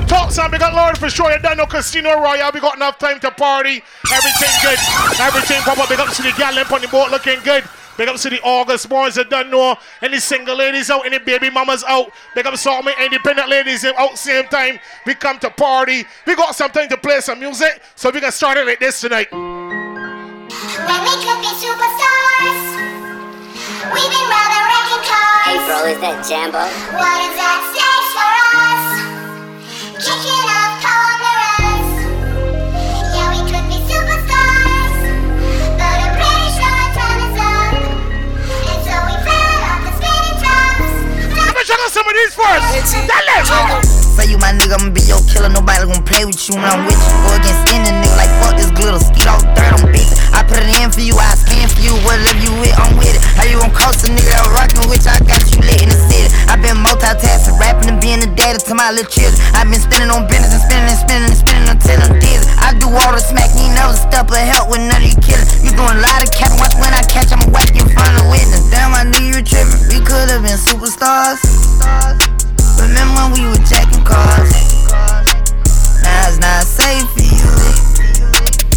got 0.00 0.08
talks 0.08 0.38
on, 0.38 0.50
we 0.50 0.58
got 0.58 0.74
Lord 0.74 0.98
for 0.98 1.08
sure. 1.08 1.30
You 1.30 1.38
done 1.38 1.58
no 1.58 1.66
Casino 1.66 2.20
Royale. 2.20 2.50
We 2.52 2.60
got 2.60 2.76
enough 2.76 2.98
time 2.98 3.20
to 3.20 3.30
party. 3.30 3.82
Everything 4.12 4.50
good. 4.62 4.78
Everything 5.20 5.62
pop 5.62 5.78
up. 5.78 5.88
We 5.88 5.96
got 5.96 6.12
to 6.12 6.22
the 6.22 6.32
gal 6.36 6.58
on 6.58 6.80
the 6.80 6.88
boat 6.88 7.10
looking 7.10 7.38
good. 7.44 7.62
Big 7.96 8.08
up 8.08 8.16
to 8.16 8.28
the 8.28 8.40
August 8.42 8.88
boys 8.88 9.14
that 9.14 9.30
don't 9.30 9.50
know. 9.50 9.76
Any 10.02 10.18
single 10.18 10.56
ladies 10.56 10.90
out, 10.90 11.06
any 11.06 11.18
baby 11.18 11.48
mamas 11.48 11.84
out. 11.86 12.10
Big 12.34 12.44
up 12.44 12.54
to 12.54 12.70
all 12.70 12.82
my 12.82 12.92
independent 13.00 13.48
ladies 13.48 13.84
out 13.84 14.18
same 14.18 14.46
time. 14.46 14.80
We 15.06 15.14
come 15.14 15.38
to 15.40 15.50
party. 15.50 16.04
We 16.26 16.34
got 16.34 16.56
something 16.56 16.88
to 16.88 16.96
play 16.96 17.20
some 17.20 17.38
music. 17.38 17.80
So 17.94 18.10
we 18.10 18.20
can 18.20 18.32
start 18.32 18.58
it 18.58 18.66
like 18.66 18.80
this 18.80 19.00
tonight. 19.00 19.30
When 19.30 19.40
we 19.46 21.14
could 21.22 21.38
be 21.38 21.54
superstars. 21.62 22.82
We've 23.94 24.10
been 24.10 24.26
rather 24.26 24.62
wrecking 24.66 25.04
cars. 25.06 25.46
Hey 25.46 25.58
bro, 25.62 25.86
is 25.86 26.00
that 26.00 26.26
Jambo? 26.26 26.58
What 26.58 27.20
is 27.30 27.36
that 27.38 27.60
stage 27.70 28.03
time 36.94 37.20
is 37.24 37.40
up. 37.40 37.72
And 38.68 38.80
so 38.84 38.94
we 39.06 39.14
fell 39.24 39.60
off 39.64 39.80
the 39.80 39.92
spinning 39.96 40.38
tops. 40.44 40.92
Let 41.40 41.52
me 41.56 41.62
check 41.64 41.80
out 41.80 41.90
some 41.90 42.06
of 42.06 42.14
these 42.14 42.34
first. 42.34 42.64
Tell 43.46 43.80
them. 43.80 44.03
Say 44.14 44.30
you 44.30 44.38
my 44.38 44.54
nigga, 44.54 44.78
I'ma 44.78 44.94
be 44.94 45.02
your 45.10 45.18
killer. 45.26 45.50
Nobody 45.50 45.90
gonna 45.90 45.98
play 46.06 46.22
with 46.22 46.38
you 46.46 46.54
when 46.54 46.70
I'm 46.70 46.86
with 46.86 46.94
you. 46.94 47.14
Go 47.26 47.34
against 47.34 47.66
any 47.74 47.90
nigga 47.90 48.14
like 48.14 48.30
fuck 48.38 48.54
this 48.54 48.70
glitter. 48.70 49.02
Skeet 49.02 49.26
all 49.26 49.42
dirt 49.58 49.74
on 49.74 49.90
beef. 49.90 50.06
I 50.30 50.46
put 50.46 50.62
it 50.62 50.70
in 50.78 50.94
for 50.94 51.02
you, 51.02 51.18
I 51.18 51.34
stand 51.34 51.66
for 51.74 51.82
you. 51.82 51.98
Whatever 52.06 52.38
you 52.38 52.54
with, 52.62 52.78
I'm 52.78 52.94
with 52.94 53.10
it. 53.10 53.22
How 53.34 53.42
you 53.42 53.58
gon' 53.58 53.74
cost 53.74 54.06
a 54.06 54.10
nigga 54.14 54.30
that 54.38 54.46
rockin' 54.54 54.86
with 54.86 55.02
you? 55.02 55.10
I 55.10 55.18
got 55.26 55.42
you 55.50 55.58
lit 55.66 55.82
in 55.82 55.90
the 55.90 55.98
city. 55.98 56.30
I 56.46 56.54
been 56.62 56.78
multitasking, 56.78 57.58
rapping 57.58 57.90
and 57.90 57.98
being 57.98 58.22
a 58.22 58.30
daddy 58.38 58.62
to 58.62 58.74
my 58.78 58.94
little 58.94 59.10
children. 59.10 59.34
I 59.50 59.66
been 59.66 59.82
spending 59.82 60.14
on 60.14 60.30
business 60.30 60.62
and 60.62 60.62
spending 60.62 60.94
and 60.94 61.00
spending 61.02 61.28
and 61.34 61.38
spending 61.38 61.66
until 61.74 61.98
I'm 61.98 62.14
dizzy. 62.22 62.46
I 62.62 62.70
do 62.78 62.86
all 62.86 63.10
the 63.10 63.18
smack, 63.18 63.50
you 63.58 63.66
never 63.74 63.98
step 63.98 64.30
or 64.30 64.38
help 64.38 64.70
with 64.70 64.82
none 64.86 65.02
of 65.02 65.10
you 65.10 65.18
killers. 65.26 65.58
You 65.58 65.74
doing 65.74 65.98
a 65.98 66.02
lot 66.06 66.22
of 66.22 66.30
capping, 66.30 66.62
watch 66.62 66.78
when 66.78 66.94
I 66.94 67.02
catch, 67.10 67.34
I'ma 67.34 67.50
whack 67.50 67.74
you 67.74 67.82
in 67.82 67.90
front 67.90 68.14
of 68.14 68.30
witness. 68.30 68.62
Damn, 68.70 68.94
I 68.94 69.10
knew 69.10 69.26
you 69.26 69.42
were 69.42 69.46
tripping. 69.46 69.82
We 69.90 69.98
could've 70.06 70.46
been 70.46 70.54
superstars. 70.54 71.42
Remember 72.84 73.16
when 73.16 73.32
we 73.32 73.42
were 73.48 73.64
jacking 73.64 74.04
cars? 74.04 74.52
Now 76.04 76.28
it's 76.28 76.36
not 76.36 76.68
safe 76.68 77.08
for 77.16 77.24
you. 77.24 77.48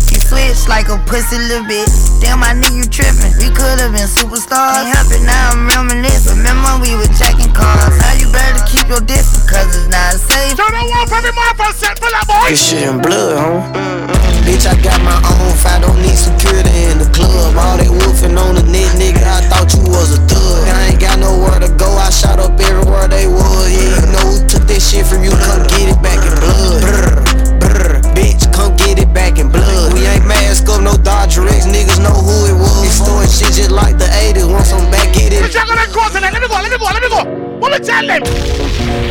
You 0.07 0.19
switch 0.23 0.67
like 0.71 0.87
a 0.87 0.95
pussy 1.03 1.35
little 1.35 1.67
bitch. 1.67 1.91
Damn, 2.23 2.41
I 2.41 2.53
knew 2.55 2.71
you 2.71 2.87
tripping. 2.87 3.35
We 3.35 3.51
could've 3.51 3.91
been 3.91 4.07
superstars. 4.07 4.79
Can't 4.79 4.95
help 4.95 5.11
it 5.11 5.23
now, 5.27 5.51
I'm 5.51 5.67
reminiscing. 5.67 6.39
Remember 6.39 6.79
when 6.79 6.87
we 6.87 6.91
were 6.95 7.11
jacking 7.19 7.51
cars? 7.51 7.99
Now 7.99 8.13
you 8.15 8.31
better 8.31 8.63
keep 8.63 8.87
your 8.87 9.03
distance, 9.03 9.43
cause 9.43 9.67
it's 9.75 9.91
not 9.91 10.15
safe. 10.15 10.55
Turn 10.55 10.71
the 10.71 10.87
wall 10.87 11.05
for 11.11 11.19
me, 11.19 11.29
motherfucker. 11.35 11.75
Set 11.75 11.99
for 11.99 12.07
that 12.07 12.25
boy. 12.31 12.47
This 12.49 12.63
shit 12.63 12.87
in 12.87 13.01
blood, 13.03 13.35
huh? 13.35 14.16
Bitch, 14.47 14.63
I 14.63 14.79
got 14.79 15.03
my 15.03 15.19
own 15.35 15.51
fight, 15.59 15.83
don't 15.83 15.99
need 15.99 16.15
security 16.15 16.71
in 16.87 17.03
the 17.03 17.09
club. 17.11 17.51
All 17.59 17.75
they 17.75 17.91
wolfing 17.91 18.39
on 18.39 18.55
the 18.55 18.63
net, 18.63 18.95
nigga, 18.95 19.19
I 19.19 19.43
thought 19.51 19.67
you 19.75 19.83
was 19.91 20.15
a 20.15 20.23
thug. 20.23 20.63
I 20.71 20.95
ain't 20.95 21.01
got 21.03 21.19
nowhere 21.19 21.59
to 21.59 21.67
go, 21.75 21.91
I 21.99 22.07
shot 22.09 22.39
up 22.39 22.55
everywhere 22.55 23.11
they 23.11 23.27
was. 23.27 23.67
Yeah, 23.67 23.99
you 23.99 24.07
know 24.07 24.23
who 24.23 24.39
took 24.47 24.63
that 24.71 24.79
shit 24.79 25.03
from 25.03 25.27
you, 25.27 25.35
come 25.35 25.67
get 25.67 25.91
it 25.91 25.99
back 25.99 26.23
in 26.23 26.31
blood. 26.39 26.79
Brr, 26.79 27.19
brr, 27.59 27.99
bitch, 28.15 28.47
come 28.55 28.71
get 28.79 29.03
it 29.03 29.11
back 29.11 29.35
in 29.35 29.51
blood. 29.51 29.91
We 29.91 30.07
ain't 30.07 30.23
mask 30.23 30.71
up, 30.71 30.79
no 30.79 30.95
Dodger 30.95 31.43
X, 31.43 31.67
niggas 31.67 31.99
know 31.99 32.15
who 32.15 32.47
it 32.47 32.55
was. 32.55 32.79
We 32.79 32.87
storing 32.87 33.27
shit 33.27 33.51
just 33.51 33.75
like 33.75 33.99
the 33.99 34.07
80s, 34.07 34.47
once 34.47 34.71
I'm 34.71 34.87
back, 34.87 35.11
get 35.11 35.35
Let 35.35 35.43
me 35.43 35.51
it. 35.51 35.51
check 35.51 35.67
out 35.67 35.75
that 35.75 35.91
cross. 35.91 36.15
Let 36.15 36.23
me 36.23 36.39
go, 36.47 36.55
let 36.55 36.71
me 36.71 36.79
go, 36.79 36.87
let 36.87 37.03
me 37.03 37.11
go. 37.11 37.21
What 37.59 37.75
me 37.75 37.83
tell 37.83 37.99
them? 37.99 38.23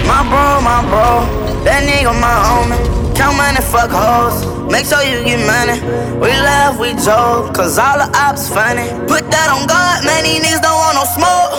My 0.09 0.25
bro, 0.25 0.65
my 0.65 0.81
bro, 0.89 1.29
that 1.69 1.85
nigga 1.85 2.17
my 2.17 2.33
homie. 2.41 3.06
Count 3.47 3.63
money, 3.63 3.71
fuck 3.71 3.91
hoes. 3.95 4.43
Make 4.73 4.87
sure 4.87 4.99
you 5.07 5.23
get 5.23 5.39
money. 5.47 5.79
We 6.19 6.35
laugh, 6.35 6.81
we 6.81 6.99
joke, 6.99 7.55
cause 7.55 7.79
all 7.79 7.99
the 7.99 8.11
ops 8.19 8.49
funny. 8.51 8.91
Put 9.07 9.31
that 9.31 9.55
on 9.55 9.71
God, 9.71 10.03
man, 10.03 10.27
these 10.27 10.43
niggas 10.43 10.67
don't 10.67 10.75
want 10.75 10.99
no 10.99 11.07
smoke. 11.15 11.55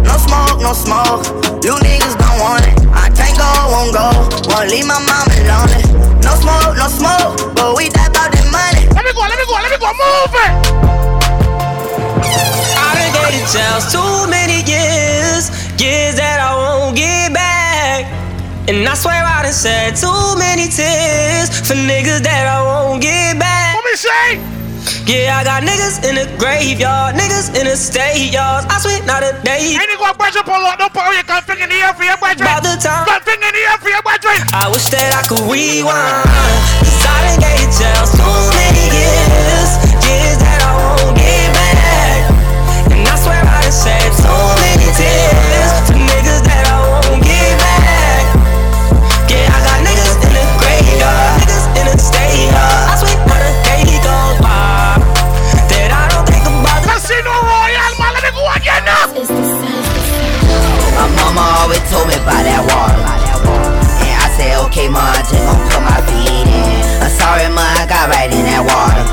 No 0.00 0.16
smoke, 0.16 0.64
no 0.64 0.72
smoke. 0.72 1.28
You 1.60 1.76
niggas 1.76 2.16
don't 2.16 2.40
want 2.40 2.64
it. 2.64 2.72
I 2.96 3.12
can't 3.12 3.36
go, 3.36 3.44
won't 3.68 3.92
go. 3.92 4.08
Won't 4.48 4.72
leave 4.72 4.88
my 4.88 4.96
mama 4.96 5.36
lonely. 5.44 5.84
No 6.24 6.32
smoke, 6.40 6.80
no 6.80 6.88
smoke, 6.88 7.52
but 7.52 7.76
we 7.76 7.92
die 7.92 8.08
about 8.08 8.32
that 8.32 8.48
money. 8.48 8.88
Let 8.96 9.04
me 9.04 9.12
go, 9.12 9.20
let 9.20 9.36
me 9.36 9.44
go, 9.44 9.60
let 9.60 9.68
me 9.68 9.76
go. 9.76 9.92
Move 9.92 10.34
it. 10.40 10.52
I 12.80 12.96
done 12.96 13.12
dated 13.12 13.44
jails 13.52 13.92
too 13.92 14.24
many 14.32 14.64
years, 14.64 15.52
years 15.76 16.16
that 16.16 16.40
I 16.40 16.56
won't 16.56 16.96
get 16.96 17.34
back. 17.36 17.49
And 18.70 18.86
I 18.86 18.94
swear 18.94 19.18
I 19.18 19.42
done 19.42 19.50
shed 19.50 19.98
too 19.98 20.38
many 20.38 20.70
tears 20.70 21.50
for 21.66 21.74
niggas 21.74 22.22
that 22.22 22.46
I 22.46 22.62
won't 22.62 23.02
get 23.02 23.34
back. 23.34 23.74
What 23.74 23.82
me 23.82 23.98
say? 23.98 24.38
Yeah, 25.10 25.34
I 25.34 25.42
got 25.42 25.66
niggas 25.66 26.06
in 26.06 26.14
the 26.14 26.30
graveyard, 26.38 27.18
niggas 27.18 27.50
in 27.58 27.66
the 27.66 27.74
state. 27.74 28.30
I 28.38 28.78
swear 28.78 29.02
not 29.02 29.26
a 29.26 29.34
day. 29.42 29.74
Any 29.74 29.98
go 29.98 30.14
brush 30.14 30.38
up 30.38 30.46
on 30.46 30.62
lot, 30.62 30.78
no 30.78 30.86
power. 30.86 31.10
You 31.10 31.26
can't 31.26 31.42
finger 31.42 31.66
in 31.66 31.70
the 31.74 31.82
air 31.82 31.98
for 31.98 32.06
your 32.06 32.14
brethren. 32.22 32.46
About 32.46 32.62
the 32.62 32.78
time. 32.78 33.10
Can't 33.10 33.26
finger 33.26 33.50
in 33.50 33.58
the 33.58 33.62
air 33.74 33.78
for 33.82 33.90
your 33.90 34.06
brethren. 34.06 34.38
I 34.54 34.70
wish 34.70 34.86
that 34.94 35.18
I 35.18 35.26
could 35.26 35.42
rewind. 35.50 36.30
Cause 36.86 37.02
I 37.10 37.26
done 37.26 37.42
dated 37.42 37.74
jails 37.74 38.14
too 38.14 38.59
mama 61.30 61.62
always 61.62 61.82
told 61.90 62.10
me 62.10 62.14
about 62.18 62.42
that 62.42 62.62
water. 62.66 63.02
And 64.02 64.14
I 64.18 64.28
said, 64.34 64.58
okay, 64.66 64.90
ma, 64.90 64.98
I 64.98 65.22
just 65.22 65.38
gon' 65.38 65.62
put 65.70 65.82
my 65.86 65.98
feet 66.10 66.46
in. 66.46 66.82
I'm 66.98 67.12
sorry, 67.14 67.46
ma, 67.54 67.62
I 67.62 67.86
got 67.86 68.10
right 68.10 68.30
in 68.30 68.42
that 68.50 68.62
water. 68.66 69.04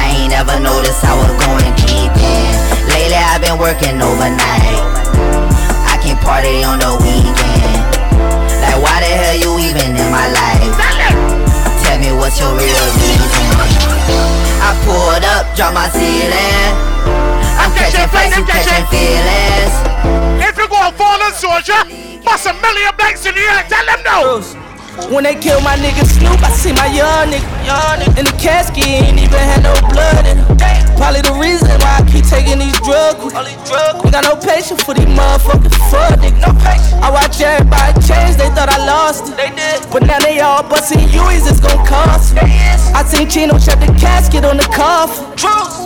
I 0.00 0.16
ain't 0.16 0.32
never 0.32 0.56
noticed 0.56 1.04
I 1.04 1.12
was 1.12 1.32
going 1.44 1.72
deep 1.84 2.14
in. 2.16 2.52
Lately, 2.88 3.20
I've 3.20 3.44
been 3.44 3.60
working 3.60 4.00
overnight. 4.00 4.80
I 5.84 6.00
can't 6.00 6.16
party 6.24 6.64
on 6.64 6.80
the 6.80 6.96
weekend. 7.04 7.84
Like, 8.64 8.80
why 8.80 9.04
the 9.04 9.12
hell 9.12 9.36
you 9.36 9.50
even 9.60 9.92
in 9.92 10.08
my 10.08 10.28
life? 10.32 10.72
Tell 11.84 11.98
me 12.00 12.16
what's 12.16 12.40
your 12.40 12.52
real 12.56 12.86
reason. 12.96 13.46
I 14.64 14.72
pulled 14.88 15.24
up, 15.36 15.52
dropped 15.52 15.76
my 15.76 15.88
ceiling. 15.92 17.33
I'm 17.60 17.70
catching 17.74 18.08
flights, 18.10 18.36
you 18.36 18.44
catching 18.44 18.86
feelings. 18.90 19.74
If 20.42 20.56
you 20.58 20.68
go 20.68 20.76
a 20.76 20.92
fallen 20.92 21.32
soldier, 21.32 21.80
bust 22.24 22.46
a 22.46 22.54
million 22.60 22.92
banks 22.96 23.26
in 23.26 23.34
the 23.34 23.40
air. 23.40 23.64
Tell 23.68 23.86
them 23.86 24.02
no. 24.04 24.63
When 25.10 25.24
they 25.24 25.34
kill 25.34 25.60
my 25.60 25.74
nigga 25.74 26.06
Snoop, 26.06 26.38
I 26.38 26.50
see 26.54 26.72
my 26.72 26.86
young 26.86 27.26
nigga, 27.26 27.42
nigga 27.98 28.18
in 28.18 28.24
the 28.24 28.36
casket, 28.38 28.86
ain't 28.86 29.18
even 29.18 29.42
had 29.42 29.62
no 29.66 29.74
blood 29.90 30.22
in 30.22 30.38
it. 30.38 30.46
Probably 30.94 31.20
the 31.20 31.34
reason 31.34 31.66
why 31.82 31.98
I 31.98 32.02
keep 32.06 32.22
taking 32.24 32.62
these 32.62 32.78
drugs. 32.86 33.18
Ain't 33.34 34.12
got 34.14 34.22
no 34.22 34.38
patience 34.38 34.82
for 34.86 34.94
these 34.94 35.10
motherfucking 35.10 35.74
fuck 35.90 36.14
niggas. 36.22 36.38
No. 36.38 36.54
I 37.02 37.10
watch 37.10 37.40
everybody 37.42 37.98
change, 38.06 38.38
they 38.38 38.46
thought 38.54 38.70
I 38.70 38.78
lost 38.86 39.34
it. 39.34 39.36
They 39.36 39.50
did. 39.50 39.82
But 39.90 40.06
now 40.06 40.20
they 40.20 40.38
all 40.38 40.62
busting 40.62 41.02
U's, 41.10 41.42
it's 41.42 41.58
gon' 41.58 41.84
cost. 41.84 42.38
I 42.38 43.02
seen 43.02 43.28
Chino 43.28 43.58
shut 43.58 43.80
the 43.80 43.90
casket 43.98 44.44
on 44.44 44.56
the 44.56 44.68
coffin. 44.70 45.26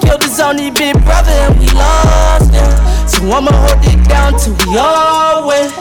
Killed 0.04 0.22
his 0.22 0.38
only 0.38 0.70
big 0.70 0.94
brother 1.08 1.32
and 1.48 1.58
we 1.58 1.66
lost 1.72 2.52
him. 2.52 2.70
So 3.08 3.24
I'ma 3.32 3.56
hold 3.56 3.80
it 3.88 4.04
down 4.06 4.38
till 4.38 4.52
we 4.68 4.76
all 4.76 5.48
win. 5.48 5.72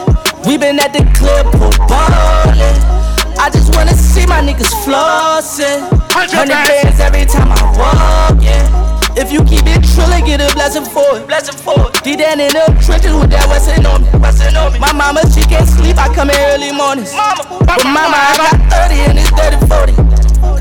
We 0.48 0.56
been 0.56 0.80
at 0.80 0.96
the 0.96 1.04
club 1.12 1.52
for 1.52 1.70
ballin'. 1.86 2.97
I 3.38 3.50
just 3.50 3.74
wanna 3.74 3.94
see 3.94 4.26
my 4.26 4.42
niggas 4.42 4.74
flossin'. 4.82 5.86
Hundred 6.10 6.50
bands 6.50 6.98
every 7.00 7.24
time 7.24 7.54
I 7.54 7.62
walk, 7.78 8.42
yeah. 8.42 8.66
If 9.14 9.32
you 9.32 9.42
keep 9.42 9.66
it 9.66 9.82
trillin', 9.82 10.26
get 10.26 10.42
a 10.42 10.50
blessing 10.54 10.84
for 10.84 11.18
it. 11.18 11.26
Blessing 11.26 11.54
for 11.58 11.90
it. 11.90 12.02
Deep 12.02 12.18
down 12.18 12.38
in 12.38 12.52
them 12.54 12.70
trenches 12.78 13.14
with 13.14 13.30
that 13.34 13.46
Westin 13.50 13.86
on 13.86 14.02
me. 14.02 14.10
Westin 14.18 14.54
on 14.54 14.74
me. 14.74 14.78
My 14.78 14.94
mama, 14.94 15.26
she 15.30 15.42
can't 15.46 15.66
sleep. 15.66 15.98
I 15.98 16.06
come 16.14 16.30
in 16.30 16.38
early 16.54 16.70
mornings. 16.70 17.14
Mama, 17.14 17.42
but 17.66 17.82
mama, 17.82 18.14
I 18.14 18.34
got 18.38 18.54
30 18.90 19.10
and 19.10 19.18
it's 19.18 19.30
30 19.34 19.58
40. 19.66 19.94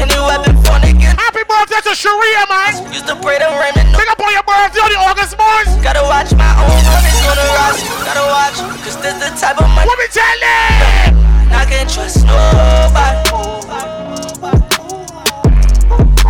And 0.02 0.10
the 0.10 0.22
weapon 0.26 0.58
for 0.66 0.78
nigga. 0.82 1.14
Happy 1.18 1.46
birthday 1.46 1.82
to 1.86 1.94
Sharia, 1.94 2.46
man. 2.50 2.94
Used 2.94 3.06
to 3.10 3.18
pray 3.22 3.38
to 3.38 3.50
Raymond. 3.62 3.94
Pick 3.94 4.10
up 4.10 4.22
on 4.22 4.32
your 4.34 4.46
birthday 4.46 4.82
on 4.82 4.90
the 4.90 5.00
August 5.06 5.38
boys. 5.38 5.70
Gotta 5.82 6.02
watch 6.06 6.34
my 6.34 6.50
own 6.62 6.82
on 6.82 7.02
the 7.38 7.46
roster. 7.58 7.94
Gotta 8.06 8.26
watch, 8.26 8.58
cause 8.86 8.98
this 9.02 9.18
the 9.22 9.30
type 9.38 9.62
of 9.62 9.70
money. 9.70 9.86
What 9.86 9.98
me 9.98 10.10
tell 10.10 10.38
them? 10.42 11.27
I 11.52 11.66
can't 11.66 11.90
trust 11.90 12.26
nobody. 12.26 13.24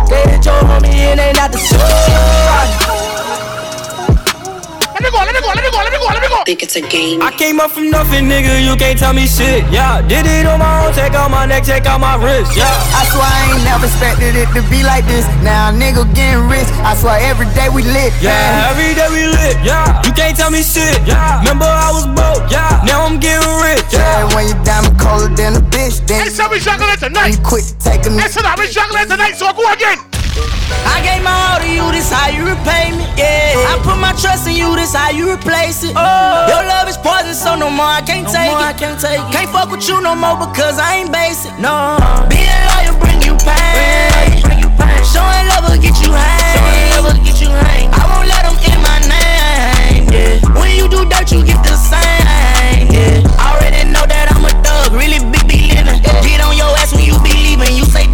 They 0.08 0.22
hit 0.30 0.44
your 0.44 0.60
homie 0.62 0.94
and 1.10 1.20
they 1.20 1.32
not 1.32 1.52
the 1.52 1.58
same. 1.58 2.87
Let 4.98 5.06
me 5.06 5.10
go, 5.14 5.22
let 5.22 5.30
me 5.30 5.40
go, 5.40 5.48
let 5.54 5.62
me 5.62 5.70
go, 5.70 5.78
let 5.78 5.92
me 5.94 5.98
go, 6.02 6.06
let 6.10 6.22
me 6.22 6.28
go. 6.28 6.42
think 6.42 6.62
it's 6.66 6.74
a 6.74 6.82
game. 6.82 7.22
I 7.22 7.30
came 7.30 7.60
up 7.62 7.70
from 7.70 7.86
nothing, 7.88 8.26
nigga, 8.26 8.58
you 8.66 8.74
can't 8.74 8.98
tell 8.98 9.14
me 9.14 9.30
shit. 9.30 9.62
Yeah, 9.70 10.02
did 10.02 10.26
it 10.26 10.42
on 10.42 10.58
my 10.58 10.82
own, 10.82 10.92
take 10.92 11.14
out 11.14 11.30
my 11.30 11.46
neck, 11.46 11.62
take 11.62 11.86
out 11.86 12.00
my 12.02 12.18
wrist. 12.18 12.56
Yeah. 12.58 12.66
I 12.98 13.06
swear 13.06 13.22
I 13.22 13.54
ain't 13.54 13.62
never 13.62 13.86
expected 13.86 14.34
it 14.34 14.50
to 14.58 14.62
be 14.66 14.82
like 14.82 15.06
this. 15.06 15.22
Now 15.46 15.70
nigga 15.70 16.02
getting 16.18 16.50
rich. 16.50 16.66
I 16.82 16.98
swear 16.98 17.14
every 17.22 17.46
day 17.54 17.70
we 17.70 17.86
lit. 17.86 18.10
Yeah, 18.18 18.74
every 18.74 18.90
day 18.98 19.06
we 19.14 19.30
lit. 19.30 19.54
Yeah, 19.62 20.02
you 20.02 20.10
can't 20.10 20.34
tell 20.34 20.50
me 20.50 20.66
shit. 20.66 20.98
Yeah, 21.06 21.38
remember 21.46 21.70
I 21.70 21.94
was 21.94 22.10
broke. 22.18 22.50
Yeah, 22.50 22.82
now 22.82 23.06
I'm 23.06 23.22
getting 23.22 23.46
rich. 23.62 23.86
Yeah, 23.94 24.02
Yeah. 24.02 24.34
when 24.34 24.50
you 24.50 24.56
diamond 24.66 24.98
colder 24.98 25.30
than 25.30 25.54
a 25.54 25.62
bitch, 25.62 26.02
then 26.10 26.26
Hey, 26.26 26.30
so 26.34 26.50
we 26.50 26.58
juggling 26.58 26.90
it 26.90 26.98
tonight. 26.98 27.38
you 27.38 27.40
quit 27.46 27.62
taking 27.78 28.18
Hey, 28.18 28.26
so 28.26 28.42
now 28.42 28.58
we 28.58 28.66
juggling 28.66 29.06
tonight. 29.06 29.38
So 29.38 29.46
go 29.54 29.62
again. 29.70 30.02
I 30.84 31.00
gave 31.00 31.22
my 31.22 31.32
all 31.32 31.58
to 31.60 31.68
you, 31.68 31.84
this 31.92 32.10
how 32.12 32.28
you 32.28 32.44
repay 32.44 32.92
me. 32.92 33.04
Yeah. 33.16 33.72
I 33.72 33.80
put 33.82 33.98
my 33.98 34.12
trust 34.14 34.46
in 34.48 34.54
you, 34.56 34.74
this 34.76 34.94
how 34.94 35.10
you 35.10 35.30
replace 35.32 35.84
it. 35.84 35.94
Oh. 35.96 36.46
Your 36.48 36.62
love 36.64 36.88
is 36.88 36.96
poison, 36.96 37.34
so 37.34 37.56
no 37.56 37.70
more 37.70 37.86
I 37.86 38.02
can't 38.02 38.26
take 38.26 38.52
it. 38.52 38.60
I 38.60 38.72
can't 38.72 39.00
take 39.00 39.20
it. 39.20 39.32
Can't 39.32 39.50
fuck 39.50 39.70
with 39.70 39.86
you 39.88 40.00
no 40.00 40.14
more 40.14 40.36
because 40.36 40.78
I 40.78 41.00
ain't 41.02 41.12
basic. 41.12 41.52
No. 41.58 41.98
Uh-huh. 41.98 42.28
Being 42.28 42.62
loyal 42.74 42.96
bring 43.00 43.20
you 43.22 43.34
pain. 43.46 44.42
Bring 44.44 44.60
you 44.60 44.70
pain. 44.76 45.00
Showing 45.06 45.46
love 45.54 45.70
will 45.70 45.80
get 45.80 45.96
you 46.02 46.12
hang. 46.12 46.56
Showing 46.56 46.86
love 46.92 47.04
will 47.08 47.22
get 47.24 47.38
you 47.40 47.50
hang. 47.50 47.88
I 47.94 48.02
won't 48.10 48.28
let 48.28 48.42
them 48.44 48.56
in 48.68 48.78
my 48.84 48.98
name. 49.06 50.08
Yeah. 50.10 50.42
When 50.58 50.74
you 50.74 50.88
do 50.88 51.06
dirt, 51.08 51.30
you 51.32 51.44
get 51.44 51.60
the 51.64 51.76
same. 51.76 52.90
Yeah. 52.90 53.22
Already 53.38 53.86
know 53.88 54.04
that 54.04 54.32
I'm 54.34 54.44
a 54.44 54.52
thug, 54.62 54.92
really 54.92 55.20
big 55.30 55.46
be 55.46 55.72
living. 55.72 56.00
Get 56.24 56.40
on 56.42 56.56
your 56.56 56.70
ass 56.80 56.92
when 56.92 57.04
you 57.04 57.16
be 57.22 57.32
leaving. 57.32 57.76
You 57.76 57.84
say 57.84 58.07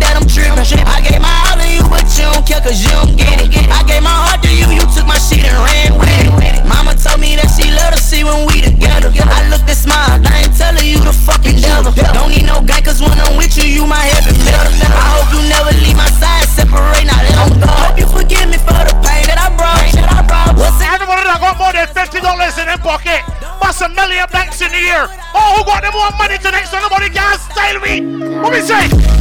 tripping. 0.64 0.88
I 0.88 1.00
gave 1.04 1.20
my 1.20 1.34
all 1.48 1.56
to 1.60 1.66
you, 1.68 1.84
but 1.92 2.08
you 2.16 2.24
don't 2.32 2.44
care 2.46 2.60
cause 2.64 2.80
you 2.80 2.90
don't 2.90 3.14
get 3.16 3.40
it. 3.44 3.52
I 3.68 3.84
gave 3.84 4.02
my 4.02 4.12
heart 4.12 4.40
to 4.42 4.50
you, 4.50 4.66
you 4.72 4.84
took 4.96 5.06
my 5.06 5.20
shit 5.20 5.44
and 5.44 5.58
ran 5.60 5.92
with 6.00 6.42
it. 6.42 6.64
Mama 6.64 6.96
told 6.96 7.20
me 7.20 7.36
that 7.36 7.52
she 7.52 7.68
love 7.70 7.92
to 7.92 8.00
see 8.00 8.24
when 8.24 8.48
we 8.48 8.64
together. 8.64 9.12
I 9.12 9.46
looked 9.52 9.68
and 9.68 9.76
smiled, 9.76 10.24
I 10.24 10.48
ain't 10.48 10.56
telling 10.56 10.86
you 10.88 10.98
the 11.04 11.12
fucking 11.12 11.60
devil. 11.60 11.92
Don't 12.16 12.32
need 12.32 12.48
no 12.48 12.64
guy 12.64 12.80
cause 12.80 13.00
when 13.04 13.14
I'm 13.20 13.36
with 13.36 13.54
you, 13.60 13.68
you 13.68 13.84
my 13.84 14.00
heavy 14.00 14.32
metal. 14.42 14.72
I 14.88 15.06
hope 15.20 15.28
you 15.36 15.40
never 15.46 15.72
leave 15.84 15.96
my 15.96 16.08
side, 16.16 16.48
separate, 16.48 17.04
now 17.04 17.20
let 17.20 17.36
'em 17.44 17.60
go. 17.60 17.68
Hope 17.68 17.98
you 18.00 18.08
forgive 18.08 18.48
me 18.48 18.58
for 18.58 18.80
the 18.88 18.96
pain 19.04 19.28
that 19.28 19.38
I 19.38 19.52
brought. 19.52 19.84
That 19.92 20.08
I 20.08 20.22
brought. 20.24 20.56
It? 20.56 20.64
Everybody 20.94 21.24
that 21.28 21.40
got 21.40 21.58
more 21.58 21.72
than 21.72 21.86
fifty 21.92 22.20
dollars 22.20 22.56
in 22.56 22.66
their 22.66 22.78
pocket, 22.78 23.20
bust 23.60 23.82
a 23.82 23.88
million 23.88 24.26
banks 24.32 24.60
in 24.62 24.70
the 24.70 24.80
year. 24.80 25.08
Oh, 25.34 25.58
who 25.58 25.64
got 25.64 25.82
them 25.82 25.92
more 25.92 26.10
money 26.16 26.38
tonight? 26.38 26.66
So 26.70 26.78
nobody 26.80 27.10
can 27.10 27.38
style 27.38 27.80
me. 27.80 28.40
What 28.40 28.52
me 28.52 28.60
say? 28.60 29.13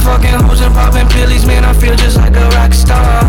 Been 0.00 0.06
fucking 0.06 0.48
hoes 0.48 0.60
and 0.62 0.74
popping 0.74 1.06
pillies, 1.08 1.44
man. 1.44 1.64
I 1.64 1.74
feel 1.74 1.94
just 1.94 2.16
like 2.16 2.34
a 2.34 2.48
rock 2.56 2.72
star. 2.72 3.20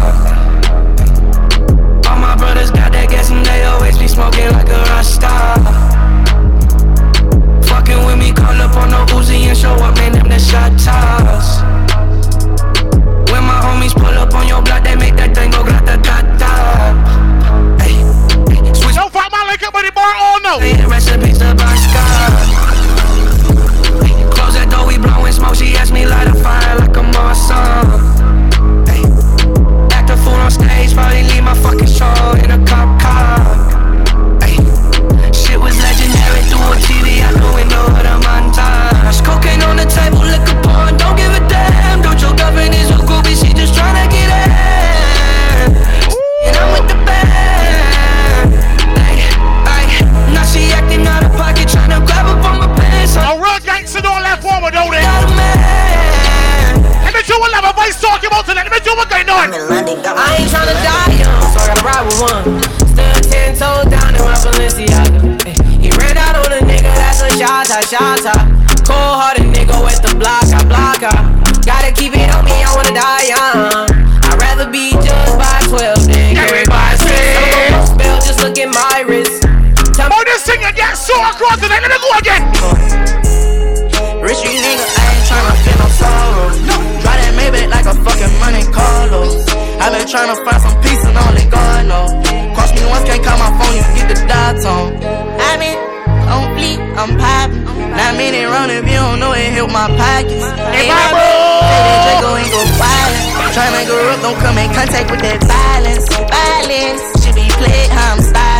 All 2.08 2.18
my 2.18 2.36
brothers 2.38 2.72
got 2.72 2.94
that 2.94 3.10
gas 3.10 3.30
and 3.30 3.46
they 3.46 3.64
always 3.64 3.98
be 3.98 4.08
smoking 4.08 4.48
like 4.52 4.70
a 4.70 4.80
rock 4.88 5.04
star. 5.04 5.60
Fucking 7.68 8.06
with 8.06 8.20
me, 8.20 8.32
call 8.32 8.56
up 8.56 8.76
on 8.78 8.92
Uzi 9.12 9.52
and 9.52 9.58
show 9.58 9.74
up, 9.74 9.96
man. 9.98 10.14
Them 10.14 10.30
the 10.30 10.40
shot 10.40 10.72
toss. 10.80 11.60
When 13.32 13.44
my 13.44 13.60
homies 13.60 13.94
pull 13.94 14.16
up 14.16 14.34
on 14.34 14.48
your 14.48 14.62
block, 14.62 14.84
they 14.84 14.96
make 14.96 15.16
that 15.16 15.36
thing 15.36 15.52
go 15.52 15.64
grata 15.64 16.00
gata. 16.00 16.54
Hey, 17.84 18.00
hey, 18.48 18.74
switch 18.74 18.96
Don't 18.96 19.12
fuck 19.12 19.30
my 19.32 19.58
but 19.60 19.84
the 19.84 19.92
bar 19.92 20.14
all 20.16 20.40
know. 20.40 20.60
the 20.60 20.88
recipes 20.88 21.38
to 21.40 21.52
Bosca. 21.52 22.71
Smoke. 25.56 25.68
She 25.68 25.76
asked 25.78 25.94
me 25.94 26.06
light 26.06 26.28
a 26.28 26.36
fire 26.36 26.80
like 26.80 26.96
a 26.96 27.02
Marsan. 27.02 28.88
Hey, 28.88 29.04
act 29.96 30.10
a 30.10 30.18
fool 30.18 30.34
on 30.34 30.52
stage, 30.52 30.94
probably 30.94 31.24
leave 31.24 31.44
my 31.44 31.54
fucking 31.56 31.88
show 31.88 32.34
in 32.44 32.52
a 32.52 32.60
cop 32.66 33.02
car. 33.02 33.40
Hey, 34.42 34.56
shit 35.34 35.60
was 35.60 35.78
legendary 35.82 36.44
through 36.50 36.72
a 36.72 36.78
TV 36.88 37.22
out 37.22 37.34
the 37.36 37.52
window 37.56 37.86
of 37.86 38.04
the 38.04 38.16
montage. 38.26 39.24
Cocaine 39.26 39.62
on 39.64 39.78
the 39.78 39.86
table, 39.86 40.20
liquor 40.20 40.56
porn, 40.64 40.98
don't 40.98 41.16
give 41.16 41.32
a 41.34 41.40
damn. 41.48 42.02
Don't 42.02 42.20
your 42.22 42.34
girlfriend 42.36 42.74
is 42.74 42.90
a 42.90 42.96
groupie, 42.96 43.36
she 43.36 43.54
just 43.54 43.74
tryna 43.74 44.10
get 44.10 44.30
in. 44.30 44.50
And 46.48 46.58
I'm 46.58 46.72
with 46.74 46.88
the 46.90 46.98
band. 47.06 48.52
Now 50.34 50.46
she 50.46 50.72
acting 50.72 51.06
out 51.06 51.24
of 51.24 51.32
pocket, 51.34 51.68
tryna 51.68 52.06
grab 52.06 52.26
up 52.26 52.44
on 52.46 52.60
my 52.60 52.68
pants. 52.76 53.16
I 53.16 53.36
A 53.36 53.42
real 53.42 53.60
gangster 53.60 54.02
don't 54.02 54.24
left 54.24 54.42
forward, 54.42 54.74
don't 54.74 54.92
they? 54.92 55.31
Me 57.76 57.92
do 57.92 58.08
what 58.08 58.22
Level 58.22 58.28
Vibes 58.28 58.28
talking 58.28 58.28
about 58.28 58.46
tonight. 58.46 58.68
Let 58.68 58.74
me 58.74 58.82
do 58.84 58.94
what 58.96 59.10
going 59.10 59.30
on. 59.30 59.54
I 59.54 60.36
ain't 60.40 60.50
tryna 60.52 60.76
die 60.84 61.16
young, 61.20 61.42
so 61.52 61.60
I 61.60 61.68
gotta 61.68 61.84
ride 61.86 62.06
with 62.06 62.20
one. 62.22 62.44
Stood 62.92 63.32
ten 63.32 63.56
toes 63.56 63.88
down 63.88 64.16
in 64.16 64.22
my 64.22 64.36
Balenciaga. 64.36 65.46
Ay, 65.46 65.56
He 65.80 65.90
ran 65.98 66.18
out 66.18 66.36
on 66.36 66.52
a 66.52 66.62
nigga, 66.66 66.92
that's 66.96 67.22
a 67.22 67.30
shot, 67.38 67.68
shot, 67.88 68.24
Cold 68.84 69.16
hearted 69.20 69.48
nigga 69.54 69.78
with 69.84 70.02
the 70.02 70.14
block, 70.18 70.44
I 70.52 70.64
block, 70.68 71.04
I 71.04 71.16
Gotta 71.66 71.92
keep 71.94 72.14
it 72.16 72.30
on 72.34 72.46
me, 72.46 72.64
I 72.64 72.72
wanna 72.76 72.94
die 72.94 73.32
young. 73.32 73.88
I'd 74.28 74.40
rather 74.40 74.70
be 74.70 74.92
judged 74.92 75.38
by 75.38 75.62
12 75.68 76.08
than 76.08 76.36
carried 76.36 76.70
by 76.70 76.96
6. 76.96 77.92
Spell, 77.94 78.18
just 78.22 78.42
look 78.42 78.58
at 78.58 78.70
my 78.70 79.06
wrist. 79.08 79.44
Tell 79.96 80.10
me 80.10 80.16
Oh, 80.18 80.24
this 80.26 80.44
thing 80.44 80.64
again, 80.64 80.96
so 80.96 81.14
across 81.22 81.60
tonight. 81.62 81.82
Let 81.82 81.92
me 81.92 81.98
go 82.02 82.12
again. 82.20 82.42
Uh, 82.62 83.31
Rich 84.32 84.48
you 84.48 84.64
nigga, 84.64 84.88
I 84.88 85.04
ain't 85.12 85.28
tryna 85.28 85.54
feel 85.60 85.78
no 85.84 85.88
sorrow. 85.92 86.48
Try 87.04 87.16
that 87.20 87.36
Maybach 87.36 87.68
like 87.68 87.84
a 87.84 87.92
fucking 88.00 88.32
Monte 88.40 88.64
Carlo. 88.72 89.28
i 89.84 89.92
been 89.92 90.08
tryna 90.08 90.40
find 90.48 90.62
some 90.64 90.78
peace 90.80 91.04
and 91.04 91.20
only 91.20 91.44
God 91.52 91.84
know. 91.92 92.08
Cross 92.56 92.72
me 92.72 92.88
once, 92.88 93.04
can't 93.04 93.20
call 93.20 93.36
my 93.36 93.52
phone, 93.60 93.76
you 93.76 93.84
get 94.00 94.08
the 94.08 94.24
dial 94.32 94.56
tone. 94.64 94.96
i 95.36 95.60
been 95.60 95.76
on 96.32 96.48
fleek, 96.56 96.80
I'm 96.96 97.20
poppin'. 97.20 97.60
Nine 97.92 98.16
minute 98.16 98.48
run 98.48 98.72
if 98.72 98.88
you 98.88 99.04
don't 99.04 99.20
know 99.20 99.36
it, 99.36 99.52
help 99.52 99.68
my 99.68 99.92
pockets. 100.00 100.48
Hey! 100.80 100.88
Say 100.88 101.92
Draco 102.08 102.32
ain't 102.40 102.52
go 102.56 102.62
violent. 102.80 103.52
Tryna 103.52 103.84
grow 103.84 104.16
up, 104.16 104.20
don't 104.24 104.40
come 104.40 104.56
in 104.64 104.72
contact 104.72 105.12
with 105.12 105.20
that 105.28 105.44
violence. 105.44 106.08
Violence, 106.08 107.04
she 107.20 107.36
be 107.36 107.52
played 107.60 107.92
how 107.92 108.16
I'm 108.16 108.24
styling. 108.24 108.51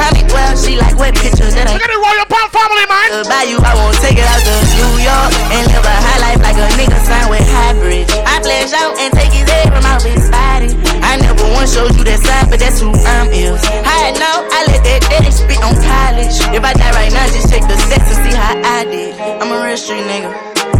Comic 0.00 0.32
well, 0.32 0.56
she 0.56 0.80
like 0.80 0.96
wet 0.96 1.12
pictures 1.12 1.52
that 1.52 1.68
I 1.68 1.76
Look 1.76 1.84
at 1.84 1.92
the 1.92 2.00
Royal 2.00 2.24
Palm 2.24 2.48
family, 2.48 2.86
man. 2.88 3.20
buy 3.28 3.44
you, 3.44 3.60
I 3.60 3.76
won't 3.76 4.00
take 4.00 4.16
it 4.16 4.24
out 4.24 4.40
to 4.40 4.54
New 4.80 4.92
York 5.04 5.30
and 5.52 5.64
live 5.68 5.84
a 5.84 5.96
high 6.00 6.20
life 6.24 6.40
like 6.40 6.56
a 6.56 6.68
nigga 6.80 6.96
signed 7.04 7.28
with 7.28 7.44
Hybrid. 7.44 8.08
I 8.24 8.40
flash 8.40 8.72
out 8.72 8.96
and 8.96 9.12
take 9.12 9.28
his 9.28 9.44
head 9.44 9.68
from 9.68 9.84
out 9.84 10.00
his 10.00 10.24
body. 10.32 10.72
I 11.04 11.20
never 11.20 11.44
once 11.52 11.76
showed 11.76 11.92
you 11.92 12.04
that 12.08 12.16
side, 12.24 12.48
but 12.48 12.56
that's 12.56 12.80
who 12.80 12.88
I'm 12.96 13.28
is. 13.28 13.60
I 13.84 14.16
know 14.16 14.36
I 14.48 14.72
let 14.72 14.80
that 14.88 15.00
daddy 15.12 15.32
spit 15.36 15.60
on 15.60 15.76
college. 15.76 16.36
If 16.48 16.62
I 16.64 16.72
die 16.72 16.94
right 16.96 17.12
now, 17.12 17.28
just 17.36 17.52
check 17.52 17.60
the 17.68 17.76
stats 17.76 18.08
and 18.08 18.20
see 18.24 18.32
how 18.32 18.56
I 18.56 18.88
did. 18.88 19.12
I'm 19.20 19.52
a 19.52 19.58
real 19.60 19.76
street 19.76 20.08
nigga. 20.08 20.32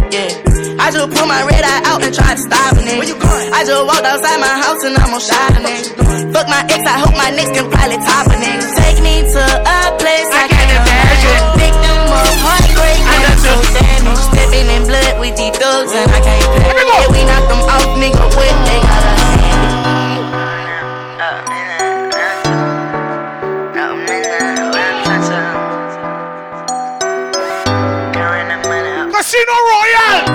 Yeah. 0.09 0.81
I 0.81 0.89
just 0.89 1.13
put 1.13 1.29
my 1.29 1.45
red 1.45 1.61
eye 1.61 1.93
out 1.93 2.01
and 2.01 2.09
try 2.09 2.33
to 2.33 2.41
stop 2.41 2.73
a 2.73 2.81
nigga. 2.81 2.97
Where 2.97 3.05
you 3.05 3.17
going? 3.21 3.53
I 3.53 3.61
just 3.69 3.85
walked 3.85 4.01
outside 4.01 4.41
my 4.41 4.55
house 4.65 4.81
and 4.81 4.97
I'm 4.97 5.13
on 5.13 5.21
shot 5.21 5.53
nigga. 5.61 6.33
Fuck 6.33 6.49
my 6.49 6.65
ex, 6.73 6.81
I 6.89 6.97
hope 7.05 7.13
my 7.13 7.29
next 7.37 7.53
can 7.53 7.69
probably 7.69 8.01
top 8.01 8.25
a 8.25 8.37
nigga. 8.41 8.80
Take 9.31 9.39
me 9.39 9.47
to 9.47 9.63
a 9.63 9.95
place 9.95 10.27
I, 10.27 10.43
I 10.43 10.47
can't 10.51 10.75
imagine. 10.75 11.39
Victim 11.55 12.03
of 12.03 12.35
heartbreak, 12.43 12.99
I 12.99 13.15
and 13.15 13.23
got 13.23 13.31
I'm 13.31 13.39
so 13.39 13.53
you. 13.55 13.71
damaged. 13.79 14.27
Stepping 14.27 14.67
in 14.67 14.83
blood 14.83 15.23
with 15.23 15.39
these 15.39 15.55
thugs 15.55 15.95
and 15.95 16.11
I 16.11 16.19
can't 16.19 16.43
play. 16.51 16.67
Here. 16.67 16.83
Yeah, 16.83 17.07
we 17.15 17.23
knock 17.23 17.47
them 17.47 17.63
off, 17.63 17.95
nigga, 17.95 18.27
what 18.27 18.51
they 18.67 18.79
gotta 18.83 19.11
Casino 29.15 29.55
Royale. 29.71 30.27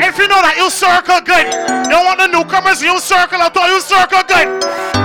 If 0.00 0.16
you 0.16 0.28
know 0.28 0.40
that 0.40 0.54
you 0.56 0.70
circle 0.70 1.20
good, 1.20 1.44
you 1.84 1.90
don't 1.90 2.06
want 2.06 2.20
the 2.20 2.28
newcomers, 2.30 2.80
you 2.80 2.96
circle 3.00 3.42
out, 3.42 3.52
you 3.54 3.80
circle 3.82 4.22
good. 4.24 4.95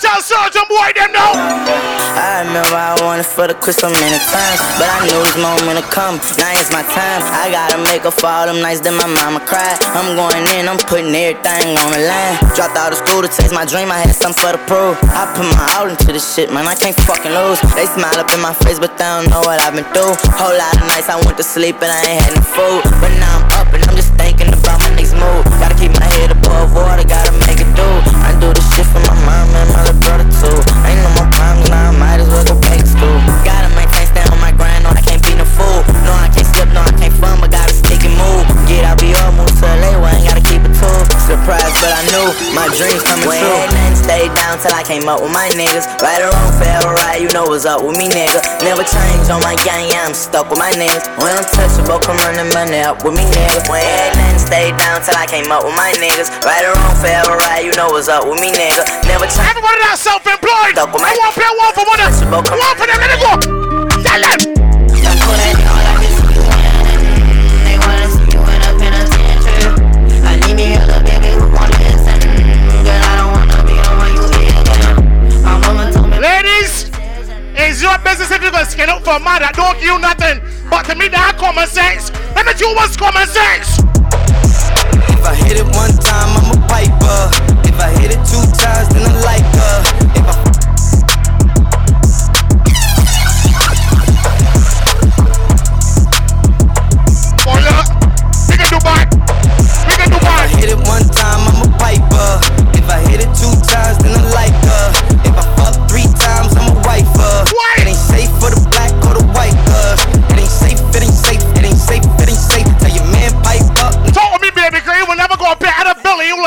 Tell 0.00 0.16
Sergeant 0.24 0.64
Boy 0.64 0.96
them 0.96 1.12
now. 1.12 1.36
I 1.36 2.40
remember 2.40 2.72
I 2.72 2.96
wanted 3.04 3.28
for 3.28 3.44
the 3.44 3.52
so 3.68 3.92
many 3.92 4.16
times, 4.32 4.60
but 4.80 4.88
I 4.88 5.04
knew 5.04 5.20
this 5.20 5.36
moment 5.36 5.76
would 5.76 5.92
come. 5.92 6.16
Now 6.40 6.56
it's 6.56 6.72
my 6.72 6.80
time. 6.88 7.20
I 7.20 7.52
gotta 7.52 7.76
make 7.84 8.08
up 8.08 8.16
for 8.16 8.32
all 8.32 8.48
them 8.48 8.64
nights 8.64 8.80
that 8.80 8.96
my 8.96 9.04
mama 9.04 9.44
cried. 9.44 9.76
I'm 9.92 10.16
going 10.16 10.40
in, 10.56 10.72
I'm 10.72 10.80
putting 10.80 11.12
everything 11.12 11.76
on 11.76 11.92
the 11.92 12.00
line. 12.00 12.36
Dropped 12.56 12.80
out 12.80 12.96
of 12.96 12.98
school 13.04 13.20
to 13.20 13.28
chase 13.28 13.52
my 13.52 13.68
dream, 13.68 13.92
I 13.92 14.00
had 14.00 14.16
something 14.16 14.40
for 14.40 14.56
the 14.56 14.62
prove. 14.64 14.96
I 15.12 15.28
put 15.36 15.44
my 15.52 15.60
all 15.76 15.92
into 15.92 16.16
this 16.16 16.24
shit, 16.24 16.48
man. 16.48 16.64
I 16.64 16.80
can't 16.80 16.96
fucking 17.04 17.36
lose. 17.36 17.60
They 17.76 17.84
smile 17.84 18.16
up 18.16 18.32
in 18.32 18.40
my 18.40 18.56
face, 18.64 18.80
but 18.80 18.96
they 18.96 19.04
don't 19.04 19.28
know 19.28 19.44
what 19.44 19.60
I've 19.60 19.76
been 19.76 19.84
through. 19.92 20.16
Whole 20.40 20.56
lot 20.56 20.80
of 20.80 20.88
nights 20.88 21.12
I 21.12 21.20
went 21.20 21.36
to 21.36 21.44
sleep 21.44 21.76
and 21.84 21.92
I 21.92 22.00
ain't 22.08 22.24
had 22.24 22.32
no 22.32 22.44
food, 22.48 22.88
but 23.04 23.12
now 23.20 23.36
I'm 23.36 23.44
up 23.60 23.68
and 23.76 23.84
I'm 23.84 23.92
just 24.00 24.16
thinking 24.16 24.48
about 24.48 24.80
my 24.80 24.96
next 24.96 25.12
move. 25.12 25.44
Gotta 25.60 25.76
keep 25.76 25.92
my 25.92 26.08
head 26.16 26.32
above 26.32 26.72
water, 26.72 27.04
gotta 27.04 27.36
make 27.44 27.49
little 30.42 30.69
but 41.80 41.92
I 41.96 42.02
knew 42.12 42.26
my 42.52 42.68
dreams 42.76 43.00
coming 43.02 43.24
true. 43.24 43.40
Ain't 43.40 43.72
nothing 43.72 43.96
stayed 43.96 44.32
down 44.36 44.60
till 44.60 44.72
I 44.76 44.84
came 44.84 45.08
up 45.08 45.20
with 45.24 45.32
my 45.32 45.48
niggas. 45.56 45.88
Right 46.04 46.20
or 46.20 46.28
wrong, 46.30 46.52
forever 46.60 46.92
right, 47.04 47.20
you 47.20 47.28
know 47.32 47.48
what's 47.48 47.64
up 47.64 47.80
with 47.82 47.96
me, 47.96 48.08
nigga. 48.12 48.40
Never 48.62 48.84
change 48.84 49.26
on 49.32 49.40
my 49.40 49.56
gang, 49.64 49.88
yeah, 49.88 50.04
I'm 50.04 50.14
stuck 50.14 50.48
with 50.52 50.60
my 50.60 50.70
niggas. 50.76 51.08
When 51.20 51.32
I'm 51.32 51.46
touchable, 51.48 52.00
come 52.04 52.20
running 52.28 52.52
money 52.52 52.84
up 52.84 53.00
with 53.04 53.16
me, 53.16 53.24
nigga. 53.32 53.64
When 53.72 53.80
everything 53.80 54.38
stayed 54.38 54.76
down 54.76 55.00
till 55.02 55.16
I 55.16 55.24
came 55.26 55.48
up 55.50 55.64
with 55.64 55.74
my 55.76 55.92
niggas. 55.96 56.28
Right 56.44 56.64
or 56.68 56.76
wrong, 56.76 56.94
forever 57.00 57.36
right, 57.48 57.64
you 57.64 57.72
know 57.74 57.88
what's 57.90 58.08
up 58.08 58.28
with 58.28 58.40
me, 58.40 58.52
nigga. 58.52 58.84
Never 59.08 59.24
change. 59.26 59.48
Everybody 59.48 59.80
that's 59.82 60.04
self-employed. 60.04 60.76
Stuck 60.76 60.92
with 60.92 61.02
I 61.02 61.10
my- 61.10 61.16
want 61.16 61.32
to 61.32 61.40
play 61.40 61.52
one 61.56 61.72
for 61.74 61.84
one. 61.88 61.98
One 62.00 62.76
for 62.76 62.86
them. 62.86 62.98
Let 63.00 63.10
it 63.10 63.20
go. 63.24 63.32
Tell 64.04 64.20
them. 64.20 64.69
For 79.10 79.16
a 79.16 79.24
man 79.26 79.42
that 79.42 79.58
don't 79.58 79.74
give 79.74 79.90
you 79.90 79.98
nothing. 79.98 80.38
But 80.70 80.86
to 80.86 80.94
me, 80.94 81.08
that 81.08 81.34
common 81.34 81.66
sense. 81.66 82.14
Let 82.38 82.46
me 82.46 82.54
do 82.54 82.70
what's 82.78 82.94
common 82.94 83.26
sense. 83.26 83.82
If 85.10 85.26
I 85.26 85.34
hit 85.34 85.58
it 85.58 85.66
one 85.74 85.90
time, 85.98 86.30
I'm 86.38 86.54
a 86.54 86.58
piper. 86.70 87.18
If 87.66 87.74
I 87.74 87.90
hit 87.98 88.14
it 88.14 88.22
two 88.22 88.46
times, 88.54 88.86
then 88.94 89.02
I 89.02 89.14
like 89.26 89.48
her. 89.58 89.99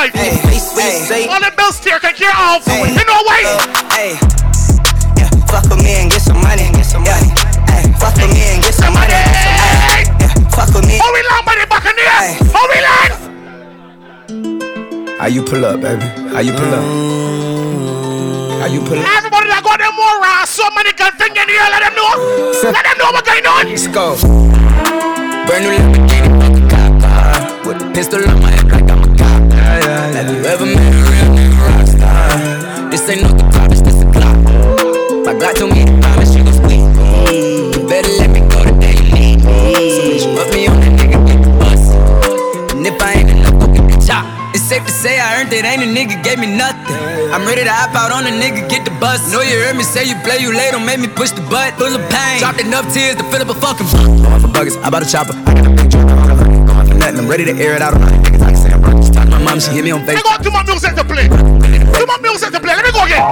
Life. 0.04 0.14
Hey, 0.14 0.36
face 0.44 0.76
what 0.76 0.84
you 0.84 1.00
say. 1.08 1.28
All 1.28 1.40
the 1.40 1.52
bills 1.56 1.80
here 1.80 2.00
can 2.00 2.14
care 2.14 2.36
of. 2.36 2.66
Hey. 2.66 2.92
You 2.92 3.06
know 3.08 3.24
way. 3.24 3.44
Hey, 3.96 4.20
yeah, 5.16 5.30
fuck 5.48 5.64
with 5.72 5.80
me 5.80 6.04
and 6.04 6.12
get 6.12 6.22
some 6.22 6.42
money, 6.42 6.68
get 6.76 6.84
some 6.86 7.04
money. 7.04 7.32
Hey, 7.72 7.88
fuck 8.00 8.16
with 8.20 8.32
me 8.34 8.44
and 8.52 8.62
get 8.64 8.74
some 8.76 8.94
money. 8.94 9.14
Hey. 9.14 10.04
Yeah, 10.20 10.34
fuck 10.52 10.74
with 10.76 10.86
me. 10.88 11.00
How 11.00 11.14
we 11.14 11.24
long 11.32 11.44
by 11.48 11.56
the 11.56 11.68
back 11.72 11.86
of 11.88 11.96
there? 11.96 12.12
Hey. 12.20 12.36
How 12.52 12.68
we 12.68 12.80
long? 12.84 13.12
How 15.20 15.28
you 15.28 15.44
pull 15.44 15.64
up, 15.64 15.80
baby? 15.80 16.04
How 16.36 16.42
you 16.44 16.52
pull 16.52 16.74
up? 16.74 16.84
How 18.60 18.68
you 18.68 18.82
pull 18.84 19.00
up? 19.00 19.08
Everybody 19.08 19.48
that 19.48 19.64
got 19.64 19.80
them 19.80 19.96
more 19.96 20.20
ass, 20.20 20.52
so 20.52 20.68
many 20.76 20.92
can 20.92 21.12
finger 21.16 21.42
in 21.42 21.48
the 21.48 21.56
air, 21.56 21.70
let 21.72 21.80
them 21.80 21.96
know. 21.96 22.12
Let 22.76 22.84
them 22.84 22.98
know 23.00 23.12
what's 23.16 23.28
going 23.28 23.48
on. 23.48 23.72
Let's 23.72 23.88
go. 23.88 24.20
Brand 25.48 25.64
new 25.64 25.72
Lamborghini, 25.72 26.28
fuck 26.44 26.60
a 26.60 26.64
cop 26.68 26.92
car. 27.00 27.32
With 27.64 27.80
a 27.80 27.88
pistol 27.96 28.28
on 28.28 28.42
my 28.42 28.52
hip 28.52 28.68
like 28.68 28.90
I'm 28.92 29.03
a. 30.16 30.24
Have 30.24 30.30
you 30.30 30.46
ever 30.46 30.66
met 30.66 30.94
a 30.94 31.02
real 31.10 31.30
nigga 31.34 31.58
rock? 31.58 32.92
This 32.92 33.10
ain't 33.10 33.24
no 33.24 33.34
guitar, 33.34 33.68
this 33.68 33.82
a 33.82 34.06
clock. 34.14 34.38
My 35.26 35.34
Glock 35.34 35.58
told 35.58 35.74
me 35.74 35.86
to 35.86 35.94
promise 36.02 36.36
you 36.36 36.44
gon' 36.44 36.54
squeeze. 36.54 36.86
You 37.74 37.88
better 37.90 38.14
let 38.22 38.30
me 38.30 38.42
go 38.46 38.62
the 38.62 38.74
day 38.78 38.94
you 38.94 39.10
leave. 39.18 39.42
So 39.42 40.02
bitch, 40.06 40.26
up 40.38 40.48
me 40.54 40.68
on 40.68 40.78
that 40.80 40.94
nigga, 40.94 41.18
get 41.26 41.40
the 41.42 41.50
bus. 41.58 41.84
And 42.78 42.86
if 42.86 43.02
I 43.02 43.14
ain't 43.18 43.30
enough, 43.34 43.58
go 43.58 43.66
get 43.74 43.90
the 43.90 43.98
chop. 44.06 44.26
It's 44.54 44.64
safe 44.64 44.86
to 44.86 44.92
say 44.92 45.20
I 45.20 45.42
earned 45.42 45.52
it, 45.54 45.66
ain't 45.66 45.82
a 45.82 45.90
nigga 45.90 46.22
gave 46.22 46.38
me 46.38 46.46
nothing. 46.46 46.94
I'm 47.34 47.46
ready 47.50 47.64
to 47.64 47.74
hop 47.74 47.98
out 47.98 48.14
on 48.14 48.30
a 48.30 48.34
nigga, 48.34 48.70
get 48.70 48.86
the 48.86 48.94
bus. 49.02 49.34
Know 49.34 49.42
you 49.42 49.58
heard 49.66 49.76
me 49.76 49.84
say 49.84 50.06
you 50.06 50.16
play, 50.22 50.38
you 50.38 50.54
late, 50.54 50.72
don't 50.72 50.86
make 50.86 51.00
me 51.00 51.08
push 51.08 51.32
the 51.32 51.42
butt. 51.50 51.74
Full 51.82 51.90
of 51.90 52.04
pain. 52.14 52.38
Dropped 52.38 52.62
enough 52.62 52.86
tears 52.94 53.16
to 53.18 53.24
fill 53.34 53.42
up 53.42 53.50
a 53.50 53.58
fucking 53.58 53.90
Going 54.22 54.40
for 54.40 54.54
buggers, 54.54 54.78
I 54.84 54.90
bought 54.94 55.02
a 55.02 55.10
chopper. 55.10 55.34
I 55.50 55.54
got 55.58 55.66
a 55.66 55.74
big 55.74 55.90
drip, 55.90 56.06
I'm 56.06 57.00
nothing. 57.02 57.18
I'm 57.18 57.28
ready 57.28 57.46
to 57.46 57.56
air 57.58 57.74
it 57.74 57.82
out 57.82 57.96
on 57.96 58.04
all 58.04 58.10
niggas. 58.22 58.63
I 58.94 59.02
can 59.02 59.10
say 59.10 59.18
I'm 59.18 59.26
running. 59.26 59.26
Talk 59.26 59.26
to 59.26 59.34
my 59.34 59.42
mom, 59.42 59.58
she 59.60 59.72
hit 59.74 59.84
me 59.84 59.92
on 59.92 60.06
I 60.06 60.22
got 60.22 60.44
too 60.46 60.54
much 60.54 60.68
music 60.70 60.94
to 60.94 61.04
play. 61.04 61.26
Too 61.26 62.06
much 62.06 62.22
music 62.22 62.50
to 62.54 62.60
play. 62.62 62.74
Let 62.78 62.86
me 62.86 62.94
go 62.94 63.02
again. 63.02 63.26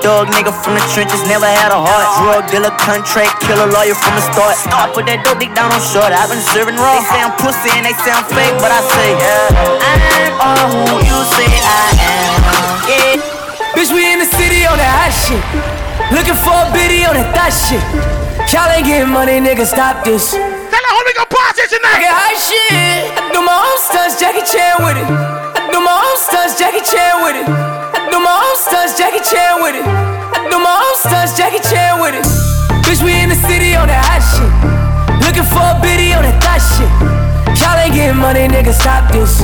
Dog 0.00 0.32
nigga 0.32 0.52
from 0.64 0.80
the 0.80 0.84
trenches, 0.96 1.20
never 1.28 1.44
had 1.44 1.68
a 1.68 1.76
heart. 1.76 2.08
Drug 2.24 2.42
dealer, 2.48 2.72
contract 2.80 3.44
killer, 3.44 3.68
lawyer 3.68 3.92
from 3.92 4.16
the 4.16 4.24
start. 4.24 4.56
I 4.72 4.88
put 4.94 5.04
that 5.04 5.20
dope 5.24 5.40
dick 5.40 5.52
down 5.52 5.68
on 5.68 5.82
short. 5.84 6.08
I've 6.16 6.32
been 6.32 6.40
serving 6.56 6.80
raw. 6.80 6.96
They 6.96 7.04
say 7.04 7.20
I'm 7.20 7.34
pussy 7.36 7.68
and 7.76 7.84
they 7.84 7.92
say 8.00 8.12
I'm 8.14 8.24
fake, 8.24 8.56
but 8.62 8.72
I 8.72 8.80
say 8.80 9.08
I'm 9.84 10.00
all 10.40 10.68
who 10.72 11.04
you 11.04 11.18
say 11.36 11.48
I 11.52 11.84
am. 12.00 12.32
Yeah. 12.88 13.76
Bitch, 13.76 13.92
we 13.92 14.08
in 14.08 14.24
the 14.24 14.30
city 14.40 14.64
on 14.64 14.80
that 14.80 14.88
hot 14.88 15.12
shit. 15.12 15.42
Looking 16.08 16.38
for 16.40 16.56
a 16.56 16.72
biddy 16.72 17.04
on 17.04 17.12
that 17.12 17.28
thot 17.36 17.52
shit. 17.52 17.84
Y'all 18.48 18.72
ain't 18.72 18.88
getting 18.88 19.12
money, 19.12 19.36
nigga, 19.44 19.68
stop 19.68 20.04
this. 20.04 20.32
Tell 21.08 21.24
her 21.24 21.24
how 21.24 21.32
we 21.32 21.32
gonna 21.32 21.32
party 21.32 21.62
I 21.64 21.68
tonight. 21.72 22.00
get 22.04 22.12
hot 22.12 22.36
shit. 22.36 23.16
I 23.16 23.32
do 23.32 23.40
my 23.40 23.56
own 23.56 23.78
stunts, 23.80 24.20
Jackie 24.20 24.44
Chan 24.44 24.76
with 24.84 24.98
it. 25.00 25.08
I 25.08 25.72
do 25.72 25.80
my 25.80 25.96
own 25.96 26.18
stunts, 26.20 26.58
Jackie 26.60 26.84
Chan 26.84 27.24
with 27.24 27.36
it. 27.40 27.48
I 27.48 28.08
do 28.12 28.18
my 28.20 28.34
own 28.36 28.56
stunts, 28.56 28.92
Jackie 28.98 29.24
Chan 29.24 29.62
with 29.64 29.76
it. 29.80 29.86
I 29.88 30.44
do 30.52 30.58
my 30.60 30.68
own 30.68 30.96
stunts, 31.00 31.32
Jackie 31.32 31.64
Chan 31.64 31.96
with 32.00 32.12
it. 32.12 32.24
Bitch, 32.84 33.00
we 33.00 33.16
in 33.16 33.32
the 33.32 33.40
city 33.48 33.72
on 33.72 33.88
that 33.88 34.04
hot 34.04 34.20
shit. 34.20 34.52
Looking 35.24 35.48
for 35.48 35.64
a 35.64 35.80
biddy 35.80 36.12
on 36.12 36.28
that 36.28 36.36
thot 36.44 36.60
shit. 36.60 36.90
Y'all 37.56 37.78
ain't 37.80 37.96
getting 37.96 38.20
money, 38.20 38.44
nigga, 38.44 38.76
stop 38.76 39.08
this. 39.08 39.40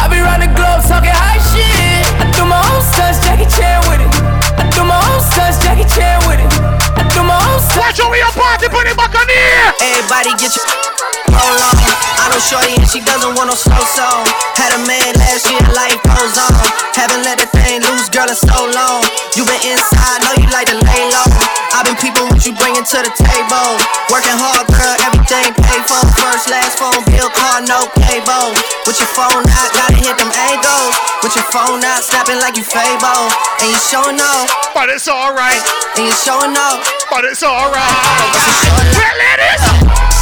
I 0.00 0.08
be 0.08 0.24
round 0.24 0.40
the 0.40 0.48
globe 0.56 0.80
talking 0.88 1.12
hot 1.12 1.40
shit. 1.52 2.04
I 2.16 2.32
do 2.32 2.48
my 2.48 2.60
own 2.72 2.80
stunts, 2.80 3.20
Jackie 3.20 3.48
Chan 3.52 3.84
with 3.92 4.00
it. 4.00 4.12
I 4.56 4.72
do 4.72 4.80
my 4.88 4.96
own 5.12 5.20
stunts, 5.20 5.60
Jackie 5.60 5.84
Chan 5.84 6.24
with 6.24 6.40
it. 6.40 6.48
I 6.96 7.04
do 7.12 7.20
my 7.20 7.36
own 7.36 7.60
stunts. 7.60 7.76
Watch 7.76 8.00
we 8.08 8.24
a 8.24 8.30
party, 8.32 8.72
put 8.72 8.88
it 8.88 8.96
back 8.96 9.12
on 9.12 9.28
here. 9.28 9.68
Everybody 9.84 10.32
get 10.40 10.56
your 10.56 10.93
roll 11.34 11.58
on. 11.58 11.76
I 12.22 12.30
know 12.32 12.40
Shorty 12.40 12.78
and 12.78 12.88
she 12.88 13.02
doesn't 13.04 13.34
want 13.36 13.50
no 13.50 13.56
slow 13.58 13.82
song. 13.98 14.24
Had 14.56 14.72
a 14.78 14.80
man 14.86 15.12
last 15.20 15.44
year, 15.50 15.60
life 15.76 15.98
goes 16.06 16.34
on. 16.40 16.54
Haven't 16.96 17.26
let 17.26 17.36
the 17.42 17.48
thing 17.52 17.82
loose, 17.84 18.08
girl, 18.08 18.30
in 18.30 18.38
so 18.38 18.70
long. 18.72 19.02
You 19.36 19.44
been 19.44 19.60
inside, 19.66 20.22
know 20.24 20.32
you 20.40 20.48
like 20.54 20.70
to 20.72 20.78
lay 20.78 21.02
low. 21.12 21.28
I've 21.74 21.84
been 21.84 21.98
peeping 21.98 22.30
what 22.30 22.40
you 22.46 22.54
bringing 22.54 22.86
to 22.86 22.98
the 23.02 23.12
table. 23.18 23.68
Working 24.08 24.38
hard, 24.38 24.64
girl, 24.72 24.94
everything 25.04 25.52
paid 25.58 25.82
for. 25.90 26.00
First, 26.22 26.48
last 26.48 26.78
phone 26.78 27.02
bill, 27.10 27.28
car, 27.34 27.60
no 27.66 27.90
cable. 27.98 28.54
With 28.86 28.96
your 29.02 29.10
phone 29.12 29.42
out, 29.44 29.70
gotta 29.74 29.98
hit 29.98 30.14
them 30.16 30.30
angles. 30.54 30.94
With 31.20 31.34
your 31.34 31.44
phone 31.50 31.82
out, 31.82 32.00
snapping 32.06 32.38
like 32.40 32.56
you 32.56 32.64
Fable. 32.64 33.28
And 33.60 33.68
you 33.74 33.80
showing 33.90 34.20
off, 34.22 34.48
But 34.72 34.88
it's 34.88 35.08
alright. 35.10 35.60
and 35.98 36.06
you 36.06 36.14
showing 36.14 36.56
off. 36.56 36.80
But 37.10 37.24
it's 37.26 37.42
alright. 37.42 37.74
But 37.74 38.46
you 38.46 38.54
showing 38.64 38.88
off. 38.88 39.02
Well, 39.02 39.16
ladies. 39.18 39.62
Tell 39.64 40.13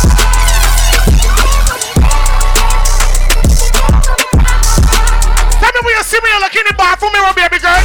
when 5.83 5.95
you 5.95 6.05
see 6.07 6.19
me, 6.23 6.31
you 6.31 6.41
look 6.41 6.55
in 6.55 6.67
the 6.67 6.75
bathroom 6.79 7.13
mirror, 7.13 7.35
baby 7.35 7.59
girl. 7.59 7.83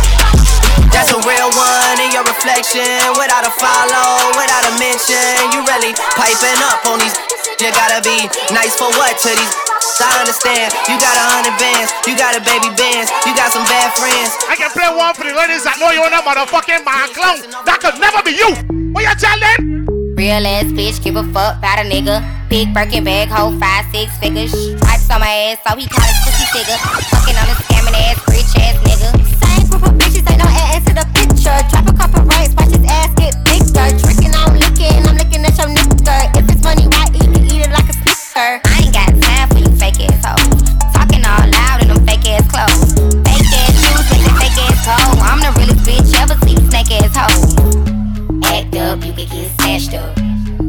That's 0.93 1.13
a 1.13 1.19
real 1.25 1.49
one 1.53 1.97
in 2.01 2.09
your 2.13 2.25
reflection. 2.25 2.85
Without 3.17 3.45
a 3.45 3.53
follow, 3.53 4.33
without 4.37 4.63
a 4.65 4.73
mention. 4.79 5.53
You 5.53 5.61
really 5.65 5.93
piping 6.15 6.61
up 6.65 6.85
on 6.89 7.01
these. 7.01 7.17
You 7.59 7.69
gotta 7.73 8.01
be 8.01 8.29
nice 8.53 8.77
for 8.77 8.89
what 8.97 9.17
to 9.25 9.29
these. 9.33 9.53
I 9.97 10.21
understand. 10.21 10.73
You 10.85 10.95
got 11.01 11.17
a 11.17 11.25
hundred 11.25 11.57
bands. 11.57 11.89
You 12.05 12.13
got 12.13 12.37
a 12.37 12.41
baby 12.41 12.69
bands. 12.77 13.09
You 13.25 13.33
got 13.33 13.49
some 13.51 13.65
bad 13.65 13.89
friends. 13.97 14.37
I 14.45 14.55
can 14.55 14.69
play 14.69 14.89
one 14.93 15.13
for 15.17 15.25
the 15.25 15.33
ladies 15.33 15.65
that 15.65 15.81
know 15.81 15.89
you're 15.89 16.05
a 16.05 16.21
motherfucking 16.21 16.85
man 16.85 17.09
clown. 17.17 17.41
That 17.65 17.81
could 17.81 17.97
never 17.97 18.21
be 18.21 18.37
you. 18.37 18.93
What 18.93 19.05
you 19.05 19.15
tell 19.17 19.39
them? 19.39 19.96
Real 20.17 20.47
ass 20.49 20.65
bitch, 20.73 20.97
give 21.03 21.15
a 21.15 21.21
fuck 21.29 21.61
about 21.61 21.77
a 21.77 21.85
nigga. 21.85 22.25
Big 22.49 22.73
Birkin 22.73 23.03
bag, 23.03 23.29
hold 23.29 23.59
five, 23.61 23.85
six 23.93 24.09
figures. 24.17 24.49
Stripes 24.49 25.05
on 25.13 25.21
my 25.21 25.53
ass, 25.53 25.61
so 25.61 25.77
he 25.77 25.85
call 25.85 26.01
it 26.09 26.17
pussy 26.25 26.49
figure. 26.49 26.73
Fucking 27.13 27.37
on 27.37 27.45
a 27.45 27.53
scamming 27.61 27.93
ass, 27.93 28.17
rich 28.33 28.49
ass 28.57 28.81
nigga. 28.81 29.13
Same 29.13 29.69
group 29.69 29.85
of 29.85 29.93
bitches, 29.93 30.25
ain't 30.25 30.41
no 30.41 30.49
ass 30.49 30.81
to 30.89 30.97
the 30.97 31.05
picture. 31.13 31.53
Drop 31.69 31.85
a 31.85 31.93
couple 31.93 32.25
rights, 32.33 32.57
watch 32.57 32.73
his 32.73 32.81
ass 32.89 33.13
get 33.13 33.37
bigger. 33.45 33.93
Tricking, 34.01 34.33
I'm 34.33 34.57
licking, 34.57 35.05
I'm 35.05 35.21
looking 35.21 35.45
at 35.45 35.53
your 35.53 35.69
nigga. 35.69 36.33
If 36.33 36.49
it's 36.49 36.65
money, 36.65 36.89
why 36.89 37.05
eat 37.13 37.29
it? 37.37 37.53
Eat 37.53 37.61
it 37.61 37.69
like 37.69 37.85
a 37.85 37.93
snicker. 37.93 38.57
I 38.57 38.89
ain't 38.89 38.97
got 38.97 39.13
time 39.21 39.47
for 39.53 39.61
you 39.61 39.69
fake 39.77 40.01
ass 40.01 40.33
hoes. 40.33 40.65
Talking 40.97 41.21
all 41.29 41.45
loud 41.45 41.85
in 41.85 41.93
them 41.93 42.01
fake 42.09 42.25
ass 42.25 42.41
clothes. 42.49 42.97
Fake 43.21 43.53
ass 43.53 43.69
shoes, 43.85 44.09
fake 44.33 44.65
ass 44.65 44.81
go. 44.81 44.97
I'm 45.21 45.45
the 45.45 45.53
realest 45.61 45.85
bitch 45.85 46.09
ever 46.17 46.33
see, 46.41 46.57
snake 46.73 47.05
ass 47.05 47.13
hoe. 47.13 48.06
Act 48.43 48.75
up, 48.75 49.03
you 49.05 49.13
can 49.13 49.27
get 49.27 49.49
snatched 49.59 49.93
up. 49.93 50.17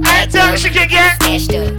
Act 0.04 0.34
up, 0.34 0.56
she 0.56 0.70
can 0.70 0.88
get- 0.88 1.16
snatched 1.22 1.52
up. 1.54 1.72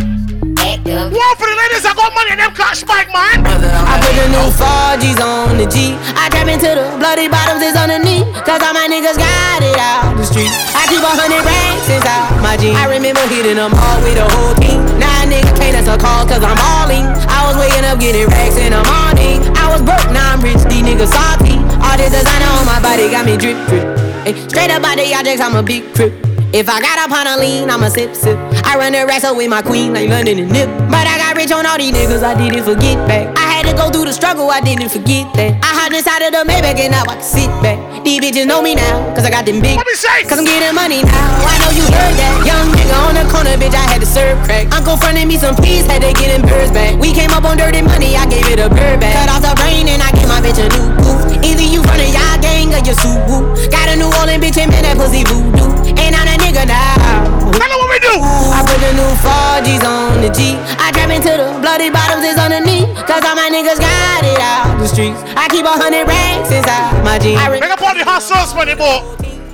Act 0.60 0.88
up. 0.89 1.12
One 1.12 1.36
for 1.39 1.48
the 1.48 1.55
ladies 1.58 1.84
that 1.84 1.93
got 1.96 2.13
money 2.13 2.31
in 2.34 2.39
them 2.39 2.53
cash 2.53 2.84
bag, 2.84 3.08
man. 3.13 3.46
I 3.46 3.96
put 4.01 4.13
the 4.15 4.27
new 4.29 4.48
4Gs 4.60 5.19
on 5.22 5.58
the 5.58 5.67
G. 5.67 5.96
I 6.15 6.29
trap 6.29 6.48
into 6.48 6.69
the 6.69 6.86
bloody 7.00 7.27
bottoms 7.27 7.63
is 7.63 7.75
underneath. 7.75 8.27
Cause 8.46 8.62
all 8.62 8.74
my 8.74 8.88
niggas 8.91 9.17
got 9.17 9.62
it 9.63 9.77
out 9.79 10.15
the 10.17 10.25
street. 10.25 10.51
I 10.75 10.86
keep 10.89 11.01
a 11.01 11.12
hundred 11.12 11.43
racks 11.46 11.89
inside 11.89 12.41
my 12.41 12.55
jeans. 12.58 12.77
I 12.77 12.86
remember 12.91 13.22
hitting 13.27 13.55
them 13.55 13.74
all 13.74 13.98
with 14.03 14.17
a 14.19 14.27
whole 14.36 14.55
team. 14.60 14.84
Now 15.00 15.18
a 15.18 15.18
nigga 15.29 15.51
can't 15.55 15.77
answer 15.77 15.98
calls 15.98 16.27
cause 16.27 16.43
I'm 16.43 16.57
all 16.57 16.89
in. 16.89 17.05
I 17.29 17.45
was 17.48 17.55
waking 17.55 17.86
up 17.86 18.01
getting 18.01 18.27
racks 18.27 18.57
in 18.57 18.74
the 18.74 18.81
morning. 18.83 19.45
I 19.55 19.69
was 19.71 19.81
broke, 19.86 20.09
now 20.12 20.33
I'm 20.33 20.41
rich, 20.41 20.59
these 20.67 20.83
niggas 20.83 21.13
salty. 21.13 21.55
All 21.86 21.95
this 21.95 22.12
designer 22.12 22.50
on 22.57 22.65
my 22.65 22.81
body 22.81 23.07
got 23.13 23.25
me 23.25 23.38
drip 23.38 23.57
drip. 23.69 23.86
Ay, 24.25 24.33
straight 24.50 24.74
up 24.74 24.83
out 24.83 24.98
the 24.98 25.05
objects, 25.13 25.41
I'm 25.41 25.55
a 25.55 25.63
big 25.63 25.86
crip. 25.93 26.12
If 26.51 26.67
I 26.67 26.81
got 26.81 26.98
up 26.98 27.13
on 27.13 27.27
a 27.27 27.38
lean, 27.38 27.69
I'ma 27.69 27.89
sip 27.89 28.15
sip. 28.15 28.38
I 28.65 28.75
run 28.75 28.93
the 28.93 29.05
wrestle 29.05 29.36
with 29.38 29.50
my 29.50 29.62
queen 29.62 29.93
like 29.93 30.09
London 30.09 30.39
and 30.39 30.51
Nip. 30.51 30.67
But 30.89 31.05
I 31.05 31.21
got 31.21 31.38
rich 31.38 31.51
on 31.51 31.65
all 31.65 31.77
these 31.77 31.93
niggas, 31.93 32.24
I 32.24 32.33
didn't 32.33 32.65
forget 32.65 32.98
back. 33.07 33.38
I 33.38 33.45
had 33.53 33.69
to 33.69 33.74
go 33.77 33.91
through 33.91 34.05
the 34.05 34.13
struggle, 34.13 34.50
I 34.50 34.59
didn't 34.59 34.89
forget 34.89 35.31
that. 35.36 35.53
I 35.62 35.71
hopped 35.77 35.93
inside 35.93 36.25
of 36.25 36.33
the 36.33 36.51
Maybach 36.51 36.79
and 36.81 36.91
now 36.91 37.03
I 37.03 37.15
can 37.15 37.24
sit 37.24 37.50
back. 37.62 37.77
These 38.03 38.23
bitches 38.23 38.47
know 38.47 38.61
me 38.61 38.75
now, 38.75 39.13
cause 39.13 39.25
I 39.25 39.29
got 39.29 39.45
them 39.45 39.59
big. 39.59 39.75
What 39.75 39.85
me 39.85 39.93
say? 39.93 40.23
Cause 40.23 40.39
I'm 40.39 40.45
getting 40.47 40.73
money 40.73 41.03
now. 41.03 41.45
I 41.45 41.59
know 41.59 41.71
you 41.75 41.83
heard 41.83 42.15
that. 42.15 42.33
Young 42.47 42.71
nigga 42.71 42.95
on 43.05 43.13
the 43.13 43.25
corner, 43.27 43.53
bitch, 43.59 43.75
I 43.75 43.85
had 43.91 43.99
to 43.99 44.07
serve 44.07 44.39
crack. 44.47 44.71
Uncle 44.71 44.95
fronted 44.97 45.27
me 45.27 45.37
some 45.37 45.55
peas, 45.59 45.85
had 45.85 46.01
to 46.01 46.11
get 46.15 46.31
them 46.31 46.47
birds 46.47 46.71
back. 46.71 46.95
We 46.97 47.11
came 47.11 47.31
up 47.31 47.43
on 47.43 47.57
dirty 47.57 47.81
money, 47.81 48.15
I 48.15 48.25
gave 48.25 48.47
it 48.47 48.59
a 48.59 48.69
bird 48.71 49.03
back. 49.03 49.13
Cut 49.13 49.29
off 49.29 49.43
the 49.43 49.53
brain 49.59 49.87
and 49.91 50.01
I 50.01 50.09
gave 50.15 50.27
my 50.31 50.39
bitch 50.39 50.57
a 50.57 50.67
new 50.71 50.87
booth. 51.03 51.43
Either 51.43 51.65
you 51.65 51.83
running 51.83 52.11
y'all 52.15 52.39
gang 52.39 52.71
or 52.71 52.81
you 52.81 52.95
Subaru. 52.95 53.55
Got 53.69 53.91
a 53.91 53.95
New 53.99 54.09
Orleans 54.15 54.43
bitch 54.43 54.57
and 54.57 54.71
man, 54.71 54.83
that 54.87 54.95
pussy 54.95 55.27
voodoo. 55.27 55.67
Ain't 55.99 56.15
on 56.15 56.27
a 56.27 56.35
nigga 56.39 56.65
now. 56.65 57.08
Tell 57.55 57.69
them 57.69 57.79
what 57.81 57.89
we 57.89 57.99
do. 57.99 58.13
I 58.21 58.61
put 58.65 58.79
the 58.81 58.91
new 58.93 59.11
4G's 59.23 59.83
on 59.85 60.21
the 60.21 60.29
G. 60.29 60.55
I 60.77 60.91
trap 60.93 61.09
into 61.09 61.31
the 61.33 61.47
bloody 61.61 61.89
bottoms 61.89 62.25
is 62.25 62.37
underneath. 62.37 62.89
Cause 63.07 63.23
all 63.25 63.35
my 63.35 63.49
niggas 63.49 63.79
got 63.81 64.21
it 64.25 64.39
out 64.39 64.77
the 64.79 64.87
streets. 64.87 65.17
I 65.35 65.47
keep 65.49 65.65
a 65.65 65.73
hundred 65.73 66.05
racks 66.07 66.51
inside 66.51 67.01
my 67.03 67.17
jeans. 67.19 67.39
I 67.41 67.49
re- 67.49 67.59
Bring 67.59 67.71
up 67.73 67.81
all 67.81 67.93
the 67.95 68.05
hustlers 68.05 68.53
money, 68.53 68.75
boy. 68.75 69.01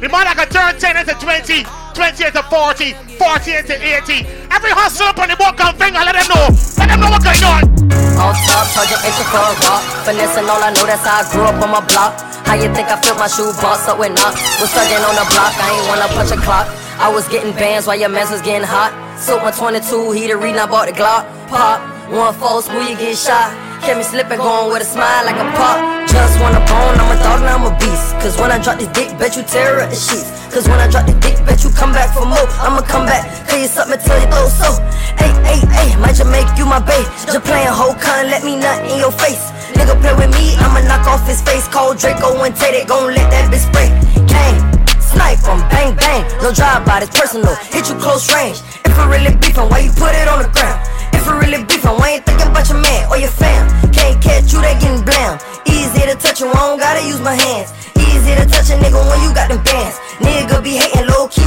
The 0.04 0.12
man 0.12 0.28
that 0.28 0.36
can 0.36 0.50
turn 0.52 0.76
10 0.76 1.02
into 1.08 1.16
20, 1.18 1.64
20 1.96 2.28
into 2.30 2.44
40, 2.52 2.94
40 3.16 3.64
into 3.64 3.76
80. 3.80 4.28
Every 4.52 4.72
hustler 4.76 5.16
up 5.16 5.18
on 5.24 5.32
the 5.32 5.40
boat 5.40 5.56
come 5.56 5.74
finger, 5.80 6.04
let 6.04 6.14
them 6.20 6.28
know. 6.30 6.52
Let 6.78 6.92
them 6.92 7.00
know 7.00 7.10
what's 7.10 7.24
going 7.24 7.42
on. 7.48 7.64
On 8.20 8.32
top, 8.36 8.66
charging 8.76 9.02
extra 9.08 9.26
for 9.32 9.40
a 9.40 9.52
rock. 9.66 9.82
Finesse 10.04 10.36
and 10.38 10.48
all 10.52 10.60
I 10.62 10.72
know, 10.76 10.84
that's 10.86 11.04
how 11.08 11.24
I 11.24 11.28
grew 11.32 11.48
up 11.48 11.58
on 11.64 11.72
my 11.72 11.82
block. 11.88 12.16
How 12.46 12.54
you 12.60 12.70
think 12.76 12.92
I 12.92 13.00
feel 13.02 13.16
my 13.18 13.26
shoe 13.32 13.50
box 13.64 13.88
up 13.90 13.98
with 13.98 14.14
knock? 14.14 14.36
Was 14.62 14.70
thugging 14.76 15.02
on 15.02 15.16
the 15.16 15.26
block, 15.32 15.56
I 15.58 15.74
ain't 15.74 15.88
wanna 15.90 16.08
punch 16.14 16.32
a 16.36 16.40
clock. 16.44 16.68
I 16.98 17.12
was 17.12 17.28
getting 17.28 17.52
bands 17.54 17.88
while 17.88 18.00
your 18.00 18.10
mess 18.10 18.32
was 18.32 18.42
getting 18.42 18.64
hot. 18.64 18.96
Soak 19.20 19.44
my 19.44 19.52
22 19.52 20.12
heater, 20.12 20.38
reading, 20.38 20.60
I 20.60 20.66
bought 20.66 20.88
the 20.88 20.96
Glock. 20.96 21.28
Pop, 21.52 21.84
one 22.08 22.34
false 22.36 22.72
move, 22.72 22.88
you 22.88 22.96
get 22.96 23.18
shot. 23.18 23.52
Kept 23.84 24.00
me 24.00 24.04
slipping, 24.04 24.40
going 24.40 24.72
with 24.72 24.82
a 24.82 24.88
smile 24.88 25.28
like 25.28 25.36
a 25.36 25.48
pop. 25.60 26.08
Just 26.08 26.40
want 26.40 26.56
a 26.56 26.64
bone, 26.64 26.96
I'm 26.96 27.12
a 27.12 27.18
dog, 27.20 27.44
now 27.44 27.60
I'm 27.60 27.68
a 27.68 27.74
beast. 27.76 28.16
Cause 28.24 28.40
when 28.40 28.48
I 28.48 28.64
drop 28.64 28.80
this 28.80 28.88
dick, 28.96 29.12
bet 29.20 29.36
you 29.36 29.44
tear 29.44 29.84
up 29.84 29.92
the 29.92 30.00
sheets. 30.00 30.32
Cause 30.56 30.72
when 30.72 30.80
I 30.80 30.88
drop 30.88 31.06
the 31.06 31.14
dick, 31.20 31.36
bet 31.44 31.64
you 31.68 31.70
come 31.76 31.92
back 31.92 32.16
for 32.16 32.24
more. 32.24 32.48
I'ma 32.64 32.80
come 32.82 33.06
back, 33.06 33.28
cause 33.44 33.60
you 33.60 33.68
something 33.68 34.00
till 34.00 34.16
you 34.16 34.28
throw 34.32 34.48
so. 34.48 34.80
Hey, 35.20 35.36
hey, 35.44 35.60
hey, 35.68 35.90
might 36.00 36.16
just 36.16 36.32
make 36.32 36.48
you 36.56 36.64
my 36.64 36.80
bae. 36.80 37.04
Just 37.28 37.44
playing 37.44 37.68
whole 37.76 37.94
con, 38.00 38.32
let 38.32 38.48
me 38.48 38.56
nut 38.56 38.80
in 38.88 39.04
your 39.04 39.12
face. 39.12 39.52
Nigga 39.76 40.00
play 40.00 40.16
with 40.16 40.32
me, 40.32 40.56
I'ma 40.64 40.80
knock 40.88 41.04
off 41.12 41.28
his 41.28 41.44
face. 41.44 41.68
Call 41.68 41.94
Draco 41.94 42.32
and 42.40 42.56
Tate 42.56 42.88
gon' 42.88 43.12
let 43.12 43.28
that 43.36 43.52
bitch 43.52 43.68
spray. 43.68 43.92
Gang, 44.32 44.56
snipe 45.16 45.40
bang 45.72 45.96
bang. 45.96 46.22
No 46.44 46.52
drive 46.52 46.86
by, 46.86 47.00
it's 47.00 47.16
personal. 47.16 47.56
Hit 47.72 47.88
you 47.90 47.96
close 47.96 48.28
range. 48.36 48.60
If 48.84 48.94
it 49.00 49.08
really 49.08 49.34
beefin', 49.40 49.70
why 49.72 49.80
you 49.80 49.92
put 49.96 50.12
it 50.12 50.28
on 50.28 50.44
the 50.44 50.52
ground? 50.52 50.80
If 51.16 51.24
it 51.28 51.36
really 51.40 51.64
beefin', 51.64 51.96
why 51.98 52.20
ain't 52.20 52.26
thinking 52.26 52.52
about 52.52 52.68
your 52.68 52.80
man 52.84 53.08
or 53.10 53.18
your 53.18 53.32
fam? 53.32 53.64
Can't 53.92 54.20
catch 54.22 54.52
you, 54.52 54.60
they 54.62 54.76
getting 54.84 55.04
blam. 55.08 55.40
Easy 55.66 56.04
to 56.06 56.16
touch 56.20 56.40
you, 56.42 56.52
I 56.52 56.60
don't 56.68 56.80
gotta 56.80 57.04
use 57.08 57.22
my 57.22 57.34
hands. 57.34 57.72
Easy 57.96 58.36
to 58.36 58.46
touch 58.46 58.70
a 58.70 58.76
nigga 58.78 59.00
when 59.00 59.20
you 59.24 59.32
got 59.34 59.48
them 59.50 59.64
bands. 59.64 59.98
Nigga 60.20 60.62
be 60.64 60.76
hating 60.76 61.08
low 61.08 61.28
key, 61.28 61.45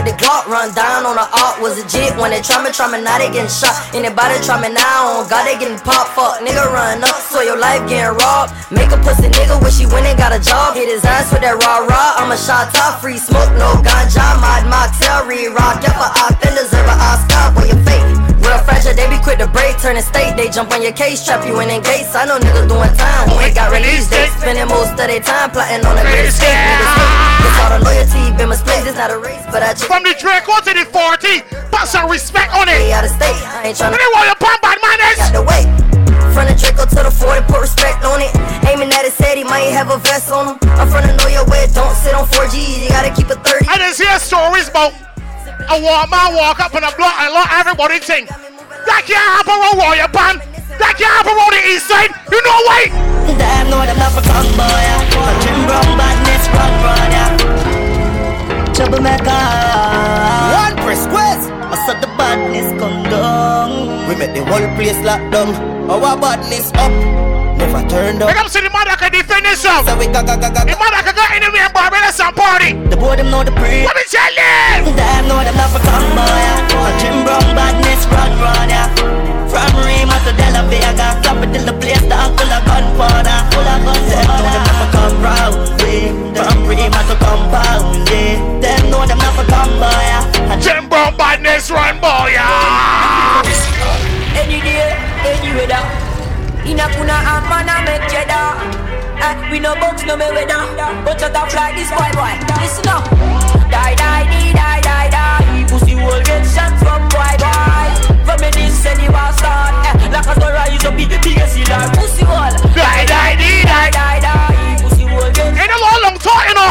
with 0.00 0.16
the 0.16 0.16
Glock, 0.24 0.46
run 0.46 0.72
down 0.74 1.04
on 1.04 1.16
the 1.16 1.26
art. 1.28 1.60
Was 1.60 1.76
legit 1.76 2.16
when 2.16 2.30
they 2.32 2.40
try 2.40 2.62
me, 2.64 2.72
try 2.72 2.88
me, 2.88 3.02
now 3.02 3.18
they 3.18 3.28
getting 3.28 3.52
shot. 3.52 3.76
Anybody 3.92 4.40
try 4.40 4.56
me 4.60 4.72
now, 4.72 5.20
on 5.20 5.28
God, 5.28 5.44
they 5.44 5.58
getting 5.60 5.78
popped. 5.78 6.16
Fuck, 6.16 6.40
nigga 6.40 6.64
run 6.72 7.04
up, 7.04 7.20
so 7.20 7.40
your 7.42 7.58
life 7.58 7.84
getting 7.88 8.16
robbed. 8.16 8.56
Make 8.72 8.90
a 8.92 8.98
pussy 9.04 9.28
nigga 9.28 9.60
wish 9.60 9.78
he 9.78 9.86
went 9.86 10.06
and 10.06 10.16
got 10.16 10.32
a 10.32 10.40
job. 10.40 10.74
Hit 10.74 10.88
his 10.88 11.04
ass 11.04 11.32
with 11.32 11.42
that 11.42 11.60
raw 11.60 11.84
raw. 11.84 12.16
I'm 12.16 12.32
a 12.32 12.38
shot 12.38 12.72
top, 12.72 13.00
free 13.00 13.18
smoke, 13.18 13.52
no 13.60 13.76
ganja. 13.84 14.24
Mod 14.40 14.64
mocktail, 14.72 15.28
re-rock. 15.28 15.84
If 15.84 15.96
a 15.96 16.08
op, 16.24 16.40
then 16.40 16.56
deserve 16.56 16.88
a 16.88 16.96
Oscar 16.96 17.44
for 17.52 17.66
your 17.68 17.80
fate. 17.84 18.29
Real 18.40 18.58
fragile, 18.64 18.94
they 18.94 19.08
be 19.08 19.18
quick 19.22 19.38
to 19.38 19.46
break, 19.48 19.78
turn 19.78 19.96
and 19.96 20.04
state. 20.04 20.36
They 20.36 20.48
jump 20.48 20.72
on 20.72 20.82
your 20.82 20.92
case, 20.92 21.24
trap 21.24 21.46
you 21.46 21.58
in 21.60 21.70
in 21.70 21.82
gates. 21.82 22.14
I 22.14 22.24
know 22.24 22.38
niggas 22.38 22.68
doing 22.68 22.92
time, 22.96 23.28
ain't 23.40 23.54
got 23.54 23.70
release 23.72 24.08
dates. 24.08 24.34
Spending 24.40 24.68
most 24.68 24.92
of 24.96 25.06
their 25.08 25.20
time 25.20 25.50
plotting 25.50 25.84
on 25.86 25.96
a 25.98 26.02
great 26.02 26.26
escape. 26.26 26.48
Niggas. 26.50 27.46
It's 27.46 27.58
all 27.60 27.70
the 27.76 27.80
loyalty, 27.84 28.22
been 28.36 28.48
misplaced. 28.48 28.86
It's 28.86 28.96
not 28.96 29.10
a 29.10 29.18
race, 29.18 29.42
but 29.52 29.62
I 29.62 29.72
just 29.76 29.84
From 29.84 30.02
the 30.02 30.14
Draco 30.18 30.56
to 30.64 30.72
the 30.72 30.84
40, 30.88 31.44
put 31.72 31.86
some 31.88 32.08
respect 32.10 32.52
on 32.56 32.66
stay 32.68 32.90
it. 32.90 32.92
out 32.96 33.04
of 33.04 33.12
state. 33.12 33.36
I 33.54 33.68
ain't 33.70 33.76
tryna 33.76 33.92
When 33.92 34.00
they 34.00 34.10
want 34.16 34.26
your 34.32 34.38
pump 34.40 34.58
bad 34.62 34.78
got 34.80 34.84
manners. 34.84 35.32
the 35.36 35.42
way. 35.44 35.62
From 36.32 36.46
the 36.46 36.54
Draco 36.56 36.84
to 36.88 37.00
the 37.04 37.10
40, 37.12 37.44
put 37.50 37.60
respect 37.60 38.04
on 38.04 38.20
it. 38.22 38.30
Aiming 38.68 38.90
at 38.92 39.04
it, 39.04 39.12
said 39.12 39.36
he 39.36 39.44
might 39.44 39.68
have 39.74 39.90
a 39.90 39.98
vest 39.98 40.30
on 40.32 40.54
him. 40.54 40.56
I'm 40.80 40.88
from 40.88 41.04
the 41.06 41.12
know 41.18 41.28
your 41.28 41.44
way, 41.50 41.66
don't 41.74 41.94
sit 41.96 42.14
on 42.14 42.24
4G. 42.28 42.84
You 42.84 42.88
gotta 42.88 43.10
keep 43.12 43.28
it 43.28 43.38
30. 43.44 43.66
I 43.68 43.76
just 43.78 44.00
hear 44.00 44.16
stories 44.18 44.68
about 44.68 44.92
a 45.70 45.78
war 45.78 46.02
man 46.10 46.34
walk 46.34 46.58
up 46.58 46.74
on 46.74 46.82
a 46.82 46.90
block 46.98 47.14
and 47.22 47.30
let 47.32 47.46
everybody 47.62 47.98
think. 48.02 48.26
That 48.28 49.06
can't 49.06 49.22
happen 49.22 49.54
on 49.54 49.78
Warrior 49.78 50.10
Band. 50.10 50.42
That 50.82 50.98
can't 50.98 51.14
happen 51.14 51.36
on 51.38 51.50
the 51.54 51.62
east 51.70 51.86
side. 51.86 52.10
You 52.26 52.42
know 52.42 52.58
why? 52.66 52.90
Damn, 53.38 53.70
know 53.70 53.78
them 53.86 53.94
not 53.94 54.10
for 54.10 54.24
come 54.26 54.50
boy. 54.58 54.66
yeah. 54.66 54.98
A 54.98 55.32
Jim 55.38 55.58
Brown 55.70 55.90
badness, 55.94 56.44
run, 56.50 56.72
run, 56.82 57.06
yeah. 57.14 58.74
Troublemaker. 58.74 59.42
One 60.58 60.74
press 60.82 61.06
west. 61.14 61.46
I 61.54 61.76
said 61.86 62.02
the 62.02 62.10
badness 62.18 62.74
come 62.80 63.04
down. 63.06 64.08
We 64.08 64.16
make 64.16 64.34
the 64.34 64.42
whole 64.50 64.66
place 64.74 64.98
lock 65.06 65.22
down. 65.30 65.54
Our 65.86 66.18
badness 66.18 66.72
up. 66.74 66.90
Never 67.60 67.82
turned 67.88 68.18
Big 68.20 68.36
up. 68.36 68.46
up 68.46 68.52
to 68.52 68.60
the 68.60 68.70
mother 68.70 68.96
can 68.96 69.12
defend 69.12 69.44
himself. 69.46 69.86
So 69.86 69.92
we 70.00 70.06
ga 70.08 70.22
ga 70.24 70.36
ga 70.36 70.48
ga 70.48 70.64
The 70.64 70.76
mother 70.80 71.00
can 71.04 71.14
go 71.14 71.24
anywhere 71.30 71.66
in 71.68 71.72
Barbados 71.72 72.18
and 72.20 72.34
party. 72.34 72.72
The 72.88 72.96
boy 72.96 73.16
them 73.16 73.30
know 73.30 73.44
the 73.44 73.52
pre. 73.52 73.84
Let 73.84 73.94
me 73.96 74.04
tell 74.08 74.32
you. 74.32 74.96
Damn, 74.96 75.28
know 75.28 75.40
them 75.44 75.54
not 75.56 75.70
for 75.70 75.80
come 75.84 76.08
boy. 76.16 76.24
yeah. 76.24 76.88
A 76.88 76.90
Jim 77.00 77.16
Brown 77.24 77.44
badness, 77.54 78.04
run, 78.08 78.32
run, 78.40 78.68
yeah. 78.72 78.88
From 79.52 79.70
Rima 79.84 80.16
to 80.24 80.32
De 80.32 80.46
La 80.56 80.62
Vega, 80.70 81.08
till 81.20 81.64
the 81.66 81.74
place 81.82 82.00
down 82.08 82.32
full 82.38 82.48
of 82.48 82.62
gunpowder, 82.64 83.38
full 83.52 83.66
of 83.66 83.78
gunpowder. 83.84 84.08
Them 84.08 84.24
know 84.30 84.48
them 84.48 84.64
not 84.64 84.76
for 84.80 84.88
come 84.96 85.16
round. 85.20 85.54
From 86.40 86.58
Rima 86.66 87.00
to 87.10 87.16
compound, 87.20 88.08
yeah. 88.08 88.38
Them 88.64 88.90
know 88.90 89.04
them 89.06 89.18
not 89.18 89.34
for 89.36 89.44
come 89.50 89.74
boy. 89.76 90.00
yeah. 90.08 90.56
Jim 90.62 90.88
Brown 90.88 91.16
badness 91.16 91.70
run 91.70 92.00
boy. 92.00 92.30
yeah. 92.32 93.42
Any 94.38 94.60
day, 94.62 94.96
any 95.28 95.50
weather. 95.54 96.09
In 96.70 96.78
a 96.78 96.86
kuna 96.94 97.18
a 97.18 97.34
man 97.50 97.66
a 97.66 97.82
make 97.82 98.06
cheddar. 98.06 98.54
Eh, 99.18 99.50
we 99.50 99.58
no 99.58 99.74
box 99.74 100.06
no 100.06 100.16
me 100.16 100.30
weather. 100.30 100.62
But 101.04 101.18
shut 101.18 101.34
up 101.34 101.52
like 101.52 101.74
this 101.74 101.90
boy 101.90 102.10
boy. 102.14 102.30
Listen 102.62 102.86
up. 102.86 103.04
Die 103.74 103.94
die 103.98 104.24
die 104.30 104.52
die 104.54 104.80
die 104.80 105.08
die. 105.10 105.66
Pussy 105.66 105.96
will 105.96 106.22
get 106.22 106.46
shot 106.46 106.78
from 106.78 107.02
boy 107.10 107.34
boy. 107.42 107.90
From 108.24 108.40
me 108.40 108.50
this 108.54 108.86
any 108.86 109.08
war 109.10 109.32
start. 109.34 109.74
Eh, 109.82 110.10
like 110.14 110.30
a 110.30 110.52
rise 110.54 110.84
up 110.84 110.96
big 110.96 111.10
big 111.10 111.38
as 111.38 111.58
like 111.58 111.92
pussy 111.98 112.24
wall. 112.24 112.54
Die, 112.78 113.04
die, 113.04 113.34
die, 113.34 113.64
die. 113.66 113.90
die 113.90 114.20
die. 114.20 114.59
Pussy 116.10 116.18
will 116.18 116.18
get 116.18 116.18
long, 116.18 116.18
long 116.18 116.18
talk, 116.18 116.42
you 116.48 116.54
know. 116.54 116.68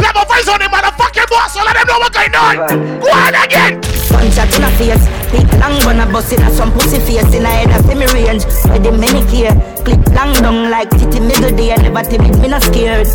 Let 0.00 0.14
my 0.14 0.24
voice 0.24 0.48
on 0.48 0.58
the 0.58 0.66
motherfucking 0.66 1.28
boss, 1.28 1.54
so 1.54 1.62
let 1.64 1.74
them 1.74 1.86
know 1.86 1.98
what's 1.98 2.16
going 2.16 2.34
on. 2.34 2.54
Go 3.00 3.08
on 3.10 3.34
again. 3.34 3.80
Gunshot 4.10 4.50
in 4.56 4.64
a 4.64 4.70
face. 4.76 5.04
Clip 5.30 5.52
long 5.60 5.78
gun 5.80 6.00
a 6.00 6.12
bust 6.12 6.32
in 6.32 6.42
a 6.42 6.50
some 6.50 6.72
pussy 6.72 6.98
face 6.98 7.34
In 7.34 7.44
a 7.44 7.48
head 7.48 7.70
of 7.70 7.86
me 7.86 8.06
range. 8.12 8.44
Where 8.66 8.78
the 8.78 8.92
many 8.92 9.22
care. 9.30 9.54
Clip 9.84 10.02
long 10.14 10.34
down 10.42 10.70
like 10.70 10.90
titty 10.90 11.20
middle 11.20 11.54
day. 11.54 11.74
Never 11.76 12.02
timid, 12.02 12.38
me 12.40 12.48
not 12.48 12.62
scared. 12.62 13.06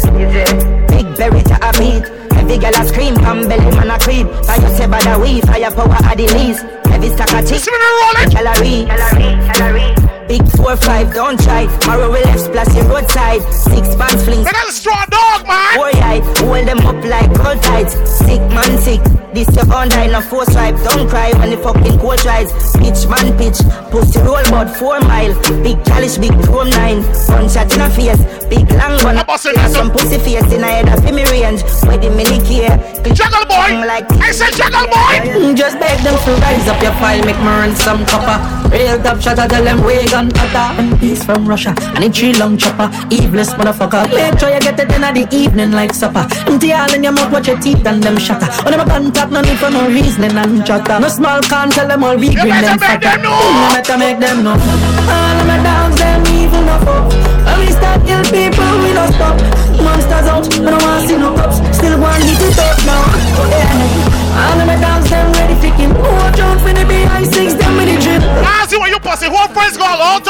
Big 0.88 1.06
berry 1.18 1.42
to 1.44 1.56
a 1.60 1.72
beat. 1.76 2.06
Every 2.36 2.58
girl 2.58 2.76
a 2.76 2.86
scream 2.86 3.16
Pan 3.16 3.48
belly 3.48 3.76
man 3.76 3.90
a 3.90 4.00
creep. 4.00 4.28
Fire 4.46 4.70
say 4.76 4.88
by 4.88 5.02
the 5.02 5.18
weed 5.20 5.46
Fire 5.48 5.72
power 5.72 5.98
a 6.12 6.16
the 6.16 6.28
least 6.36 6.64
Heavy 6.88 7.10
stack 7.10 7.32
a 7.32 7.48
chick 7.48 7.60
See 7.60 7.72
me 7.72 7.78
rolling. 7.78 8.30
Calorie. 8.30 8.86
Calorie 8.86 9.36
Calorie 9.48 10.05
Big 10.28 10.42
four 10.58 10.76
five 10.78 11.14
don't 11.14 11.40
try 11.40 11.66
Marrow 11.86 12.12
will 12.12 12.22
left 12.24 12.40
splash 12.40 12.76
your 12.76 12.86
roadside 12.86 13.42
Six 13.54 13.96
pants 13.96 14.24
fling 14.24 14.44
Man, 14.44 14.54
that's 14.54 14.70
a 14.70 14.74
strong 14.74 15.06
dog, 15.10 15.46
man. 15.46 15.78
Boy, 15.78 15.92
I 15.94 16.20
hold 16.40 16.68
them 16.68 16.80
up 16.80 17.04
like 17.06 17.32
gold 17.38 17.62
tights. 17.62 17.94
Sick 18.10 18.42
man, 18.50 18.78
sick. 18.80 19.25
This 19.36 19.54
your 19.54 19.66
gun 19.66 19.90
die, 19.90 20.08
no 20.08 20.22
four 20.22 20.46
stripe. 20.46 20.76
Don't 20.88 21.10
cry 21.10 21.32
when 21.40 21.50
the 21.52 21.58
fucking 21.58 22.00
coach 22.00 22.24
rise. 22.24 22.48
Pitch 22.80 23.04
man, 23.12 23.36
pitch. 23.38 23.60
Pussy 23.92 24.20
roll 24.24 24.40
about 24.48 24.72
four 24.80 24.98
mile. 25.02 25.36
Big 25.62 25.76
calish, 25.84 26.16
big 26.18 26.32
chrome 26.48 26.70
nine. 26.70 27.02
Gunshot 27.28 27.68
in 27.76 27.82
a 27.82 27.90
face. 27.92 28.16
Big 28.48 28.64
long 28.72 28.96
gun. 29.04 29.18
I 29.18 29.24
bust 29.28 29.46
it, 29.46 29.56
Got 29.56 29.68
listen. 29.68 29.76
some 29.76 29.92
pussy 29.92 30.20
face 30.20 30.48
in 30.54 30.64
a 30.64 30.68
head 30.72 30.88
of 30.88 31.04
me 31.14 31.28
range. 31.28 31.64
Where 31.84 31.98
the 32.00 32.10
mini 32.16 32.40
care. 32.48 32.80
Juggle 33.12 33.44
boy. 33.46 33.84
Like 33.84 34.08
I 34.24 34.32
said 34.32 34.56
juggle 34.56 34.88
boy. 34.88 35.20
Mm, 35.36 35.58
Just 35.58 35.80
beg 35.80 36.00
them 36.00 36.16
to 36.16 36.32
rise 36.40 36.68
up 36.72 36.82
your 36.82 36.96
file, 37.04 37.20
make 37.26 37.38
me 37.38 37.52
run 37.52 37.76
some 37.76 38.06
copper. 38.06 38.40
Real 38.72 38.98
top 39.04 39.20
shot, 39.22 39.38
I 39.40 39.48
tell 39.48 39.64
them 39.64 39.84
we 39.84 40.08
gun 40.08 40.32
utter. 40.36 40.80
And 40.82 40.98
he's 41.00 41.24
from 41.24 41.46
Russia, 41.48 41.76
and 41.96 42.04
it's 42.04 42.18
tree 42.18 42.34
long 42.34 42.58
chopper. 42.58 42.88
Eveless 43.12 43.52
motherfucker. 43.54 44.08
Make 44.16 44.40
sure 44.40 44.50
you 44.54 44.60
get 44.60 44.80
it 44.80 44.92
in 44.96 45.02
the 45.02 45.28
evening 45.36 45.72
like 45.72 45.94
supper. 45.94 46.26
Empty 46.48 46.72
all 46.72 46.94
in 46.94 47.04
your 47.04 47.12
mouth, 47.12 47.32
watch 47.32 47.48
your 47.48 47.60
teeth 47.60 47.86
and 47.86 48.02
them 48.02 48.18
shatter. 48.18 48.48
When 48.64 48.72
them 48.78 48.88
a 48.88 48.90
contact, 49.26 49.32
no 49.32 49.42
need 49.42 49.60
for 49.60 49.70
no 49.70 49.88
reasoning 49.88 50.38
and 50.38 50.66
chatter. 50.66 51.00
No 51.00 51.08
small 51.08 51.42
can 51.42 51.70
tell 51.70 51.88
them 51.88 52.04
all 52.04 52.18
we 52.18 52.30
bring 52.34 52.50
them 52.50 52.80
fatter. 52.80 53.22
No 53.22 53.32
matter 53.74 53.98
make 53.98 54.20
them 54.20 54.44
know. 54.44 54.54
All 54.54 55.38
of 55.40 55.48
my 55.48 55.62
dogs, 55.64 55.98
them 55.98 56.22
evil 56.34 56.62
no 56.62 56.78
fuck. 56.86 57.14
When 57.46 57.60
we 57.60 57.72
start 57.72 58.06
kill 58.06 58.24
people, 58.24 58.72
we 58.84 58.94
don't 58.94 59.14
stop. 59.14 59.38
Monsters 59.82 60.28
out, 60.28 60.46
I 60.46 60.70
don't 60.70 60.84
want 60.84 61.08
see 61.08 61.18
no 61.18 61.36
cops. 61.36 61.58
Still 61.78 62.00
want 62.00 62.24
hit 62.24 62.42
it 62.42 62.60
up 62.60 62.78
now. 62.86 63.04
Yeah. 63.50 64.36
All 64.36 64.60
of 64.60 64.68
my 64.68 64.78
dogs, 64.80 65.10
them 65.10 65.32
ready 65.34 65.56
kill. 65.78 65.94
Watch 65.94 66.40
out 66.40 66.60
for 66.62 66.74
the 66.74 66.86
BI6, 66.86 67.58
them 67.58 67.78
with 67.78 67.90
the 67.90 67.98
drip. 68.02 68.22
I 68.24 68.66
see 68.68 68.78
what 68.78 68.90
you 68.90 69.00
pussy. 69.00 69.28
Who 69.28 69.42
friends 69.54 69.78
go 69.78 69.86
out, 69.86 70.26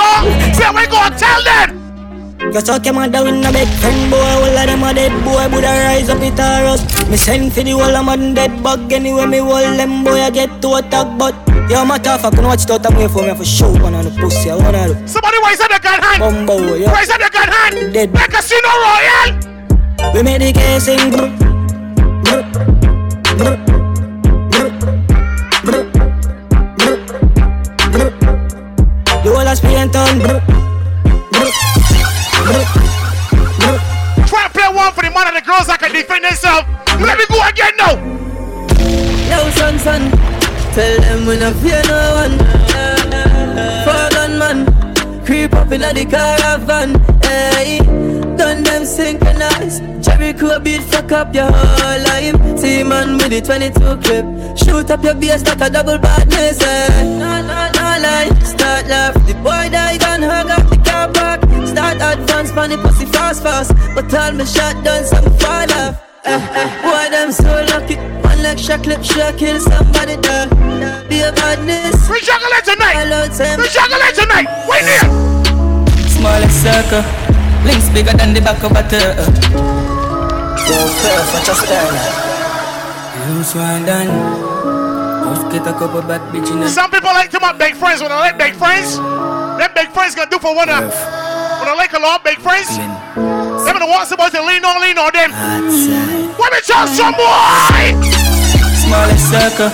Say 0.56 0.70
we 0.72 0.88
go 0.88 1.00
and 1.00 1.18
tell 1.18 1.44
them. 1.44 1.85
You 2.54 2.62
suck 2.62 2.86
your 2.86 2.94
mother 2.94 3.24
with 3.24 3.36
no 3.36 3.52
big 3.52 3.68
friend 3.80 4.12
boy 4.12 4.18
All 4.18 4.46
of 4.46 4.54
them 4.54 4.84
a 4.84 4.94
dead 4.94 5.12
boy 5.26 5.48
Buddha 5.50 5.68
rise 5.86 6.10
up 6.10 6.22
it 6.22 6.40
or 6.40 6.66
us 6.72 6.82
Me 7.10 7.18
send 7.18 7.52
for 7.52 7.64
the 7.64 7.72
whole 7.72 7.96
of 7.96 8.06
my 8.06 8.16
dead 8.16 8.64
bug 8.64 8.92
Anyway 8.94 9.26
me 9.26 9.38
hold 9.40 9.78
them 9.78 10.04
boy 10.04 10.22
I 10.22 10.30
get 10.30 10.62
to 10.62 10.76
attack 10.76 11.18
But 11.18 11.36
yo 11.70 11.84
my 11.86 11.98
tough 11.98 12.24
I 12.24 12.30
can 12.32 12.46
watch 12.46 12.64
it 12.64 12.72
out 12.72 12.86
of 12.86 12.94
me 12.96 13.08
for 13.08 13.24
me 13.24 13.34
For 13.36 13.44
show 13.46 13.72
one 13.84 13.94
on 13.94 14.06
the 14.06 14.12
pussy 14.12 14.50
I 14.50 14.56
wanna 14.56 14.88
do 14.88 15.08
Somebody 15.08 15.38
raise 15.46 15.60
up 15.60 15.70
the 15.72 15.80
gun 15.82 16.02
hand. 16.02 16.20
Bumbo 16.20 16.76
yo 16.76 16.88
Raise 16.94 17.10
up 17.10 17.20
the 17.20 17.30
gun 17.34 17.50
hand. 17.50 17.94
Dead. 17.94 18.14
Like 18.14 18.32
Casino 18.32 18.70
Royale. 18.70 20.14
We 20.14 20.24
made 20.24 20.42
the 20.42 20.54
case 20.54 20.86
sing 20.86 21.12
brr, 21.12 21.28
brr, 22.24 22.44
brr, 23.36 23.36
brr, 23.36 23.58
brr, 24.52 24.70
brr, 25.66 25.66
brr. 25.66 25.82
The 29.24 29.30
whole 29.34 29.56
Spain 29.56 29.90
town 29.92 30.20
brr, 30.20 30.40
brr, 30.46 30.65
Play 34.66 34.76
one 34.76 34.94
for 34.94 35.04
the 35.04 35.12
man 35.12 35.28
and 35.28 35.38
the 35.38 35.42
girls 35.46 35.68
that 35.68 35.78
can 35.78 35.94
defend 35.94 36.26
themselves. 36.26 36.66
Let 36.98 37.22
me 37.22 37.26
go 37.30 37.38
again 37.46 37.78
now. 37.78 38.02
Yo, 39.30 39.38
son, 39.54 39.78
son, 39.78 40.10
tell 40.74 40.98
them 41.06 41.28
we 41.30 41.38
no 41.38 41.54
fear 41.62 41.86
no 41.86 42.26
one. 42.26 42.34
For 43.86 44.10
gunman, 44.10 44.66
creep 45.24 45.54
up 45.54 45.72
in 45.72 45.82
the 45.82 46.06
caravan. 46.10 46.98
Hey, 47.22 47.78
gun 48.38 48.64
them 48.64 48.86
synchronize. 48.86 49.86
Jericho 50.02 50.60
beat 50.60 50.82
fuck 50.82 51.12
up 51.12 51.36
your 51.36 51.52
whole 51.52 52.02
life. 52.10 52.58
See 52.58 52.82
man 52.82 53.18
with 53.18 53.30
the 53.30 53.42
22 53.42 53.70
clip, 54.02 54.26
shoot 54.58 54.90
up 54.90 55.04
your 55.04 55.14
base 55.14 55.46
like 55.46 55.62
a 55.62 55.70
double 55.70 56.00
badness. 56.00 56.58
Eh. 56.64 57.04
No, 57.04 57.38
no, 57.46 57.70
no 57.70 57.88
lie, 58.02 58.34
start 58.42 58.88
laugh. 58.88 59.14
The 59.28 59.36
boy 59.46 59.70
die 59.70 60.00
gun 60.00 60.24
hug 60.24 60.50
up. 60.50 60.65
Start 61.96 62.20
advance, 62.20 62.52
funny 62.52 62.78
pussy 62.78 63.06
fast, 63.06 63.42
fast. 63.42 63.72
But 63.96 64.14
all 64.14 64.34
my 64.34 64.44
shot 64.44 64.84
done, 64.84 65.06
some 65.06 65.24
fall 65.40 65.72
off. 65.80 65.96
Eh, 66.26 66.36
eh, 66.36 66.70
boy, 66.84 67.10
them 67.10 67.32
so 67.32 67.48
lucky. 67.72 67.96
One 68.20 68.44
leg 68.44 68.60
shot 68.60 68.84
clip, 68.84 69.04
shot 69.04 69.38
kill 69.38 69.60
somebody 69.60 70.16
there. 70.18 70.48
Be 71.08 71.22
a 71.22 71.32
badness. 71.32 71.96
We 72.10 72.20
juggle 72.20 72.52
it 72.52 72.66
tonight. 72.66 73.00
Hello, 73.00 73.28
Tim. 73.32 73.60
We 73.62 73.70
juggle 73.72 74.04
it 74.04 74.16
tonight. 74.16 74.48
Wait 74.68 74.84
here. 74.84 75.08
Smallest 76.20 76.58
circle, 76.64 77.04
links 77.64 77.88
bigger 77.96 78.12
than 78.18 78.34
the 78.34 78.42
back 78.42 78.62
of 78.64 78.76
a 78.76 78.84
turtle. 78.92 79.32
Yo 80.68 80.88
first 81.00 81.34
watch 81.34 81.48
your 81.48 81.56
style 81.56 81.96
You 83.30 83.44
swan 83.44 83.86
done. 83.86 84.12
Just 85.32 85.52
get 85.52 85.68
a 85.68 85.74
couple 85.74 86.02
bad 86.02 86.22
bitch 86.34 86.70
Some 86.70 86.92
people 86.92 87.14
like 87.14 87.30
to 87.32 87.40
make 87.40 87.58
big 87.58 87.76
friends 87.76 88.02
when 88.02 88.12
I 88.12 88.20
like 88.20 88.38
big 88.38 88.56
friends. 88.56 88.98
Them 88.98 89.72
big 89.74 89.90
friends 89.92 90.16
gonna 90.16 90.30
do 90.30 90.40
for 90.40 90.56
one 90.56 90.70
of 90.70 90.92
when 91.66 91.74
I 91.74 91.78
like 91.78 91.94
a 91.94 92.00
lot 92.00 92.24
big 92.24 92.38
friends. 92.38 92.70
Them 92.78 93.80
the 93.80 93.88
ones 93.88 94.10
supposed 94.10 94.36
to 94.36 94.42
lean 94.42 94.64
on, 94.64 94.82
lean 94.82 94.98
on 94.98 95.12
them. 95.12 95.32
Let 96.38 96.54
me 96.54 96.60
tell 96.62 96.86
some 96.86 97.14
boy. 97.14 97.98
smallest 98.86 99.26
circle. 99.34 99.72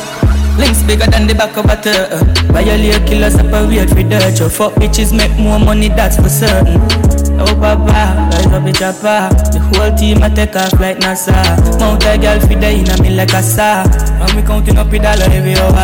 Links 0.58 0.84
bigger 0.84 1.08
than 1.08 1.28
the 1.28 1.36
back 1.36 1.58
of 1.58 1.66
a 1.66 1.76
turtle. 1.82 2.24
Violate 2.54 3.06
killers 3.08 3.34
separate 3.34 3.90
for 3.90 4.04
dirt. 4.04 4.40
Your 4.40 4.50
fuck 4.50 4.74
bitches 4.76 5.16
make 5.16 5.36
more 5.38 5.60
money, 5.60 5.90
that's 5.90 6.16
for 6.16 6.30
certain. 6.30 7.11
Oh 7.42 7.56
papa, 7.58 8.30
rise 8.30 8.54
up 8.54 8.64
the 8.64 8.72
chopper. 8.72 9.34
The 9.50 9.60
whole 9.74 9.92
team 9.98 10.22
I 10.22 10.30
take 10.30 10.56
off 10.56 10.80
like 10.80 11.00
NASA. 11.00 11.34
Mount 11.80 12.06
a 12.06 12.18
girl 12.18 12.40
fi 12.40 12.56
day 12.56 12.80
in 12.80 12.90
a 12.90 13.02
me 13.02 13.10
like 13.10 13.34
a 13.34 13.42
saw. 13.42 13.82
And 14.22 14.34
we 14.36 14.42
counting 14.46 14.78
up 14.78 14.90
the 14.90 15.00
dollar 15.00 15.26
every 15.26 15.58
hour. 15.58 15.82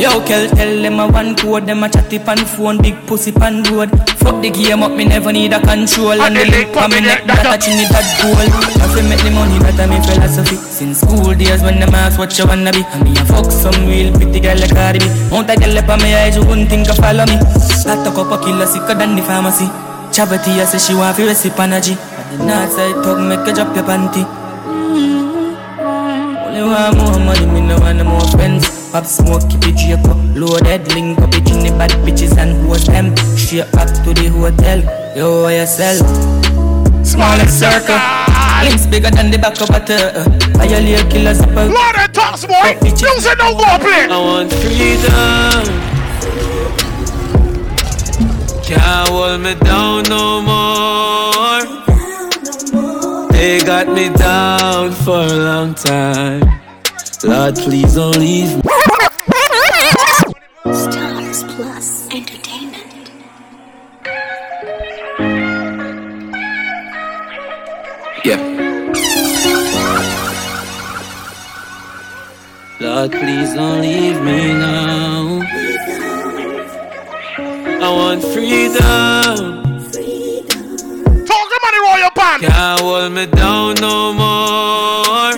Yo, 0.00 0.20
Kel, 0.24 0.48
tell 0.48 0.82
them 0.82 1.00
a 1.00 1.08
one 1.08 1.34
code, 1.36 1.66
them 1.66 1.82
a 1.82 1.88
chatty 1.88 2.18
pan 2.18 2.36
phone, 2.36 2.80
big 2.80 2.96
pussy 3.06 3.32
pan 3.32 3.62
road. 3.64 3.90
Fuck 4.20 4.40
the 4.42 4.50
game 4.50 4.82
up, 4.82 4.92
me 4.92 5.04
never 5.04 5.32
need 5.32 5.52
a 5.52 5.60
control. 5.60 6.20
And 6.20 6.36
the 6.36 6.44
link 6.44 6.72
pa 6.72 6.88
me 6.88 7.00
neck, 7.00 7.24
that 7.24 7.44
a 7.44 7.56
chinny 7.60 7.84
that 7.92 8.04
goal. 8.20 8.36
I 8.36 8.88
fi 8.92 9.00
make 9.08 9.20
the 9.24 9.30
money, 9.32 9.58
that 9.64 9.80
a 9.80 9.88
me 9.88 10.00
philosophy. 10.00 10.56
Since 10.56 11.00
school 11.00 11.34
days 11.34 11.62
when 11.62 11.80
them 11.80 11.94
ask 11.94 12.18
what 12.18 12.36
you 12.38 12.46
wanna 12.46 12.72
be, 12.72 12.84
and 12.92 13.04
me 13.04 13.12
a 13.16 13.24
fuck 13.24 13.50
some 13.52 13.86
real 13.86 14.12
pretty 14.12 14.40
girl 14.40 14.56
like 14.56 14.72
Cardi 14.72 15.00
B. 15.00 15.06
Mount 15.30 15.48
a 15.48 15.56
girl 15.56 15.76
up 15.76 15.88
on 15.88 16.00
me 16.00 16.14
eyes, 16.14 16.36
you 16.36 16.44
wouldn't 16.44 16.68
think 16.68 16.88
of 16.88 16.96
follow 16.96 17.24
me. 17.24 17.36
I 17.88 17.96
talk 18.04 18.16
up 18.16 18.32
a 18.32 18.44
killer 18.44 18.66
sicker 18.66 18.94
than 18.94 19.16
the 19.16 19.22
pharmacy. 19.22 19.85
Chavity, 20.16 20.56
I 20.56 20.64
say 20.64 20.78
she 20.78 20.94
want 20.94 21.14
fi 21.14 21.26
recipe 21.26 21.60
energy. 21.60 21.92
At 21.92 22.32
the 22.32 22.38
north 22.46 22.72
side, 22.72 23.04
talk 23.04 23.20
make 23.20 23.46
you 23.46 23.52
drop 23.52 23.76
your 23.76 23.84
panty. 23.84 24.24
Mm-hmm. 24.64 25.76
Only 26.48 26.62
want 26.62 26.96
more 26.96 27.20
money, 27.20 27.44
me 27.44 27.60
no 27.60 27.76
want 27.78 27.98
no 27.98 28.04
more 28.04 28.26
friends. 28.32 28.64
Pop 28.92 29.04
smoke, 29.04 29.42
keep 29.50 29.60
it 29.68 29.76
Draco 29.76 30.14
Loaded, 30.32 30.88
link 30.94 31.18
up 31.18 31.34
it 31.34 31.50
in 31.50 31.60
the 31.60 31.76
bad 31.76 31.90
bitches 32.00 32.38
and 32.38 32.56
host 32.66 32.86
them 32.86 33.14
Straight 33.36 33.70
back 33.72 33.88
to 34.04 34.14
the 34.14 34.30
hotel 34.32 34.80
Yo, 35.14 35.42
why 35.42 35.56
yourself? 35.56 36.00
Smallest 37.04 37.60
circle 37.60 38.00
Links 38.64 38.86
bigger 38.86 39.10
than 39.10 39.30
the 39.30 39.36
back 39.36 39.60
of 39.60 39.68
a 39.68 39.84
turtle 39.84 40.24
Violate 40.56 41.10
killers 41.10 41.40
up 41.40 41.50
a 41.50 41.68
Lord 41.68 41.96
and 41.98 42.14
talks, 42.14 42.46
boy. 42.46 42.78
Music 42.80 43.36
don't 43.36 43.58
go 43.58 43.78
play. 43.84 44.08
I 44.08 44.16
want 44.16 44.52
freedom. 44.52 45.95
Can't 48.66 49.08
hold 49.08 49.40
me 49.42 49.54
down 49.54 50.02
no 50.08 50.42
more. 50.42 51.62
They 53.30 53.60
got 53.60 53.86
me 53.86 54.08
down 54.08 54.90
for 54.90 55.20
a 55.20 55.36
long 55.36 55.72
time. 55.76 56.42
Lord, 57.22 57.54
please 57.54 57.94
don't 57.94 58.18
leave 58.18 58.56
me. 58.56 58.62
Stars 60.74 61.44
Plus 61.44 62.08
Entertainment. 62.10 63.10
Yeah. 68.24 68.40
Lord, 72.80 73.12
please 73.12 73.54
don't 73.54 73.80
leave 73.80 74.20
me 74.22 74.54
now. 74.54 75.95
I 77.86 77.90
want 77.90 78.20
freedom. 78.20 79.62
Talk 81.24 81.46
the 81.52 81.58
money 81.62 81.80
roll 81.86 81.98
your. 82.02 82.10
Can't 82.10 82.80
hold 82.80 83.12
me 83.12 83.26
down 83.26 83.76
no 83.76 84.12
more. 84.12 85.30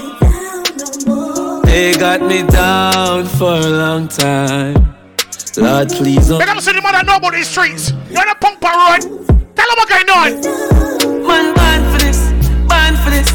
They 1.67 1.93
got 1.93 2.23
me 2.23 2.45
down 2.45 3.27
for 3.27 3.53
a 3.53 3.69
long 3.69 4.09
time. 4.09 4.97
Lord, 5.59 5.91
please 5.91 6.29
don't. 6.29 6.39
They 6.39 6.47
never 6.47 6.63
see 6.63 6.73
the 6.73 6.81
mother 6.81 7.05
know 7.05 7.17
about 7.17 7.35
these 7.35 7.49
streets. 7.49 7.93
You're 8.09 8.23
in 8.23 8.31
a 8.31 8.35
punk 8.37 8.63
road. 8.63 9.03
Tell 9.55 9.69
them 9.69 9.77
what 9.77 9.89
going 9.91 10.09
on. 10.09 10.41
Man, 11.29 11.53
born 11.53 11.83
for 11.93 11.99
this, 12.01 12.33
born 12.65 12.97
for 13.05 13.11
this. 13.11 13.29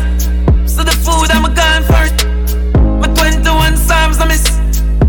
So 0.66 0.82
the 0.84 0.96
food 1.06 1.30
I'm 1.30 1.46
a 1.46 1.54
gone 1.54 1.84
for 1.84 2.02
it. 2.10 2.26
My 3.00 3.14
21 3.14 3.78
psalms 3.78 4.18
I 4.18 4.26
miss. 4.26 4.50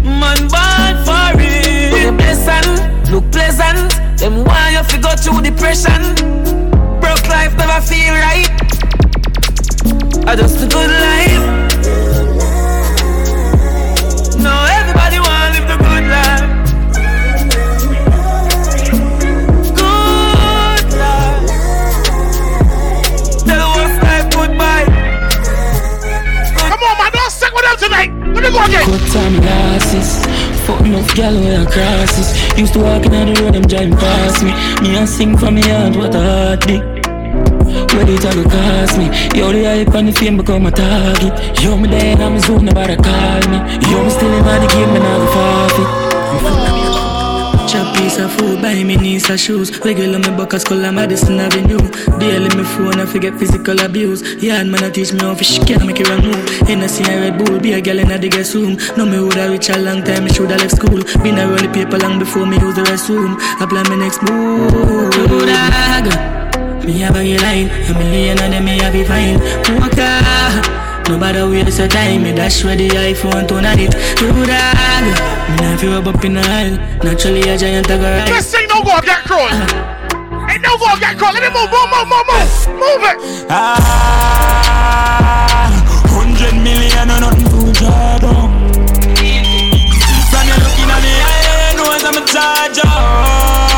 Man, 0.04 0.36
born 0.52 0.94
for 1.06 1.40
it. 1.40 2.04
Look 2.04 2.18
pleasant, 2.18 3.10
look 3.10 3.32
pleasant. 3.32 3.93
Them 4.24 4.42
why 4.42 4.70
you 4.70 4.82
fi 4.84 4.96
go 4.96 5.14
through 5.16 5.42
depression. 5.42 6.00
Broke 6.98 7.28
life 7.28 7.54
never 7.58 7.78
feel 7.84 8.14
right. 8.24 8.48
I 10.26 10.34
just 10.34 10.64
a 10.64 10.66
good 10.66 10.90
life. 11.04 11.44
No, 14.40 14.54
everybody 14.80 15.18
wanna 15.20 15.52
live 15.52 15.66
the 15.68 15.76
good 15.76 16.04
life. 16.08 16.44
Good 19.76 20.86
life. 21.02 21.44
Tell 23.44 23.58
the 23.60 23.68
world 23.76 23.94
life 24.08 24.26
goodbye. 24.32 24.88
Come 26.70 26.82
on, 26.88 26.94
man. 26.96 27.10
Don't 27.12 27.30
stick 27.30 27.52
with 27.52 27.64
them 27.68 27.76
tonight. 27.76 28.10
Let 28.32 28.42
me 28.42 28.50
go 28.50 28.64
again. 28.64 28.84
Cut 28.88 29.04
time 29.12 29.36
glasses, 29.42 30.08
fuck 30.64 30.80
enough 30.80 31.14
gal 31.14 31.34
when 31.34 31.60
I 31.60 31.70
crosses. 31.70 32.28
Used 32.58 32.72
to 32.74 32.80
walk 32.80 33.04
in 33.04 33.12
the 33.12 33.40
road, 33.40 33.54
them 33.54 33.62
driving 33.62 33.96
past 33.96 34.42
me. 34.42 34.52
Me 34.82 34.96
and 34.96 35.08
sing 35.08 35.36
from 35.36 35.54
me 35.56 35.62
heart, 35.62 35.96
what 35.96 36.14
a 36.14 36.20
heartbeat. 36.20 36.82
Ready 37.94 38.16
to 38.18 38.30
go 38.34 38.44
cost 38.44 38.98
me. 38.98 39.06
Yo, 39.38 39.52
the 39.52 39.64
hype 39.64 39.94
and 39.94 40.08
the 40.08 40.12
fame 40.12 40.36
become 40.36 40.66
a 40.66 40.70
target. 40.70 41.34
Yo, 41.62 41.76
me 41.76 41.88
and 41.94 42.22
I'm 42.22 42.34
a 42.34 42.40
zone, 42.40 42.64
nobody 42.64 42.96
call 42.96 43.42
me. 43.52 43.58
Yo, 43.90 44.02
me 44.04 44.10
still 44.10 44.32
in 44.32 44.44
the 44.44 44.68
game, 44.72 44.96
and 44.96 45.04
I 45.04 45.18
go 45.18 45.26
forfeit. 45.34 46.83
Chop 47.74 47.96
piece 47.96 48.18
of 48.18 48.30
food, 48.34 48.62
buy 48.62 48.84
me 48.84 48.94
niece 48.94 49.28
of 49.30 49.40
shoes. 49.40 49.76
Regular 49.84 50.20
me 50.20 50.30
buckets, 50.36 50.62
color 50.62 50.92
Madison 50.92 51.40
Avenue. 51.40 51.82
Daily 52.20 52.48
me 52.54 52.62
phone, 52.62 53.00
I 53.00 53.04
forget 53.04 53.36
physical 53.36 53.80
abuse. 53.80 54.22
Yeah, 54.40 54.62
man, 54.62 54.84
I 54.84 54.90
teach 54.90 55.12
me 55.12 55.18
how 55.18 55.34
fish 55.34 55.58
can 55.58 55.84
make 55.84 55.98
it 55.98 56.08
run 56.08 56.22
move. 56.22 56.48
Hennessy 56.68 57.02
and 57.02 57.20
Red 57.20 57.36
Bull, 57.36 57.58
be 57.58 57.72
a 57.72 57.80
girl 57.80 57.98
in 57.98 58.12
a 58.12 58.18
digger 58.18 58.44
room. 58.54 58.78
No 58.96 59.04
me 59.04 59.18
woulda 59.18 59.50
reach 59.50 59.70
a 59.70 59.78
long 59.78 60.04
time, 60.04 60.22
me 60.22 60.30
shoulda 60.30 60.56
left 60.56 60.76
school. 60.76 61.02
Been 61.24 61.36
a 61.36 61.48
roll 61.48 61.66
paper 61.74 61.98
long 61.98 62.20
before 62.20 62.46
me 62.46 62.60
use 62.60 62.76
the 62.76 62.82
restroom. 62.82 63.34
I 63.58 63.66
plan 63.66 63.88
my 63.88 63.96
next 63.96 64.22
move. 64.22 65.10
Dog. 65.50 66.86
Me 66.86 67.00
have 67.00 67.16
a 67.16 67.38
line, 67.38 67.70
a 67.90 67.98
million 67.98 68.38
of 68.38 68.50
them 68.52 68.64
me 68.64 68.78
have 68.78 68.92
be 68.92 69.02
fine. 69.02 69.40
Walker. 69.80 70.73
Nobody 71.08 71.42
waste 71.42 71.78
your 71.78 71.88
time, 71.88 72.22
me 72.22 72.32
dash 72.32 72.64
with 72.64 72.78
the 72.78 72.88
iPhone 72.88 73.44
it 73.44 73.90
Do 74.16 74.32
dog. 74.32 75.04
Me 75.50 75.56
not 75.60 75.78
feel 75.78 75.92
rub 75.92 76.08
up 76.08 76.24
in 76.24 76.34
the 76.34 76.40
aisle. 76.40 76.78
Naturally 77.04 77.42
a 77.42 77.58
giant 77.58 77.90
I 77.90 77.98
go 77.98 78.04
right. 78.10 78.26
This 78.26 78.50
thing 78.50 78.66
no 78.68 78.82
go 78.82 78.98
get 79.02 79.22
crawl. 79.24 79.48
Ain't 80.48 80.62
no 80.62 80.78
go 80.78 80.96
get 80.98 81.18
crawl. 81.18 81.32
Let 81.34 81.42
me 81.42 81.50
move, 81.52 81.70
move, 81.70 81.88
move, 81.92 82.08
move, 82.08 82.26
move. 82.32 82.68
Move 82.80 83.04
it. 83.04 83.16
Ah, 83.50 84.64
hundred 86.08 86.54
million 86.62 87.10
and 87.10 87.20
nothing 87.20 87.48
to 87.52 87.72
draw 87.78 88.18
down. 88.18 88.48
From 90.32 90.44
you 90.48 90.56
looking 90.64 90.88
at 90.88 91.00
me, 91.04 91.14
I 91.20 91.76
know 91.76 91.92
I'm 91.92 92.16
a 92.16 92.24
charger. 92.24 93.73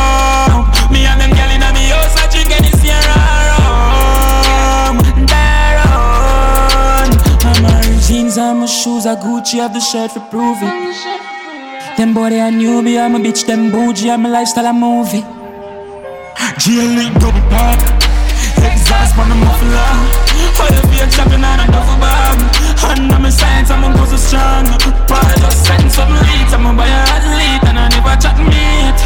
And 8.67 8.73
my 8.73 8.83
shoes, 8.83 9.07
I 9.07 9.15
Gucci, 9.15 9.59
have 9.59 9.73
the 9.73 9.81
shirt 9.81 10.11
for 10.11 10.21
prove 10.31 10.59
it. 10.61 11.97
Them 11.97 12.15
boy 12.15 12.31
they 12.31 12.41
a 12.41 12.51
newbie, 12.51 12.99
I'm 12.99 13.15
a 13.15 13.19
bitch, 13.19 13.47
them 13.47 13.71
bougie, 13.71 14.11
I'm 14.11 14.27
a 14.27 14.29
lifestyle, 14.29 14.67
a 14.67 14.73
movie. 14.73 15.23
Link 16.67 17.15
double 17.21 17.47
park, 17.47 17.79
exhaust 18.59 19.15
on 19.19 19.29
the 19.31 19.37
muffler. 19.39 19.93
Fire 20.59 20.83
beer 20.91 21.07
chopping 21.15 21.45
on 21.45 21.61
a 21.63 21.67
duffel 21.71 21.99
bag. 22.03 22.39
And 22.91 23.13
I'm 23.13 23.25
a 23.25 23.31
science, 23.31 23.71
I'm 23.71 23.85
a 23.85 23.95
go 23.95 24.05
so 24.05 24.17
strong. 24.17 24.67
Paul 25.07 25.31
just 25.39 25.65
setting 25.65 25.91
some 25.91 26.11
leads, 26.11 26.53
I'm 26.53 26.67
a 26.67 26.73
buy 26.75 26.89
a 26.91 27.01
athlete, 27.15 27.63
and 27.71 27.79
I 27.79 27.87
never 27.87 28.17
chat 28.19 28.39
meat. 28.43 28.99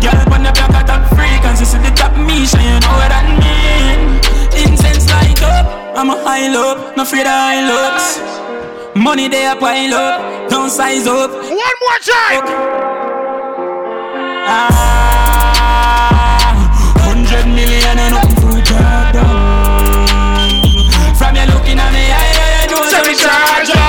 Girl 0.00 0.16
on 0.32 0.42
the 0.44 0.52
block, 0.56 0.72
I 0.72 0.82
top 0.82 1.12
and 1.18 1.58
she 1.58 1.64
see 1.64 1.78
the 1.78 1.92
top 1.92 2.16
me, 2.16 2.46
so 2.46 2.58
you 2.58 2.80
know 2.80 2.94
what 2.96 3.12
that 3.12 3.26
mean. 3.36 4.16
Incense 4.56 5.10
light 5.12 5.42
up, 5.42 5.66
I'm 5.96 6.10
a 6.10 6.16
high 6.24 6.48
low, 6.48 6.94
no 6.96 7.02
afraid 7.02 7.26
of 7.26 7.36
high 7.36 7.60
looks. 7.68 8.43
Money 8.96 9.26
they 9.28 9.44
a 9.46 9.56
pile 9.56 9.92
up, 9.92 10.48
don't 10.48 10.70
size 10.70 11.06
up. 11.06 11.30
One 11.32 11.50
more 11.50 11.98
time. 11.98 12.44
Ah, 14.46 15.74
hundred 17.02 17.46
million 17.46 17.98
and 17.98 18.14
nothing 18.14 18.36
to 18.38 18.62
draw. 18.62 19.10
From 21.18 21.34
you 21.34 21.46
looking 21.50 21.78
at 21.78 21.90
me, 21.90 22.06
I, 22.06 22.62
I 22.62 22.66
know 22.70 22.86
Send 22.86 23.06
me 23.06 23.14
charger. 23.18 23.82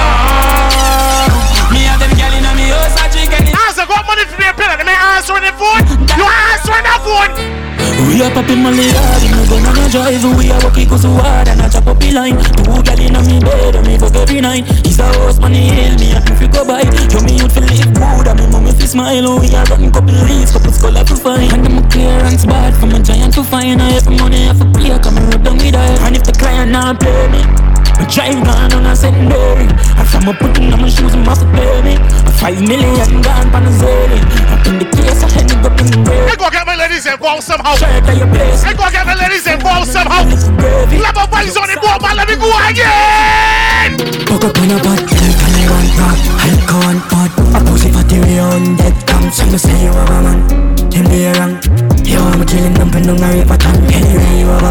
Me 1.69 1.85
and 1.85 2.01
them 2.01 2.09
gyal 2.17 2.33
inna 2.33 2.51
me 2.57 2.73
house, 2.73 2.97
I 2.97 3.05
drink 3.13 3.29
any. 3.29 3.53
Answer, 3.53 3.85
got 3.85 4.05
money 4.09 4.25
for 4.25 4.41
their 4.41 4.53
pillar. 4.57 4.77
Let 4.77 4.85
me 4.89 4.93
answer 4.93 5.37
the 5.37 5.53
phone. 5.53 5.85
You 6.17 6.25
answer 6.25 6.81
the 6.81 6.97
phone. 7.05 7.64
We 8.05 8.21
are 8.21 8.29
popping 8.29 8.61
Molly 8.61 8.85
hard, 8.93 9.23
in 9.25 9.33
a 9.33 9.41
gun 9.49 9.65
and 9.65 9.81
a 9.81 9.85
drive 9.89 10.23
We 10.37 10.51
are 10.51 10.61
cause 10.61 11.01
so 11.01 11.09
hard 11.09 11.47
and 11.47 11.61
a 11.61 11.69
chop 11.69 11.87
up 11.87 11.99
the 11.99 12.11
line 12.13 12.37
Two 12.37 12.77
gal 12.85 13.01
in 13.01 13.17
me 13.25 13.39
bed 13.41 13.75
and 13.75 13.87
me 13.87 13.97
fuck 13.97 14.15
every 14.15 14.41
night 14.41 14.65
He's 14.85 14.99
a 14.99 15.07
horse 15.17 15.39
man, 15.39 15.53
he 15.53 15.65
hail 15.67 15.97
me 15.97 16.13
and 16.13 16.29
if 16.29 16.41
you 16.41 16.47
go 16.47 16.63
by 16.65 16.85
You 16.85 17.21
me 17.25 17.41
youth 17.41 17.53
feel 17.53 17.65
live 17.65 17.93
good 17.97 18.27
and 18.29 18.39
me 18.39 18.45
mummy 18.47 18.71
feel 18.77 18.87
smile 18.87 19.39
we 19.39 19.49
are 19.55 19.65
running 19.65 19.91
couple 19.91 20.13
leaves, 20.29 20.51
couple 20.51 20.71
skull 20.71 20.93
have 20.93 21.07
to 21.07 21.15
find 21.15 21.51
And 21.51 21.65
them 21.65 21.77
a 21.81 21.89
clearance 21.89 22.45
bad 22.45 22.77
from 22.77 22.91
a 22.93 22.99
giant 23.01 23.33
to 23.35 23.43
fine. 23.43 23.81
I 23.81 23.97
have 23.97 24.05
money, 24.05 24.45
I 24.45 24.53
have 24.53 24.61
a 24.61 24.65
play, 24.71 24.97
come 24.99 25.17
and 25.17 25.33
rub 25.33 25.43
down 25.43 25.57
with 25.57 25.73
her 25.73 25.97
And 26.05 26.15
if 26.15 26.23
the 26.23 26.33
client 26.33 26.71
not 26.71 26.99
play 26.99 27.27
me 27.33 27.84
I 27.97 28.05
drive 28.05 28.43
gone 28.43 28.73
on 28.73 28.85
a 28.85 28.95
secondary 28.95 29.67
And 29.97 30.07
from 30.07 30.27
a 30.27 30.33
putting 30.33 30.73
on 30.73 30.81
my 30.81 30.89
shoes, 30.89 31.13
I'm 31.15 31.23
to 31.23 31.45
pay 31.55 31.81
me 31.81 31.95
A 31.97 32.31
five 32.35 32.59
million 32.61 33.21
gone 33.21 33.49
pan 33.51 33.65
a 33.65 33.71
zilly 33.71 34.19
Up 34.51 34.65
in 34.67 34.79
the 34.79 34.87
case, 34.91 35.23
I 35.23 35.29
had 35.31 35.47
to 35.49 35.55
go 35.63 35.69
in 35.79 35.87
the 35.91 35.99
grave 36.03 36.27
I 36.27 36.35
go 36.35 36.49
get 36.49 36.65
my 36.67 36.75
ladies 36.75 37.05
involved 37.05 37.43
somehow. 37.43 37.75
I 37.79 38.73
go 38.73 38.85
get 38.91 39.05
my 39.05 39.15
ladies 39.15 39.47
involved 39.47 39.89
somehow. 39.89 40.23
Love 40.25 41.17
a 41.17 41.25
voice 41.29 41.55
on 41.57 41.67
the 41.69 41.77
board, 41.81 42.01
man. 42.01 42.17
Let 42.17 42.27
me 42.27 42.35
go 42.35 42.49
again. 42.67 43.97
Fuck 44.27 44.45
up 44.45 44.57
on 44.57 44.71
a 44.73 44.77
bad 44.81 45.01
girl, 45.05 45.33
can 45.37 45.53
I 45.55 45.65
want 45.69 45.91
that? 45.95 46.17
Alcohol 46.45 46.97
pot, 47.09 47.31
a 47.55 47.59
pussy 47.65 47.89
fatty 47.89 48.19
we 48.19 48.39
on 48.39 48.75
dead 48.75 48.95
come 49.07 49.31
So 49.31 49.45
me 49.45 49.57
say 49.57 49.73
you 49.85 49.93
have 49.93 50.09
a 50.09 50.19
man, 50.21 50.39
him 50.91 51.05
be 51.09 51.25
wrong 51.37 51.57
Yo, 52.05 52.21
I'm 52.21 52.45
killing 52.45 52.73
them, 52.73 52.89
but 52.89 53.05
no 53.05 53.15
marry 53.15 53.45
for 53.45 53.57
tan 53.57 53.77
Anyway, 53.89 54.41
you 54.41 54.47
have 54.49 54.64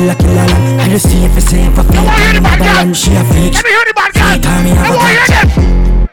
killer, 0.00 0.14
killer 0.16 0.46
land 0.48 0.80
I 0.80 0.88
just 0.88 1.08
see 1.08 1.24
if 1.24 1.34
you 1.34 1.40
say 1.40 1.64
if 1.68 1.78
I 1.78 1.84
I'm 1.84 2.40
a 2.40 2.56
balance 2.56 2.98
She 2.98 3.12
a 3.12 3.24
freak, 3.24 3.52
Let 3.52 3.64
me 3.64 3.70
hear 3.70 3.84
the 3.84 3.94
bad 3.94 4.12
guy. 4.16 4.32
Fake 4.40 4.64
me 4.64 4.70
have 4.72 4.86
I 4.86 4.88
a 4.88 4.96
want 4.96 5.04
to 5.04 5.12
hear 5.12 5.26
catch 5.28 5.52
them. 5.52 6.08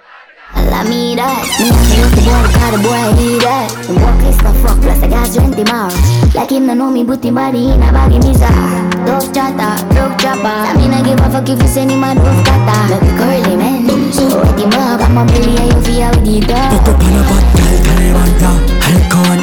Allow 0.58 0.84
me 0.90 1.16
that. 1.16 1.44
Me 1.60 1.68
have 1.70 2.12
to 2.12 2.18
the 2.18 2.24
boy 2.28 2.42
because 2.44 2.72
the 2.74 2.80
boy 2.84 3.06
need 3.16 3.42
that. 3.46 3.70
The 3.88 3.94
walk 4.02 4.22
is 4.28 4.38
the 4.42 4.52
fuck 4.60 4.78
plus 4.82 5.00
I 5.04 5.08
got 5.08 5.28
strength 5.30 5.56
tomorrow. 5.56 5.94
Like 6.36 6.52
him 6.52 6.66
no 6.68 6.74
know 6.74 6.90
me, 6.92 7.06
put 7.06 7.24
him 7.24 7.36
body 7.36 7.72
in 7.72 7.84
a 7.84 7.90
baggy 7.94 8.20
misa. 8.20 8.50
Dog 9.06 9.24
chatter, 9.32 9.74
broke 9.94 10.18
chopper. 10.20 10.58
I 10.68 10.74
mean 10.76 10.92
I 10.92 11.02
give 11.06 11.20
a 11.22 11.30
fuck 11.30 11.48
if 11.48 11.62
you 11.62 11.68
send 11.70 11.92
him 11.92 12.04
a 12.04 12.16
dove 12.16 12.42
cutter. 12.44 12.82
Look 12.92 13.06
curly 13.16 13.56
man, 13.56 14.12
so 14.12 14.42
wet 14.42 14.60
him 14.60 14.74
up. 14.74 15.00
I'm 15.00 15.18
a 15.18 15.24
belly 15.30 15.56
and 15.56 15.72
you 15.72 15.82
feel 15.86 16.04
how 16.04 16.12
the 16.12 16.36
dog. 16.42 16.72
Fuck 16.74 16.90
up 16.92 17.04
on 17.06 17.16
a 17.16 17.22
bad 17.24 17.46
girl, 17.54 17.78
can 17.86 17.98
I 18.02 18.14
want 18.18 18.36
that? 18.42 18.77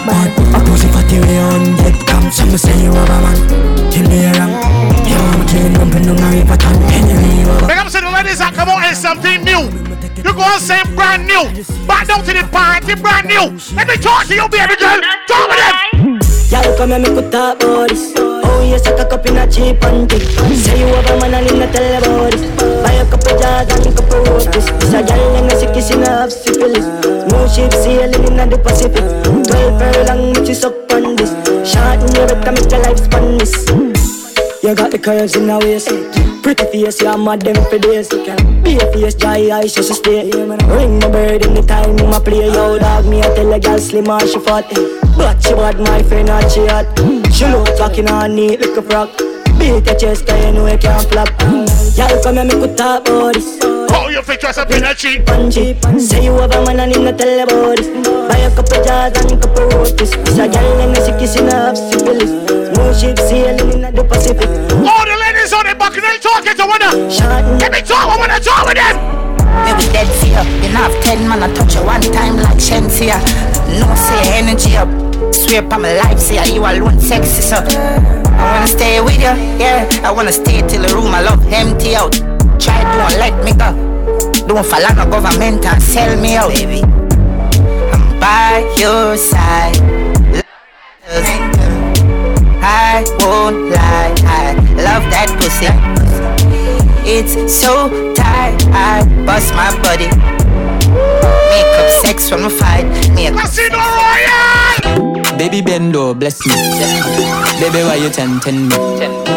Pot, 0.05 0.29
a 0.55 0.59
pussy 0.65 0.89
fatty 0.89 1.21
we 1.21 1.39
on 1.39 1.77
dead 1.77 2.07
come 2.07 2.31
So 2.31 2.45
me 2.47 2.57
say 2.57 2.77
you 2.83 2.93
have 2.93 3.09
a 3.09 3.19
man, 3.21 3.93
him 3.93 4.07
be 4.09 4.25
wrong 4.37 4.53
Yo, 5.05 5.17
I'm 5.17 5.47
killing 5.47 5.73
them, 5.73 5.91
but 5.91 6.03
no 6.05 6.15
marry 6.15 6.43
tan 6.45 6.77
Anyway, 6.93 7.41
you 7.41 7.47
have 7.49 7.63
a 7.63 7.67
Big 7.67 7.79
up 7.79 7.89
the 7.91 8.11
ladies 8.11 8.39
that 8.39 8.55
come 8.55 8.69
out 8.69 8.89
in 8.89 8.95
something 8.97 9.45
new. 9.45 9.69
You 10.17 10.33
go 10.33 10.43
and 10.43 10.63
say 10.63 10.83
brand 10.95 11.27
new. 11.27 11.45
Back 11.87 12.09
down 12.09 12.25
to 12.25 12.33
the 12.33 12.47
party, 12.51 12.95
brand 12.95 13.29
new. 13.29 13.53
Let 13.77 13.89
me 13.89 13.97
talk 13.97 14.27
to 14.27 14.35
you, 14.35 14.49
baby 14.49 14.77
girl. 14.77 15.01
Talk 15.29 15.51
to 15.51 15.57
them. 15.57 16.34
Y'all 16.51 16.77
come 16.77 16.91
here, 16.91 17.01
we 17.01 17.31
talk 17.31 17.63
about 17.63 17.89
this. 17.89 18.13
Oh, 18.17 18.63
you 18.63 18.79
suck 18.79 18.99
a 18.99 19.05
cup 19.09 19.27
in 19.27 19.37
a 19.37 19.47
cheap 19.51 19.83
and. 19.85 20.11
Say 20.11 20.79
you 20.79 20.87
have 20.87 21.11
a 21.11 21.21
man 21.21 21.35
and 21.35 21.59
not 21.59 21.73
tell 21.73 21.99
about. 21.99 22.35
Buy 22.83 22.93
a 22.93 23.05
couple 23.11 23.39
jars 23.39 23.69
and 23.73 23.87
a 23.87 23.93
couple 23.97 24.19
roses. 24.25 24.67
This 24.79 24.93
a 24.95 25.03
girl 25.03 25.37
and 25.37 25.53
a 25.53 25.57
sick 25.57 25.75
kissing 25.75 26.03
have 26.03 26.33
syphilis. 26.33 26.87
No 27.31 27.49
ship 27.49 27.73
sailing 27.73 28.25
in 28.25 28.51
the 28.51 28.59
Pacific. 28.59 29.05
Twelve 29.49 29.79
furlong, 29.81 30.33
which 30.35 30.51
is 30.51 30.65
up 30.65 30.93
on 30.93 31.17
this. 31.17 31.33
Short 31.69 32.01
in 32.03 32.15
your 32.15 32.27
better 32.29 32.53
make 32.53 32.71
your 32.71 32.81
life 32.83 32.99
span 32.99 33.39
this. 33.39 33.94
You 34.65 34.75
got 34.75 34.93
the 34.93 34.99
curves 34.99 35.37
in 35.37 35.47
the 35.47 35.59
waist. 35.59 35.93
Pretty 36.43 36.65
face, 36.73 37.03
yeah, 37.03 37.17
mad 37.17 37.43
them 37.43 37.55
for 37.69 37.77
days. 37.77 38.09
Be 38.09 38.79
a 38.81 38.93
face, 38.95 39.15
dry 39.15 39.51
eyes, 39.53 39.75
just 39.75 39.93
stay. 39.93 40.31
Ring 40.33 40.99
my 41.01 41.11
bird 41.11 41.45
in 41.45 41.53
the 41.53 41.61
time, 41.61 41.97
my 41.97 42.19
play. 42.19 42.47
Yo, 42.47 42.79
dog, 42.79 43.05
me, 43.05 43.21
I 43.21 43.29
tell 43.35 43.53
a 43.53 43.61
girl 43.61 43.79
slim 43.79 44.09
and 44.09 44.27
she 44.27 44.41
fat. 44.41 44.65
But 45.19 45.45
she 45.45 45.53
bad, 45.53 45.79
my 45.81 46.03
friend, 46.05 46.29
not 46.29 46.51
she 46.51 46.65
hot. 46.65 46.89
She 47.31 47.45
look 47.45 47.77
talking 47.77 48.09
on 48.09 48.37
neat 48.37 48.63
like 48.63 48.79
a 48.79 48.81
frog. 48.81 49.11
Beat 49.59 49.85
your 49.85 49.99
chest, 50.01 50.31
you 50.31 50.53
know 50.53 50.67
you 50.67 50.79
can't 50.79 51.07
flop. 51.13 51.29
Y'all 52.01 52.23
come 52.23 52.37
here, 52.37 52.45
make 52.45 52.57
we 52.57 52.75
talk 52.75 53.07
about 53.07 53.35
this 53.35 53.84
you 54.15 54.23
think 54.23 54.41
dress 54.41 54.59
up 54.59 54.71
in 54.71 54.85
a 54.85 54.95
cheap. 54.95 55.29
and 55.29 55.51
cheap 55.53 55.83
Say 55.99 56.25
you 56.25 56.35
have 56.39 56.55
a 56.55 56.65
man 56.65 56.79
and 56.79 56.95
him 56.95 57.03
not 57.05 57.19
tell 57.19 57.35
about 57.43 57.77
this 57.77 57.91
Buy 58.31 58.39
a 58.47 58.51
couple 58.55 58.79
jars 58.87 59.11
and 59.19 59.33
a 59.33 59.37
couple 59.43 59.67
roses 59.75 59.99
This 59.99 60.39
a 60.39 60.47
girl 60.47 60.81
and 60.81 60.97
a 60.97 61.01
sick 61.03 61.19
kissing 61.19 61.51
have 61.51 61.77
syphilis 61.77 62.31
Smooth 62.31 62.95
ship 62.95 63.19
sailing 63.19 63.83
in 63.83 63.95
the 63.95 64.05
Pacific 64.07 64.47
All 64.71 65.03
the 65.03 65.17
ladies 65.19 65.53
on 65.53 65.67
the 65.67 65.75
back, 65.75 65.99
they 65.99 66.19
talking 66.23 66.55
to 66.55 66.63
one. 66.63 67.59
Let 67.59 67.73
me 67.75 67.83
talk, 67.83 68.07
I 68.07 68.17
wanna 68.17 68.39
talk 68.39 68.71
with 68.71 68.79
them. 68.79 69.03
Me 69.67 69.73
we 69.75 69.87
dead 69.91 70.07
for 70.07 70.31
you. 70.31 70.43
You 70.63 70.71
know 70.71 70.87
have 70.87 70.95
ten 71.03 71.27
man 71.27 71.43
I 71.43 71.53
touch 71.53 71.75
you 71.75 71.83
one 71.83 72.03
time 72.15 72.37
like 72.39 72.63
Shensia. 72.63 73.19
No 73.83 73.91
say 73.99 74.39
energy 74.39 74.77
up. 74.79 74.89
Swear 75.35 75.63
by 75.63 75.79
my 75.79 75.93
life, 75.99 76.21
say 76.21 76.39
you 76.55 76.63
alone 76.63 77.01
sexy 77.01 77.43
so. 77.43 77.57
I 77.59 78.63
wanna 78.63 78.69
stay 78.69 79.01
with 79.01 79.19
you, 79.19 79.35
yeah. 79.59 79.89
I 80.05 80.13
wanna 80.13 80.33
stay 80.33 80.63
till 80.69 80.83
the 80.83 80.95
room 80.95 81.15
I 81.15 81.23
love 81.23 81.43
empty 81.53 81.97
out. 81.97 82.15
Try 82.63 82.79
don't 82.97 83.19
let 83.19 83.45
me 83.45 83.53
go. 83.53 83.94
Don't 84.47 84.65
fall 84.67 84.85
on 84.85 84.97
no 84.97 85.07
government 85.09 85.65
and 85.65 85.83
sell 85.83 86.21
me 86.21 86.37
out, 86.37 86.53
baby. 86.53 86.83
I'm 86.83 88.21
by 88.21 88.61
your 88.77 89.17
side. 89.17 89.81
I 92.67 93.05
won't 93.21 93.71
lie, 93.73 94.15
I 94.29 94.53
love 94.77 95.05
that 95.11 95.33
pussy. 95.41 95.69
It's 97.09 97.35
so 97.53 97.89
tight, 98.15 98.57
I 98.73 99.03
bust 99.25 99.53
my 99.57 99.73
body. 99.83 100.09
Make 101.51 101.73
up 101.81 101.91
sex 102.05 102.29
from 102.29 102.45
a 102.45 102.51
fight. 102.51 102.85
Make 103.15 103.33
up 103.33 103.41
Casino 103.41 103.81
Royale. 103.81 105.37
Baby 105.37 105.63
Bendo, 105.63 106.19
bless 106.19 106.45
me. 106.47 106.55
Baby, 107.61 107.83
why 107.85 107.97
you 107.97 108.11
tempting 108.11 108.69
me? 108.69 108.77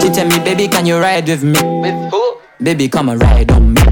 She 0.01 0.09
tell 0.11 0.27
me, 0.27 0.39
baby, 0.39 0.67
can 0.67 0.85
you 0.85 0.99
ride 0.99 1.27
with 1.27 1.43
me? 1.43 1.59
With 1.81 2.11
who? 2.11 2.37
Baby, 2.61 2.89
come 2.89 3.09
and 3.09 3.21
ride 3.21 3.51
on 3.51 3.73
me. 3.73 3.86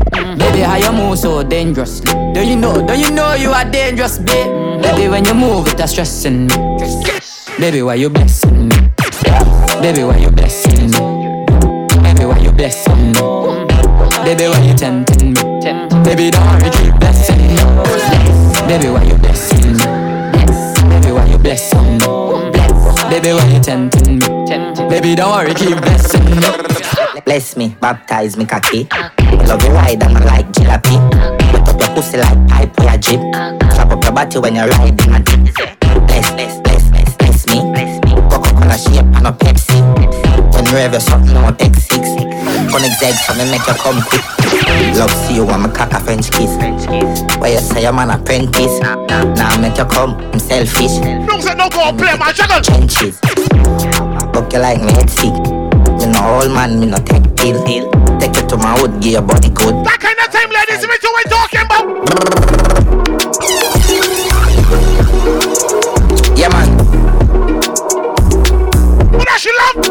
Baby, 0.56 0.68
how 0.68 0.78
you 0.78 0.92
move 0.94 1.20
so 1.20 1.44
dangerously? 1.44 2.06
Don't 2.32 2.48
you 2.48 2.56
know? 2.56 2.76
Don't 2.88 2.98
you 2.98 3.12
know 3.12 3.34
you 3.34 3.50
are 3.50 3.70
dangerous, 3.70 4.20
babe? 4.20 4.82
Baby, 4.82 5.10
when 5.10 5.26
you 5.26 5.34
move, 5.34 5.68
it's 5.68 5.92
stressing 5.92 6.48
me. 6.48 6.56
Baby, 7.60 7.82
why 7.82 7.96
you 7.96 8.10
blessing 8.10 8.70
me? 8.70 8.76
Baby, 9.82 10.06
why 10.06 10.16
you 10.16 10.32
blessing 10.32 10.92
me? 10.92 11.46
Baby, 12.00 12.24
why 12.24 12.40
you 12.40 12.54
blessing 12.54 13.12
me? 13.12 13.20
Baby, 14.24 14.48
why 14.48 14.62
you 14.64 14.74
tempting 14.74 15.34
me? 15.34 15.44
Baby, 16.06 16.32
don't 16.32 16.48
worry, 16.48 16.72
keep 16.72 16.96
blessing 17.02 17.36
me. 17.36 17.60
Baby, 18.66 18.88
why 18.96 19.04
you 19.04 19.16
blessing 19.16 19.74
me? 19.76 19.84
Baby, 20.88 21.12
why 21.12 21.26
you 21.28 21.38
blessing 21.38 21.84
me? 21.84 22.08
Baby, 23.10 23.34
why 23.34 23.46
you 23.52 23.60
tempting 23.60 24.20
me? 24.20 24.88
Baby, 24.88 25.16
don't 25.16 25.36
worry, 25.36 25.54
keep 25.54 25.78
blessing 25.82 26.24
me. 26.24 26.40
Bless 27.26 27.58
me, 27.58 27.76
baptize 27.82 28.38
me 28.38 28.46
cocky. 28.46 28.88
Love 29.48 29.64
you 29.64 29.70
ride 29.72 30.02
and 30.04 30.18
I 30.18 30.24
like 30.26 30.45
jalopy. 30.56 30.96
Put 31.52 31.70
up 31.70 31.82
your 31.82 31.90
pussy 31.96 32.18
like 32.18 32.48
pipe 32.48 32.80
or 32.80 32.90
a 32.90 32.98
jeep. 32.98 33.20
Slap 33.76 33.92
up 33.92 34.04
your 34.04 34.14
body 34.14 34.40
when 34.40 34.56
you're 34.56 34.68
riding 34.68 35.14
a 35.14 35.20
dip. 35.20 35.54
Bless, 36.08 36.32
bless, 36.32 36.60
bless, 36.62 36.90
bless, 36.90 37.16
bless 37.18 37.46
me. 37.48 37.58
Coca-Cola 38.32 38.78
shape 38.78 39.06
and 39.18 39.28
a 39.28 39.32
Pepsi. 39.32 39.78
When 40.54 40.66
you 40.66 40.78
ever 40.78 41.00
something 41.00 41.36
on 41.38 41.56
X6. 41.56 41.94
On 42.74 42.82
exeg 42.82 43.16
so 43.24 43.34
me 43.36 43.50
make 43.52 43.66
you 43.68 43.74
come 43.76 44.02
quick. 44.02 44.24
Love 44.98 45.12
see 45.12 45.36
you 45.36 45.46
want 45.46 45.64
me 45.64 45.70
cock 45.70 45.92
a 45.94 46.00
French 46.00 46.32
kiss. 46.32 46.56
Where 47.40 47.52
you 47.52 47.60
say 47.60 47.86
I'm 47.86 48.00
an 48.00 48.10
apprentice. 48.12 48.80
Now 48.80 49.58
make 49.60 49.78
you 49.78 49.86
come, 49.86 50.16
I'm 50.32 50.40
selfish. 50.40 51.00
No 51.28 51.40
say 51.40 51.56
no 51.56 51.70
go 51.70 51.92
play 51.94 52.18
my 52.18 52.32
juggle. 52.32 52.62
Trenches. 52.62 53.20
Look 54.34 54.52
you 54.52 54.60
like 54.60 54.82
me 54.82 54.92
head 54.92 55.10
sick. 55.10 55.34
Me 56.00 56.06
no 56.12 56.42
old 56.42 56.52
man, 56.52 56.80
me 56.80 56.88
no 56.88 56.98
take 56.98 57.24
pill. 57.36 57.64
Take 58.20 58.36
you 58.36 58.48
to 58.48 58.58
my 58.58 58.80
wood, 58.82 59.02
give 59.02 59.14
your 59.14 59.22
body 59.22 59.50
good. 59.50 59.76
That 59.86 60.00
Yeah 66.36 66.50
man, 66.50 66.70
What 69.14 69.28
does 69.28 69.42
she 69.42 69.52
love? 69.52 69.86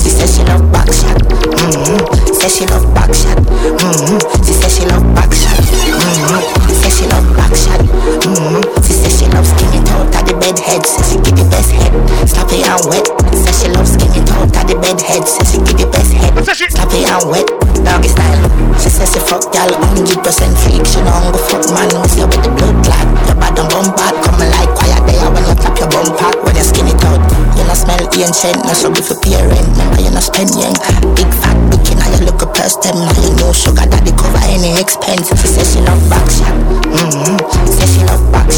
she 0.00 0.10
said 0.10 0.28
she 0.28 0.42
love 0.44 0.70
back 0.72 0.86
shot. 0.92 1.16
Mm-hmm. 1.18 2.34
Say 2.34 2.48
she 2.48 2.66
love 2.66 2.94
back 2.94 3.14
shot. 3.14 3.36
Mm-hmm. 3.38 4.44
She 4.44 4.52
said 4.52 4.70
she 4.70 4.86
love 4.86 5.14
back 5.14 5.32
shot. 5.32 5.58
Mm-hmm. 5.58 6.72
Say 6.74 6.90
she 6.90 7.06
love 7.08 7.36
back 7.36 7.54
shot. 7.56 7.80
Mm-hmm. 7.80 8.77
She 8.88 8.96
said 8.96 9.12
she 9.12 9.26
love 9.36 9.44
skinny 9.44 9.84
of 9.84 10.24
the 10.24 10.32
bed 10.40 10.56
head. 10.56 10.80
Say 10.80 11.04
she 11.04 11.16
give 11.20 11.36
the 11.36 11.44
best 11.52 11.76
head. 11.76 11.92
Slap 12.24 12.48
it 12.48 12.64
and 12.64 12.80
wet. 12.88 13.04
Say 13.36 13.52
she 13.52 13.68
love 13.68 13.84
skinny 13.84 14.24
of 14.24 14.48
the 14.64 14.80
bed 14.80 14.96
head. 14.96 15.28
Say 15.28 15.44
she 15.44 15.58
give 15.60 15.76
the 15.76 15.84
best 15.92 16.08
head. 16.16 16.32
Slap 16.40 16.88
it 16.96 17.04
and 17.04 17.28
wet. 17.28 17.44
Doggy 17.84 18.08
style. 18.08 18.48
She 18.80 18.88
says 18.88 19.12
she 19.12 19.20
fuck 19.20 19.44
y'all 19.52 19.68
100% 19.92 20.24
freak. 20.64 20.88
She 20.88 21.04
I'm 21.04 21.28
go 21.28 21.36
fuck 21.36 21.68
man. 21.68 21.92
We 22.00 22.08
see 22.08 22.24
with 22.24 22.40
the 22.40 22.48
blood 22.48 22.80
clot. 22.80 23.04
Your 23.28 23.36
bad 23.36 23.60
and 23.60 23.68
bum 23.68 23.92
back. 23.92 24.16
Coming 24.24 24.48
like 24.56 24.72
quiet 24.72 25.04
there 25.04 25.28
when 25.36 25.44
you 25.44 25.56
clap 25.60 25.76
your 25.76 25.92
bum 25.92 26.08
pack. 26.16 26.40
When 26.40 26.56
you 26.56 26.64
skinny 26.64 26.96
out. 27.12 27.20
You 27.60 27.68
no 27.68 27.76
smell 27.76 28.00
ancient. 28.08 28.64
No 28.64 28.72
struggle 28.72 29.04
for 29.04 29.20
pay 29.20 29.36
rent. 29.36 29.68
Remember 29.76 30.00
you 30.00 30.12
no 30.16 30.20
spend 30.24 30.48
yen. 30.56 30.72
Big 31.12 31.28
fat 31.44 31.60
bookie. 31.68 31.92
Now 31.92 32.08
you 32.16 32.24
look 32.24 32.40
a 32.40 32.48
purse 32.48 32.80
them. 32.80 32.96
Now 32.96 33.12
you 33.20 33.36
know 33.36 33.52
sugar 33.52 33.84
daddy 33.84 34.16
cover 34.16 34.40
any 34.48 34.80
expense. 34.80 35.28
She 35.28 35.44
says 35.44 35.76
she 35.76 35.84
love 35.84 36.00
back 36.08 36.24
shot. 36.32 36.56
Mm-hmm. 36.88 37.36
Say 37.68 37.84
she 37.84 38.00
love 38.08 38.24
back 38.32 38.48
shot. 38.48 38.57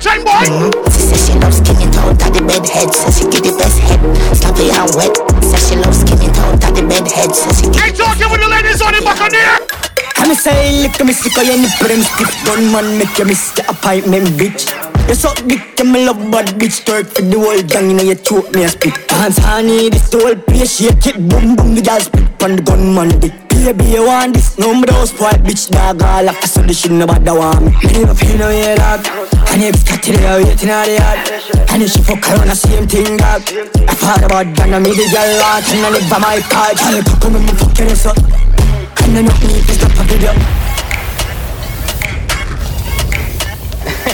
Time, 0.00 0.22
boy. 0.24 0.70
She 0.90 1.02
says 1.10 1.20
she 1.26 1.34
love 1.38 1.54
skinny 1.54 1.86
of 1.86 2.18
the 2.18 2.42
bed 2.46 2.66
head. 2.66 2.90
Says 2.94 3.18
she 3.18 3.24
give 3.28 3.42
the 3.42 3.54
best 3.58 3.78
head. 3.82 4.00
Slap 4.34 4.58
it 4.58 4.70
and 4.70 4.90
wet. 4.94 5.14
Says 5.42 5.62
she 5.68 5.74
love 5.76 5.94
skinny 5.94 6.28
of 6.30 6.72
the 6.74 6.82
bed 6.86 7.06
head. 7.10 7.34
Says 7.34 7.58
she 7.58 7.66
give 7.66 7.82
I 7.82 7.90
talking 7.90 8.30
with 8.30 8.40
the 8.40 8.48
ladies 8.48 8.80
on 8.82 8.94
the 8.94 9.02
back 9.02 9.20
of 9.20 9.30
there. 9.30 9.58
I'm 10.18 10.34
say 10.34 10.82
look 10.82 10.98
me 11.06 11.12
sick 11.12 11.36
of 11.38 11.46
any 11.46 11.68
prim 11.78 12.02
stiff 12.02 12.44
gun 12.44 12.72
man 12.72 12.98
make 12.98 13.16
you 13.18 13.24
miss 13.24 13.52
the 13.52 13.62
appointment 13.70 14.26
bitch. 14.38 14.66
You 15.08 15.14
suck 15.14 15.36
dick 15.46 15.78
and 15.80 15.92
me 15.92 16.04
love 16.06 16.18
bad 16.30 16.46
bitch 16.58 16.84
twerk 16.84 17.06
for 17.06 17.22
the 17.22 17.38
whole 17.38 17.62
gang 17.62 17.90
you 17.90 17.96
know 17.96 18.02
you 18.02 18.16
choke 18.16 18.50
me 18.52 18.64
a 18.64 18.68
spit. 18.68 18.94
Dance 19.08 19.38
honey 19.38 19.90
this 19.90 20.12
whole 20.12 20.34
place 20.34 20.76
shake 20.78 21.06
it 21.06 21.16
boom 21.28 21.56
boom 21.56 21.74
the 21.74 21.82
girl 21.82 22.00
spit 22.00 22.42
on 22.42 22.56
the 22.56 22.62
gunman 22.62 23.18
dick. 23.20 23.47
Baby 23.58 23.84
you 23.90 24.06
want 24.06 24.34
this 24.34 24.56
no 24.56 24.72
me 24.72 24.86
those 24.86 25.10
spoil 25.10 25.32
bitch 25.44 25.68
dog 25.68 26.00
all 26.00 26.24
like 26.24 26.42
a 26.42 26.46
solution 26.46 26.98
nobody 26.98 27.30
want 27.30 27.60
me. 27.60 27.70
Me 27.84 27.92
never 28.00 28.14
feel 28.14 28.38
no 28.38 28.48
yeah 28.50 28.76
dog. 28.76 29.04
And 29.50 29.62
if 29.62 29.84
got 29.84 30.08
it 30.08 30.16
there 30.16 30.38
waiting 30.42 30.70
on 30.70 30.86
the 30.86 30.94
yard. 30.96 31.18
And 31.68 31.82
if 31.82 31.90
she 31.90 32.00
fuck 32.00 32.22
around 32.28 32.48
the 32.48 32.54
same 32.54 32.86
thing 32.86 33.18
dog. 33.18 33.42
I 33.44 33.94
thought 33.98 34.22
about 34.22 34.46
that 34.56 34.68
and 34.72 34.84
me 34.84 34.94
the 34.94 35.04
girl 35.10 35.36
want 35.42 35.68
and 35.68 35.84
I 35.84 35.90
live 35.90 36.08
by 36.08 36.18
my 36.18 36.40
car. 36.48 36.72
Girl 36.78 37.02
come 37.20 37.36
and 37.36 37.44
me 37.44 37.52
fuck 37.52 37.76
your 37.76 37.90
ass 37.90 38.06
up. 38.06 38.16
And 39.02 39.18
I 39.18 39.22
know 39.26 39.36
me 39.42 39.60
to 39.60 39.72
stop 39.74 39.92
a 39.98 40.04
video. 40.06 40.32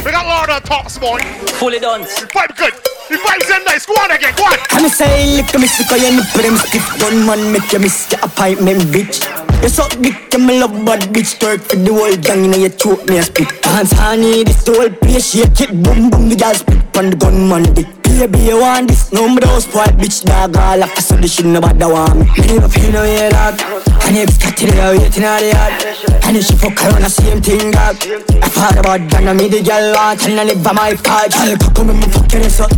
We 0.05 0.11
got 0.11 0.27
Lord 0.27 0.51
on 0.51 0.63
top, 0.63 0.89
boy. 0.99 1.21
Fully 1.61 1.79
done. 1.79 2.03
The 2.03 2.27
vibe 2.33 2.57
good. 2.57 2.94
The 3.09 3.17
vibes 3.17 3.51
are 3.53 3.65
nice. 3.65 3.85
Go 3.85 3.93
on 4.01 4.11
again. 4.11 4.33
Go 4.37 4.45
on. 4.45 4.59
I'm 4.71 4.89
say 4.89 5.37
look 5.37 5.53
me 5.61 5.67
sick 5.67 5.91
you 5.93 6.23
prim 6.33 6.57
stiff 6.57 6.87
gun 6.99 7.27
man 7.27 7.53
make 7.53 7.71
you 7.73 7.79
miss 7.79 8.07
the 8.07 8.17
appointment 8.25 8.81
bitch. 8.95 9.21
You 9.63 9.69
suck 9.69 9.91
dick 10.01 10.33
and 10.33 10.47
me 10.47 10.61
love 10.61 10.73
bad 10.87 11.03
bitch 11.13 11.37
twerk 11.39 11.61
for 11.61 11.77
the 11.77 11.93
whole 11.93 12.17
gang 12.17 12.53
you 12.53 12.63
you 12.63 12.71
choke 12.71 13.05
me 13.07 13.19
a 13.19 13.23
spit. 13.23 13.61
Dance 13.63 13.93
honey 13.93 14.45
this 14.45 14.65
the 14.65 14.73
whole 14.73 14.91
place 14.91 15.33
shake 15.33 15.61
it 15.61 15.83
boom 15.83 16.09
boom 16.09 16.31
the 16.31 16.37
girl 16.37 16.55
spit 16.55 16.97
on 16.97 17.11
the 17.11 17.17
gunman 17.17 17.75
dick. 17.75 18.04
Baby 18.15 18.39
you 18.47 18.61
want 18.61 18.89
this 18.89 19.13
no 19.13 19.29
me 19.29 19.41
those 19.41 19.65
spoil 19.65 19.91
bitch 19.99 20.25
dog 20.25 20.57
all 20.57 20.79
like 20.79 20.97
a 20.97 21.03
solution 21.03 21.53
nobody 21.53 21.85
want 21.85 22.17
me. 22.17 22.25
Me 22.39 22.47
never 22.55 22.69
feel 22.69 22.93
no 22.93 23.03
way 23.03 23.29
dog. 23.29 23.59
And 24.07 24.17
if 24.17 24.39
got 24.39 24.63
it 24.63 24.71
there 24.71 24.97
waiting 24.97 25.25
on 25.25 25.41
the 25.43 25.51
yard. 25.51 26.23
And 26.23 26.37
if 26.37 26.47
she 26.47 26.55
fuck 26.55 26.79
around 26.83 27.03
the 27.03 27.11
same 27.11 27.43
thing 27.43 27.73
dog. 27.73 27.99
I 28.39 28.49
thought 28.55 28.79
about 28.79 29.03
that 29.11 29.25
and 29.25 29.37
me 29.37 29.49
the 29.49 29.63
girl 29.67 29.93
want 29.99 30.23
and 30.25 30.39
I 30.39 30.45
live 30.45 30.63
by 30.63 30.73
my 30.73 30.95
part. 30.95 31.35
Girl 31.35 31.59
come 31.75 31.91
and 31.91 31.99
me 31.99 32.07
fuck 32.07 32.31
your 32.33 32.43
ass 32.47 32.61
up. 32.61 32.71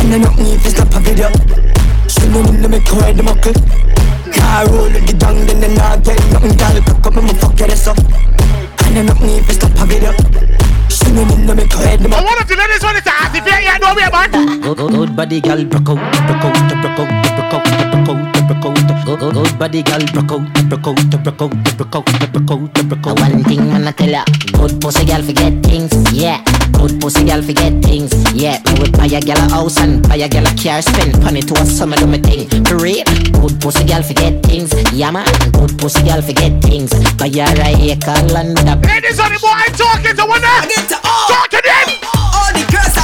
And 0.00 0.14
I 0.14 0.18
don't 0.24 0.38
need 0.40 0.60
to 0.64 0.70
stop 0.70 0.88
a 0.88 1.00
video 1.04 1.28
She 2.08 2.24
know 2.32 2.42
me 2.48 2.66
make 2.66 2.88
her 2.88 3.02
head 3.04 3.20
muckle 3.22 3.52
Car 4.32 4.64
roll 4.72 4.88
the 4.88 5.14
dung 5.18 5.44
then 5.46 5.74
not 5.76 6.02
get 6.02 6.16
nothing 6.32 6.56
Girl 6.56 6.80
up 6.80 7.16
and 7.16 7.26
me 7.28 7.34
fuck 7.36 7.58
your 7.60 7.70
ass 7.70 7.86
up 7.88 7.98
And 8.88 8.98
I 8.98 9.04
don't 9.04 9.20
need 9.20 9.44
to 9.44 9.52
stop 9.52 9.76
a 9.76 9.84
video 9.84 10.75
Know 11.04 11.24
me 11.24 11.54
make 11.54 11.72
her 11.72 11.86
head 11.86 12.00
I 12.00 12.22
want 12.22 12.40
to 12.40 12.46
the 12.46 12.56
ladies 12.56 12.82
want 12.82 12.96
to 12.96 13.12
activate. 13.12 13.64
Yeah, 13.64 13.76
no, 13.78 13.94
we 13.94 14.02
man. 14.08 14.60
Good, 14.60 14.76
good, 14.76 14.90
good 14.92 15.16
body, 15.16 15.40
girl, 15.40 15.64
broke 15.64 15.88
out, 15.90 15.96
broke 15.96 16.44
out, 16.44 16.56
broke 16.70 17.00
out, 17.00 17.08
broke 17.36 17.54
out, 17.54 18.04
broke 18.04 18.16
out, 18.16 18.45
broke 18.46 18.64
out. 18.66 19.06
Good, 19.06 19.18
good, 19.20 19.34
good 19.34 19.58
body, 19.58 19.82
girl, 19.82 20.00
broke 20.12 20.32
out, 20.32 20.68
broke 20.68 20.86
out, 20.86 20.96
broke 21.24 21.42
out, 21.42 21.76
broke 21.76 21.94
out, 21.94 22.32
broke 22.32 22.50
out, 22.50 22.88
broke 22.88 23.06
out. 23.06 23.20
One 23.20 23.44
thing 23.44 23.66
man 23.68 23.86
I 23.88 23.92
tell 23.92 24.08
ya, 24.10 24.24
good 24.52 24.80
pussy 24.80 25.04
girl 25.06 25.22
forget 25.22 25.52
things, 25.62 25.92
yeah. 26.12 26.42
Good 26.72 27.00
pussy 27.00 27.24
girl 27.24 27.42
forget 27.42 27.72
things, 27.82 28.12
yeah. 28.34 28.60
Me 28.72 28.80
would 28.80 28.92
buy 28.92 29.06
a 29.06 29.20
girl 29.20 29.38
a 29.38 29.48
house 29.50 29.78
and 29.78 30.02
buy 30.08 30.16
a 30.16 30.28
girl 30.28 30.46
a 30.46 30.52
car, 30.56 30.82
spend 30.82 31.22
money 31.22 31.40
to 31.42 31.54
a 31.54 31.64
summer 31.66 31.96
do 31.96 32.06
me 32.06 32.18
thing. 32.18 32.48
For 32.66 32.76
real, 32.76 33.04
good 33.40 33.60
pussy 33.60 33.84
girl 33.84 34.02
forget 34.02 34.42
things, 34.44 34.70
yeah 34.92 35.10
man. 35.10 35.26
Good 35.52 35.78
pussy 35.78 36.02
girl 36.02 36.20
forget 36.22 36.60
things, 36.62 36.90
buy 37.16 37.28
her 37.30 37.54
a 37.62 37.70
acre 37.90 38.18
land. 38.34 38.58
a- 38.58 38.76
Ladies 38.86 39.18
on 39.20 39.32
the 39.32 39.38
boy, 39.40 39.54
I'm 39.54 39.72
talking 39.72 40.16
to 40.16 40.24
one 40.26 40.40
now. 40.42 40.62
I 40.62 40.66
get 40.66 40.88
to 40.90 40.98
all. 41.04 41.28
Talk 41.28 41.48
to 41.50 41.60
them. 41.62 41.88
All 42.14 42.50
the 42.52 42.64
girls 42.70 42.95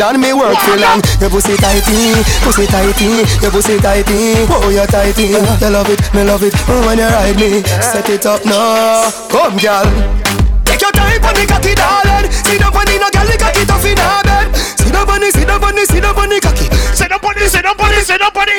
done 0.00 0.16
me 0.18 0.32
work 0.32 0.56
for 0.64 0.80
long. 0.80 1.04
Your 1.20 1.28
pussy 1.28 1.60
tighty, 1.60 2.16
pussy 2.40 2.64
tighty 2.64 3.20
Your 3.44 3.52
pussy 3.52 3.76
tighty, 3.76 4.48
oh 4.48 4.72
you 4.72 4.86
tighty. 4.88 5.28
You 5.28 5.68
love 5.68 5.92
it, 5.92 6.00
me 6.16 6.24
love 6.24 6.42
it. 6.42 6.56
Oh, 6.72 6.80
when 6.88 6.96
you 6.96 7.04
ride 7.04 7.36
me 7.36 7.60
Set 7.84 8.08
it 8.08 8.24
up 8.24 8.40
now, 8.48 9.12
come 9.28 9.60
girl. 9.60 9.84
Take 10.64 10.80
your 10.80 10.92
time 10.96 11.20
on 11.20 11.34
the 11.36 11.44
cocky 11.44 11.76
darling. 11.76 12.32
Sit 12.32 12.64
down 12.64 12.72
on 12.72 12.84
the 12.88 12.96
no 12.96 13.08
girl 13.12 13.28
the 13.28 13.36
cocky 13.36 13.62
tough 13.68 13.84
in 13.84 14.00
her 14.00 14.22
bed. 14.24 14.56
Sit 14.80 14.88
down 14.88 15.04
on 15.04 15.20
the, 15.20 15.28
sit 15.28 15.50
on 15.50 15.60
the, 15.60 15.84
sit 15.84 16.00
down 16.00 16.16
on 16.16 16.28
the 16.32 16.40
cocky. 16.40 16.66
Sit 16.96 17.12
up 17.12 17.22
on 17.22 17.34
this, 17.36 17.52
sit 17.52 17.66
up 17.66 17.78
on 17.78 17.90
this, 17.92 18.06
sit 18.06 18.22
up 18.22 18.36
on. 18.36 18.49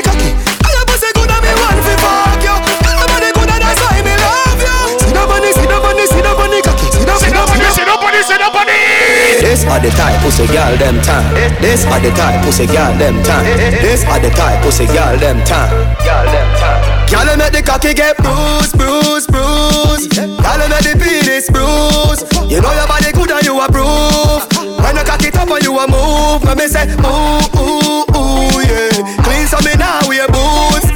Up 9.82 10.06
on 10.06 10.22
this. 10.22 10.38
This 10.38 10.40
a 10.40 10.78
them 10.78 11.02
time. 11.02 11.34
This 11.62 11.86
are 11.86 12.00
the 12.00 12.12
type 12.12 12.44
pussy 12.46 12.66
girl 12.68 12.94
them 12.98 13.24
time. 13.24 13.46
This 13.82 14.06
are 14.06 14.20
the 14.20 14.30
type 14.30 14.62
pussy 14.64 14.86
girl 14.86 15.18
them 15.18 15.44
time. 15.46 15.72
Girl 16.04 16.26
them 16.26 16.50
time. 16.58 17.10
Girl, 17.10 17.38
make 17.38 17.52
the 17.52 17.62
cocky 17.62 17.94
get 17.94 18.18
bruised, 18.18 18.78
bruised, 18.78 19.32
bruised. 19.32 20.16
Girl, 20.16 20.62
make 20.70 20.86
the 20.86 20.96
penis 20.96 21.50
bruised. 21.50 22.30
You 22.50 22.62
know 22.62 22.74
your 22.74 22.88
body 22.88 23.12
good 23.12 23.32
and 23.32 23.46
you 23.46 23.60
approve. 23.60 24.48
When 24.80 24.98
I 24.98 25.04
cock 25.04 25.24
it 25.24 25.36
up 25.36 25.50
and 25.50 25.64
you 25.64 25.78
a 25.78 25.88
move, 25.88 26.44
me 26.58 26.68
say 26.68 26.88
ooh 26.88 27.42
ooh 27.58 28.06
ooh 28.16 28.62
yeah. 28.64 29.24
Clean 29.24 29.48
some 29.48 29.64
me 29.66 29.76
now 29.76 30.08
with 30.08 30.18
your 30.18 30.30
boots. 30.30 30.88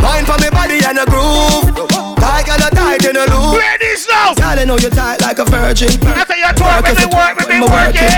Mind 0.00 0.26
for 0.26 0.38
me 0.40 0.50
body 0.50 0.80
and 0.84 0.98
a 0.98 1.04
groove. 1.06 1.49
I 4.58 4.64
know 4.64 4.76
you 4.76 4.90
tight 4.90 5.20
like 5.20 5.38
a 5.38 5.44
virgin. 5.44 5.94
I 6.02 6.26
say 6.26 6.42
you 6.42 6.50
twerk, 6.58 6.82
me 6.82 7.06
work, 7.06 7.36
me 7.46 7.60
work 7.62 7.94
it. 7.94 8.12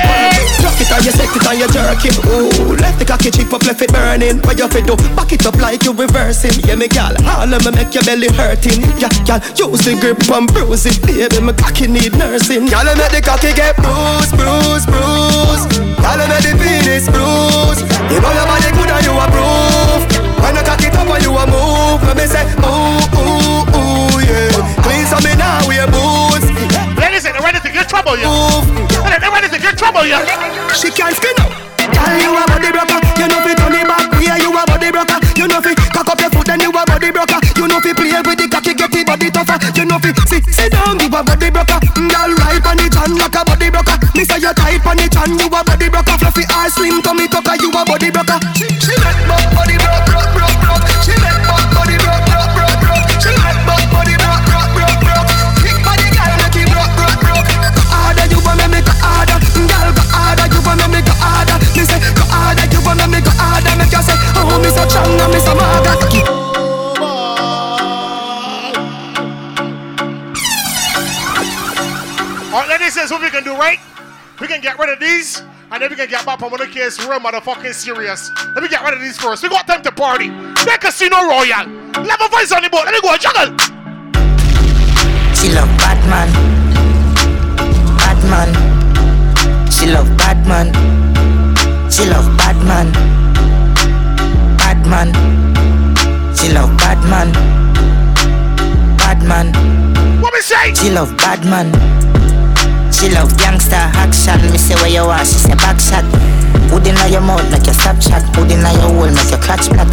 Rock 0.64 0.78
it 0.80 0.88
and 0.88 1.04
you 1.04 1.12
set 1.12 1.28
it 1.28 1.44
and 1.44 1.58
you 1.58 1.68
jerk 1.68 2.02
it. 2.08 2.16
Ooh, 2.30 2.76
left 2.80 2.98
the 2.98 3.04
cocky 3.04 3.30
chip 3.30 3.52
up, 3.52 3.62
left 3.68 3.82
it 3.82 3.92
burning. 3.92 4.40
What 4.46 4.58
you 4.58 4.68
fit 4.68 4.86
do? 4.86 4.96
Back 5.14 5.32
it 5.32 5.44
up 5.44 5.56
like 5.60 5.84
you 5.84 5.92
reversing. 5.92 6.56
Yeah, 6.64 6.76
me 6.76 6.88
gal, 6.88 7.12
all 7.26 7.52
of 7.52 7.60
me 7.64 7.70
make 7.72 7.92
your 7.94 8.04
belly 8.04 8.32
hurting. 8.32 8.80
Yeah, 8.96 9.12
gal, 9.28 9.40
use 9.54 9.84
the 9.84 9.98
grip 10.00 10.24
and 10.24 10.48
bruise 10.48 10.86
it. 10.86 10.98
Baby, 11.04 11.40
my 11.42 11.52
cocky 11.52 11.86
need 11.86 12.16
nursing. 12.16 12.66
Gal, 12.66 12.88
I 12.88 12.94
make 12.96 13.12
the 13.12 13.20
cocky 13.20 13.52
get 13.52 13.76
bruised, 13.76 14.32
bruised, 14.32 14.88
bruised. 14.88 15.68
Gal, 16.00 16.16
I 16.16 16.26
make 16.26 16.48
the 16.48 16.52
penis 16.56 17.06
bruised. 17.12 17.84
You 18.08 18.18
know 18.18 18.32
your 18.32 18.46
body 18.48 18.70
good 18.72 18.90
and 18.90 19.04
you 19.04 19.14
approve. 19.14 20.02
When 20.42 20.58
I 20.58 20.62
cock 20.66 20.82
it 20.82 20.94
up 20.96 21.06
and 21.06 21.22
you 21.22 21.30
a 21.30 21.44
move, 21.46 22.02
let 22.02 22.16
me 22.16 22.26
say 22.26 22.42
ooh, 22.66 22.98
ooh, 23.14 23.61
yeah. 24.24 24.82
Clean 24.82 25.04
some 25.06 25.22
me 25.24 25.34
now 25.36 25.64
your 25.70 25.88
boots. 25.90 26.46
Ladies, 26.98 27.24
they're 27.24 27.34
ready 27.40 27.60
to 27.60 27.70
get 27.70 27.88
trouble, 27.88 28.16
yeah. 28.16 28.30
They're 29.20 29.30
ready 29.30 29.48
to 29.48 29.58
get 29.58 29.78
trouble, 29.78 30.06
yeah. 30.06 30.22
She 30.72 30.90
can't 30.90 31.14
spin 31.16 31.34
up. 31.42 31.52
Girl, 31.82 32.14
you 32.18 32.30
a 32.30 32.42
body 32.46 32.70
broker. 32.70 32.98
You 33.18 33.26
know 33.26 33.42
fi 33.42 33.52
turn 33.58 33.74
it 33.74 33.86
back. 33.86 34.06
Yeah, 34.22 34.38
you 34.38 34.54
a 34.54 34.62
body 34.64 34.90
broker. 34.90 35.18
You 35.34 35.46
know 35.50 35.60
fi 35.60 35.74
cock 35.90 36.08
up 36.08 36.20
your 36.20 36.30
foot, 36.30 36.46
then 36.46 36.60
you 36.60 36.70
a 36.70 36.82
body 36.86 37.10
broker. 37.10 37.38
You 37.58 37.66
know 37.66 37.80
fi 37.82 37.92
play 37.92 38.14
with 38.22 38.38
the 38.38 38.46
cocky, 38.46 38.74
get 38.74 38.90
the 38.90 39.02
body 39.02 39.30
tougher. 39.30 39.58
You 39.74 39.84
know 39.86 39.98
fi 39.98 40.14
sit, 40.30 40.46
sit 40.46 40.72
down, 40.72 41.00
you 41.02 41.10
a 41.10 41.20
body 41.22 41.50
broker. 41.50 41.78
Mm, 41.98 42.06
girl, 42.06 42.32
right 42.38 42.64
on 42.66 42.78
it 42.78 42.94
and 42.94 43.18
like 43.18 43.34
a 43.34 43.42
body 43.44 43.68
broker. 43.70 43.98
Me 44.14 44.22
say 44.24 44.38
you 44.38 44.54
tight 44.54 44.86
on 44.86 44.98
it 45.02 45.16
and 45.16 45.34
you 45.34 45.46
a 45.46 45.60
body 45.62 45.88
broker. 45.90 46.14
Fluffy 46.22 46.44
or 46.54 46.70
slim 46.70 47.02
tummy 47.02 47.26
tucker, 47.26 47.58
you 47.58 47.70
a 47.74 47.82
body 47.82 48.10
broker. 48.10 48.38
These, 75.82 75.90
and 75.90 75.90
then 75.90 75.90
we 75.90 75.96
can 75.96 76.08
get 76.08 76.24
back 76.24 76.42
on 76.42 76.50
the 76.50 76.66
case 76.66 76.98
real 77.00 77.18
motherfucking 77.18 77.74
serious. 77.74 78.30
Let 78.54 78.62
me 78.62 78.68
get 78.68 78.82
rid 78.84 78.94
of 78.94 79.00
these 79.00 79.18
first. 79.18 79.42
We 79.42 79.48
got 79.48 79.66
time 79.66 79.82
to 79.82 79.92
party. 79.92 80.28
The 80.28 80.78
Casino 80.80 81.16
Royale. 81.26 81.66
Level 82.02 82.28
Vibes 82.28 82.54
on 82.54 82.62
the 82.62 82.70
boat. 82.70 82.84
Let 82.84 82.94
me 82.94 83.00
go, 83.00 83.16
juggle. 83.16 83.56
She 85.34 85.50
love 85.52 85.68
Batman. 85.78 86.30
Batman. 87.98 88.50
She 89.70 89.86
love 89.86 90.08
Batman. 90.18 90.70
She 91.90 92.06
love 92.06 92.36
Batman. 92.38 92.92
Batman. 94.58 95.12
She 96.36 96.52
love 96.52 96.76
Batman. 96.78 97.32
Batman. 98.98 100.20
What 100.20 100.32
me 100.32 100.40
say? 100.40 100.74
She 100.74 100.90
love 100.90 101.16
Batman. 101.16 102.01
She 103.02 103.10
love 103.10 103.36
gangster 103.36 103.74
action. 103.74 104.38
Me 104.52 104.58
say 104.58 104.76
where 104.76 104.86
you 104.86 105.02
are, 105.02 105.24
she 105.24 105.34
say 105.34 105.54
back 105.56 105.80
shot. 105.80 106.04
Hood 106.70 106.86
inna 106.86 107.08
your 107.08 107.20
mouth 107.20 107.42
like 107.50 107.66
your 107.66 107.74
Snapchat. 107.74 108.22
Hood 108.36 108.52
inna 108.52 108.70
your 108.78 108.94
hole 108.94 109.10
make 109.10 109.28
your 109.28 109.42
clutch 109.42 109.68
black. 109.70 109.90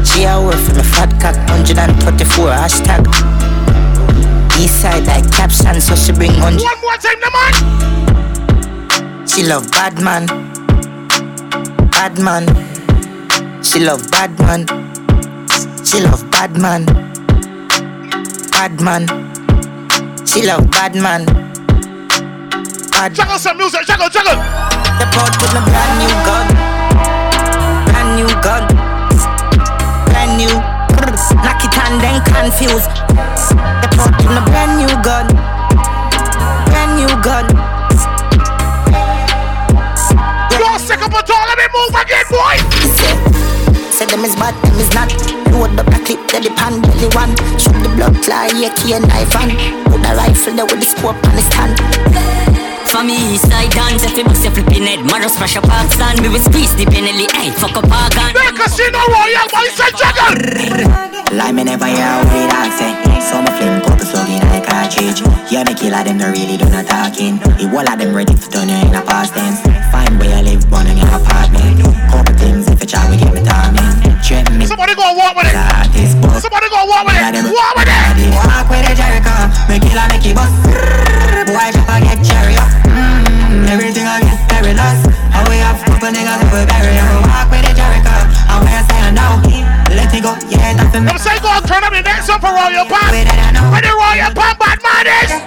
She 0.00 0.24
a 0.24 0.40
work 0.40 0.56
for 0.56 0.72
me 0.72 0.82
fat 0.82 1.12
cock. 1.20 1.36
134 1.52 2.48
hashtag. 2.48 3.04
East 4.58 4.80
side 4.80 5.04
like 5.04 5.30
caption, 5.30 5.78
so 5.82 5.94
she 5.94 6.12
bring 6.12 6.32
on. 6.40 6.56
One 6.56 6.80
more 6.80 6.96
time, 6.96 7.20
the 7.20 7.30
man. 7.36 9.28
She 9.28 9.42
love 9.44 9.70
bad 9.70 10.00
man. 10.00 10.26
Bad 11.90 12.18
man. 12.18 12.48
She 13.62 13.80
love 13.80 14.10
bad 14.10 14.32
man. 14.40 14.64
She 15.84 16.00
love 16.00 16.24
bad 16.30 16.56
man. 16.56 16.86
Bad 18.50 18.80
man. 18.80 19.06
She 20.24 20.40
love 20.40 20.70
bad 20.70 20.94
man. 20.94 21.45
Bad 22.96 23.14
Juggle 23.14 23.36
some 23.36 23.58
music, 23.58 23.84
juggle, 23.84 24.08
juggle. 24.08 24.40
Step 24.96 25.12
out 25.20 25.28
with 25.36 25.52
my 25.52 25.60
brand 25.68 26.00
new 26.00 26.08
gun. 26.24 26.48
Brand 27.92 28.10
new 28.16 28.30
gun. 28.40 28.64
Brand 30.08 30.32
new. 30.40 30.48
Knock 31.44 31.60
it 31.60 31.76
and 31.76 32.00
then 32.00 32.24
confused. 32.24 32.88
Step 33.36 33.92
out 34.00 34.16
with 34.16 34.32
my 34.32 34.40
brand 34.48 34.80
new 34.80 34.88
gun. 35.04 35.28
Brand 36.72 36.96
new 36.96 37.12
gun. 37.20 37.44
Don't 40.56 40.80
stick 40.80 41.04
up 41.04 41.12
at 41.12 41.28
all. 41.28 41.44
Let 41.52 41.60
me 41.60 41.68
move 41.76 41.92
again, 42.00 42.24
boy. 42.32 42.56
Say, 43.92 44.06
them 44.06 44.24
is 44.24 44.34
bad, 44.36 44.56
them 44.64 44.80
is 44.80 44.88
not. 44.96 45.12
Load 45.52 45.78
up 45.78 45.84
the 45.84 46.00
clip, 46.00 46.24
that 46.32 46.40
the 46.42 46.50
pan, 46.56 46.80
the 46.80 47.12
one. 47.12 47.36
Shoot 47.60 47.76
the 47.76 47.92
blood 47.92 48.16
fly, 48.24 48.48
yeah, 48.56 48.72
key 48.72 48.94
and 48.94 49.06
knife 49.06 49.36
and 49.36 49.52
put 49.84 50.00
a 50.00 50.16
rifle 50.16 50.54
there 50.56 50.64
with 50.64 50.80
the 50.80 50.86
scope 50.86 51.20
on 51.28 51.36
the 51.36 51.44
stand. 51.44 52.65
For 52.88 53.02
me, 53.04 53.34
east 53.34 53.50
side 53.50 53.70
dance, 53.72 54.04
if 54.04 54.16
you 54.16 54.24
bust 54.24 54.44
your 54.44 54.52
flipping 54.52 54.84
head, 54.86 55.04
Maros 55.04 55.36
fresh 55.36 55.56
up 55.56 55.66
stand, 55.92 56.22
me 56.22 56.28
will 56.28 56.40
squeeze 56.40 56.74
the 56.74 56.86
penalty, 56.86 57.26
hey, 57.36 57.50
fuck 57.50 57.76
up 57.76 57.84
our 57.90 58.08
gun. 58.10 58.32
The 58.32 58.54
Casino 58.56 59.00
Royale, 59.12 59.50
boy, 59.52 59.68
say 59.74 59.90
juggle. 59.92 61.06
Like 61.36 61.54
me 61.54 61.64
never 61.64 61.86
hear 61.86 62.06
how 62.06 62.22
they 62.24 62.46
dance 62.46 62.80
eh. 62.80 62.94
So 63.20 63.42
my 63.42 63.50
flame 63.58 63.82
couple 63.82 64.06
slugging 64.06 64.40
like 64.46 64.62
a 64.62 64.70
cartridge 64.70 65.20
Yeah, 65.50 65.66
me 65.66 65.74
killer 65.74 66.04
them 66.06 66.18
no 66.22 66.30
really 66.30 66.56
do 66.56 66.70
not 66.70 66.86
talking 66.86 67.42
The 67.58 67.66
wall 67.66 67.82
of 67.82 67.98
them 67.98 68.14
ready 68.14 68.32
to 68.32 68.46
turn 68.48 68.70
you 68.70 68.78
in 68.78 68.94
a 68.94 69.02
past 69.02 69.34
tense 69.34 69.58
Find 69.90 70.14
where 70.22 70.38
you 70.38 70.54
live, 70.54 70.70
one 70.70 70.86
in 70.86 70.96
your 70.96 71.10
apartment 71.10 71.82
Couple 72.14 72.32
things 72.38 72.70
if 72.70 72.78
you 72.78 72.86
try 72.86 73.02
we 73.10 73.18
get 73.18 73.34
me 73.34 73.42
timing 73.42 73.90
Treat 74.22 74.46
me 74.54 74.70
Somebody 74.70 74.94
go 74.94 75.02
walk 75.18 75.34
with 75.34 75.50
it. 75.50 75.58
Artist, 75.58 76.14
but 76.22 76.38
Somebody 76.38 76.70
go 76.70 76.86
walk 76.86 77.04
with 77.10 77.18
it. 77.18 77.42
Walk 77.50 77.74
with 77.74 77.90
it. 77.90 78.30
Walk 78.30 78.70
with 78.70 78.86
the 78.86 78.94
Jericho 78.94 79.34
Me 79.66 79.82
killer 79.82 80.06
make 80.06 80.24
it 80.30 80.34
bust 80.38 81.25
Drop 81.56 81.88
and 81.88 82.04
get 82.04 82.20
cherry 82.20 82.52
up? 82.60 82.68
Mm, 82.84 83.64
Everything 83.72 84.04
I 84.04 84.20
get 84.20 84.36
perilous 84.52 85.00
How 85.32 85.40
we 85.48 85.56
have 85.64 85.80
couple 85.88 86.12
niggas 86.12 86.36
who 86.44 86.52
we 86.52 86.62
bury 86.68 87.00
Walk 87.24 87.48
with 87.48 87.64
the 87.64 87.72
Jericho. 87.72 88.12
And 88.52 88.60
where 88.60 88.76
I 88.76 88.84
say 88.84 89.00
I 89.00 89.10
know 89.16 89.40
Let 89.96 90.12
me 90.12 90.20
go, 90.20 90.36
yeah, 90.52 90.76
that's 90.76 90.92
the 90.92 91.00
I'm 91.00 91.16
saying 91.16 91.40
go 91.40 91.56
turn 91.64 91.80
up 91.80 91.96
the 91.96 92.04
next 92.04 92.28
one 92.28 92.40
for 92.44 92.52
Royal 92.52 92.84
Pan. 92.84 93.08
Where 93.72 93.80
the 93.80 93.92
Royal 93.96 94.32
Pan 94.36 94.54
bad 94.60 94.78
man 94.84 95.06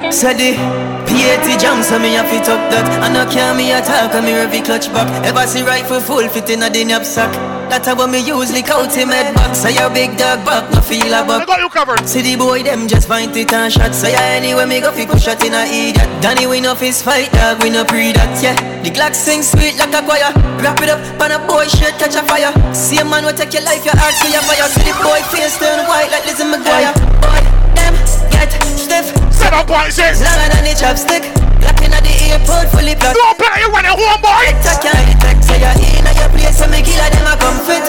is. 0.10 0.18
So 0.18 0.34
the 0.34 0.58
P80 1.06 1.62
jump, 1.62 1.84
so 1.86 2.00
me 2.00 2.18
a 2.18 2.24
fit 2.26 2.50
up 2.50 2.58
that. 2.74 2.90
And 3.06 3.18
I 3.18 3.30
can't 3.32 3.58
me 3.58 3.72
attack, 3.72 4.14
and 4.14 4.26
me 4.26 4.34
rev 4.34 4.66
clutch 4.66 4.92
back. 4.92 5.08
Ever 5.26 5.46
see 5.46 5.62
rifle 5.62 6.02
full 6.02 6.28
fit 6.28 6.50
in 6.50 6.64
a 6.64 6.70
the 6.70 6.84
knapsack 6.86 7.59
That's 7.70 7.86
how 7.86 8.08
me 8.08 8.18
usually 8.26 8.66
count 8.66 8.90
him 8.98 9.10
head 9.10 9.36
back 9.36 9.54
Say 9.54 9.78
your 9.78 9.94
big 9.94 10.18
dog 10.18 10.42
back, 10.42 10.66
no 10.74 10.82
feel 10.82 11.14
a 11.14 11.22
buck. 11.22 11.46
Got 11.46 11.62
you 11.62 11.70
covered. 11.70 12.02
See 12.10 12.26
the 12.26 12.36
boy, 12.36 12.64
them 12.64 12.88
just 12.88 13.08
find 13.08 13.30
it 13.38 13.54
and 13.54 13.72
shot. 13.72 13.94
So 13.94 14.10
yeah, 14.10 14.42
anyway, 14.42 14.66
me 14.66 14.82
go 14.82 14.92
fi 14.92 15.06
push 15.06 15.22
shot 15.22 15.44
in 15.46 15.54
a 15.54 15.70
idiot. 15.70 16.10
Danny 16.18 16.48
win 16.48 16.66
off 16.66 16.82
his 16.82 17.02
fight, 17.02 17.30
dog, 17.32 17.62
we 17.62 17.70
no 17.70 17.86
pre 17.86 18.12
that, 18.18 18.34
yeah. 18.42 18.58
The 18.82 18.90
Glock 18.90 19.14
sing 19.14 19.46
sweet 19.46 19.78
like 19.78 19.94
a 19.94 20.02
choir. 20.02 20.34
Wrap 20.66 20.82
it 20.82 20.90
up, 20.90 20.98
pan 21.22 21.30
a 21.30 21.38
boy 21.46 21.70
shit, 21.70 21.94
catch 22.02 22.18
a 22.18 22.26
fire. 22.26 22.50
See 22.74 22.98
a 22.98 23.06
man 23.06 23.24
will 23.24 23.38
take 23.38 23.54
your 23.54 23.62
life, 23.62 23.86
your 23.86 23.94
heart, 23.94 24.18
so 24.18 24.26
your 24.34 24.42
fire. 24.50 24.66
See 24.74 24.90
the 24.90 24.98
boy 25.06 25.22
face 25.30 25.54
turn 25.62 25.86
white 25.86 26.10
like 26.10 26.26
Lizzie 26.26 26.50
McGuire. 26.50 26.98
Boy, 27.22 27.42
them 27.78 27.94
get 28.34 28.50
stiff. 28.82 29.14
Set 29.30 29.54
up 29.54 29.70
boy, 29.70 29.94
sis 29.94 30.26
Longer 30.26 30.50
than 30.58 30.66
the 30.66 30.74
chopstick. 30.74 31.24
Locking 31.62 31.94
at 31.94 32.02
the 32.02 32.14
airport, 32.34 32.72
fully 32.74 32.96
blocked 32.98 33.14
No 33.14 33.38
play 33.38 33.62
when 33.70 33.86
you 33.86 33.94
home, 33.94 34.22
boy. 34.26 34.58
Detect 34.58 34.82
can't 34.82 35.06
detect, 35.06 35.44
so 35.46 35.54
you're 35.54 35.78
in 35.78 36.08
at 36.08 36.09
your 36.20 36.30
place 36.36 36.60
So 36.60 36.68
me 36.68 36.84
killer 36.84 37.10
them 37.10 37.28
a 37.28 37.34
come 37.40 37.60
fit 37.64 37.88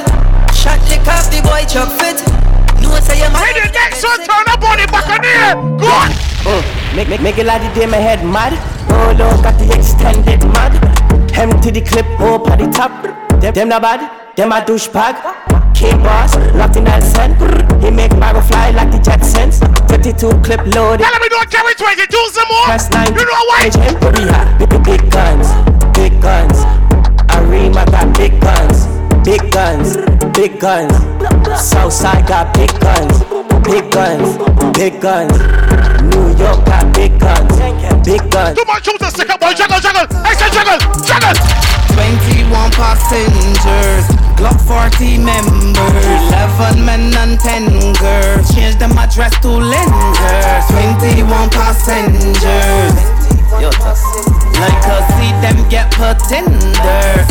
Shot 0.55 0.81
lick 0.87 1.05
off 1.11 1.27
the 1.29 1.43
boy 1.43 1.67
chop 1.67 1.91
fit 1.99 2.23
No 2.79 2.95
say 3.03 3.19
you're 3.19 3.35
Hey, 3.35 3.53
the 3.59 3.67
next 3.75 4.03
one 4.07 4.23
turn 4.23 4.47
up 4.49 4.63
on 4.63 4.79
the 4.79 4.87
Buccaneer. 4.91 5.55
Go 5.79 5.89
on. 5.91 6.11
Mm. 6.47 6.97
Make, 6.97 7.09
make, 7.09 7.23
make 7.23 7.39
a 7.39 7.45
lot 7.45 7.61
of 7.61 7.75
day 7.75 7.87
my 7.87 7.97
head 7.97 8.25
mad. 8.25 8.53
Oh 8.91 9.15
Lord, 9.19 9.43
got 9.43 9.59
the 9.59 9.67
extended 9.75 10.41
mad. 10.55 10.73
Empty 11.37 11.71
the 11.71 11.81
clip 11.81 12.07
up 12.21 12.49
at 12.49 12.59
the 12.59 12.71
top. 12.71 12.91
Them, 13.41 13.55
them 13.55 13.69
not 13.69 13.83
bad, 13.83 14.37
them 14.37 14.53
a 14.53 14.61
douchebag. 14.61 15.17
King 15.75 16.03
boss, 16.03 16.37
nothing 16.55 16.87
else 16.87 17.13
sent. 17.13 17.39
He 17.83 17.91
make 17.91 18.15
Mario 18.17 18.41
fly 18.43 18.71
like 18.73 18.91
the 18.91 18.99
Jetsons. 18.99 19.61
22 19.89 20.29
clip 20.43 20.61
loaded. 20.75 21.05
Tell 21.05 21.21
me 21.21 21.29
don't 21.29 21.51
carry 21.51 21.75
22 21.75 22.29
some 22.33 22.49
more. 22.49 22.65
Press 22.67 22.91
9. 22.91 23.15
You 23.15 23.25
know 23.25 23.45
what? 23.49 23.77
We 24.19 24.29
have 24.29 24.59
big, 24.59 24.85
big 24.85 25.11
guns. 25.11 25.49
Big 25.97 26.21
guns. 26.21 26.90
Arima 27.51 27.85
got 27.87 28.17
big 28.17 28.41
guns, 28.41 28.87
big 29.25 29.51
guns, 29.51 29.97
big 30.39 30.61
guns. 30.61 30.95
Southside 31.61 32.25
got 32.29 32.55
big 32.55 32.71
guns, 32.79 33.25
big 33.67 33.91
guns, 33.91 34.39
big 34.79 35.01
guns. 35.01 35.35
New 36.15 36.31
York 36.39 36.65
got 36.65 36.95
big 36.95 37.19
guns, 37.19 37.51
big 38.07 38.23
guns. 38.31 38.57
Too 38.57 38.65
much 38.69 38.85
shooters, 38.85 39.09
stick 39.11 39.31
up, 39.31 39.41
boy. 39.41 39.53
Juggle, 39.53 39.81
juggle. 39.81 40.07
I 40.23 40.33
said 40.39 40.53
juggle, 40.55 40.79
juggle. 41.03 41.35
21 41.99 42.71
passengers, 42.71 44.07
Glock 44.39 44.61
40 44.63 45.19
members, 45.19 46.07
11 46.31 46.87
men 46.87 47.13
and 47.19 47.41
10 47.41 47.95
girls. 47.99 48.55
Change 48.55 48.77
them 48.79 48.97
address 48.97 49.35
to 49.41 49.49
lenders. 49.49 50.67
21 50.71 51.51
passengers. 51.51 53.20
Yo, 53.61 53.69
like 53.69 54.81
to 54.89 55.05
see 55.13 55.33
them 55.45 55.69
get 55.69 55.93
there. 56.81 57.27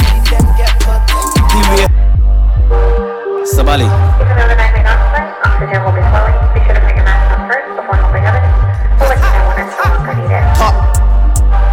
Sabali. 3.46 3.90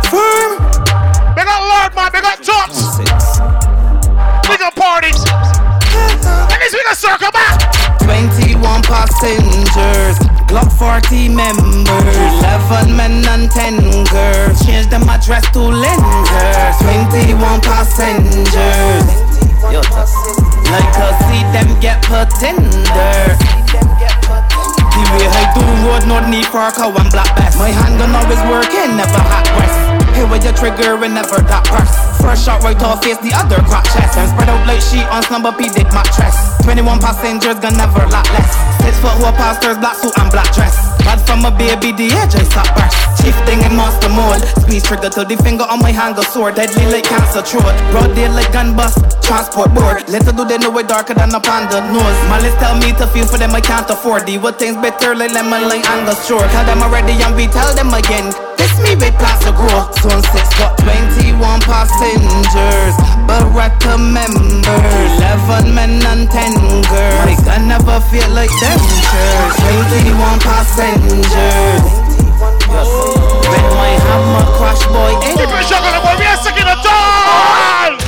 Firm. 0.09 0.53
They 1.37 1.45
got 1.45 1.61
Lord, 1.61 1.95
man. 1.95 2.11
They 2.15 2.23
got. 2.23 2.41
We 4.49 4.57
got 4.57 4.75
parties. 4.75 5.23
And 5.93 6.63
this 6.63 6.73
we 6.73 6.83
got 6.85 6.97
circle 6.97 7.31
back. 7.31 7.66
21 8.87 9.09
passengers, 9.09 10.17
Glock 10.47 10.71
40 10.79 11.29
members, 11.29 12.17
11 12.71 12.97
men 12.97 13.27
and 13.27 13.51
10 13.51 13.83
girls. 14.07 14.65
Change 14.65 14.87
them 14.87 15.03
address 15.09 15.43
to 15.51 15.59
lenders. 15.59 16.77
21 17.11 17.61
passengers. 17.67 19.07
Like 20.71 20.91
to 20.95 21.07
see 21.27 21.43
them 21.51 21.75
get 21.81 21.99
there. 22.07 23.35
The 24.95 25.03
way 25.19 25.27
I 25.27 25.51
do 25.51 25.67
road, 25.83 26.07
no 26.07 26.23
need 26.31 26.47
for 26.47 26.63
a 26.63 26.71
cow 26.71 26.95
and 26.95 27.11
black 27.11 27.35
bass. 27.37 27.59
My 27.59 27.69
hand 27.69 27.99
handgun 27.99 28.15
always 28.15 28.41
working, 28.47 28.97
never 28.97 29.19
hot 29.19 29.45
press. 29.51 29.75
Here 30.17 30.31
with 30.31 30.45
your 30.45 30.55
trigger 30.55 30.95
and 31.03 31.15
never 31.15 31.43
that 31.43 31.65
press. 31.67 31.91
First 32.23 32.47
shot 32.47 32.63
right 32.63 32.81
off 32.83 33.03
face, 33.03 33.19
the 33.19 33.35
other 33.35 33.59
crack 33.67 33.85
chest. 33.91 34.17
And 34.17 34.31
spread 34.31 34.49
out 34.49 34.63
like 34.67 34.81
sheet 34.81 35.05
on 35.11 35.23
slumber 35.25 35.53
P-Dick 35.53 35.91
mattress. 35.91 36.35
21 36.63 37.01
passengers, 37.01 37.59
gonna 37.59 37.77
never 37.77 38.07
lot 38.09 38.25
less. 38.31 38.76
Six 38.87 39.03
foot 39.03 39.19
who 39.19 39.27
a 39.27 39.33
pastors, 39.35 39.77
black 39.83 39.99
suit 39.99 40.15
and 40.15 40.31
black 40.31 40.47
dress. 40.55 40.79
Bad 41.03 41.19
from 41.27 41.43
a 41.45 41.51
baby, 41.51 41.91
the 41.91 42.07
edge 42.23 42.39
I 42.39 42.47
stop 42.47 42.71
burst. 42.79 42.95
Chief 43.19 43.35
thing 43.43 43.59
in 43.67 43.75
master 43.75 44.07
mode. 44.07 44.39
Squeeze 44.63 44.87
trigger 44.87 45.11
till 45.11 45.27
the 45.27 45.35
finger 45.43 45.67
on 45.67 45.83
my 45.83 45.91
hand 45.91 46.15
go 46.15 46.23
sore. 46.23 46.55
Deadly 46.55 46.87
like 46.95 47.03
cancer 47.03 47.43
throat. 47.43 47.75
Broad 47.91 48.15
day 48.15 48.31
like 48.31 48.53
gun 48.55 48.79
bust. 48.79 49.03
Transport 49.27 49.75
board. 49.75 50.07
Little 50.07 50.31
do 50.31 50.47
they 50.47 50.59
know 50.59 50.71
it 50.79 50.87
darker 50.87 51.15
than 51.15 51.35
a 51.35 51.41
panda 51.43 51.83
nose. 51.91 52.19
Malice 52.31 52.55
tell 52.63 52.79
me 52.79 52.95
to 52.95 53.11
feel 53.11 53.27
for 53.27 53.39
them 53.39 53.51
I 53.59 53.61
can't 53.61 53.91
afford. 53.91 54.31
The 54.31 54.39
what 54.39 54.63
things 54.63 54.79
bitter 54.79 55.19
like 55.19 55.35
lemon 55.35 55.67
like 55.67 55.83
anger 55.91 56.15
short. 56.23 56.47
Tell 56.55 56.63
them 56.63 56.79
already 56.87 57.19
and 57.19 57.35
we 57.35 57.51
tell 57.51 57.75
them 57.75 57.91
again. 57.91 58.31
This 58.55 58.71
me 58.83 58.95
with 58.95 59.15
plans 59.19 59.43
to 59.43 59.51
grow. 59.51 59.91
Zone 59.99 60.23
6 60.23 60.59
got 60.63 60.79
21 60.79 61.35
passengers. 61.67 62.95
Baraka 63.27 63.99
members. 63.99 65.11
11 65.19 65.75
men 65.75 65.99
and 66.07 66.31
10 66.31 66.55
girls. 66.87 67.43
I 67.51 67.59
never 67.67 67.99
feel 68.11 68.31
like 68.31 68.55
them 68.63 68.76
passengers. 68.77 69.57
Eighty-one 69.65 70.39
passengers. 70.41 71.85
Red 73.49 73.67
wine 73.73 74.01
hammer 74.05 74.47
crash 74.57 74.85
boy. 74.87 75.13
Eh. 75.23 75.37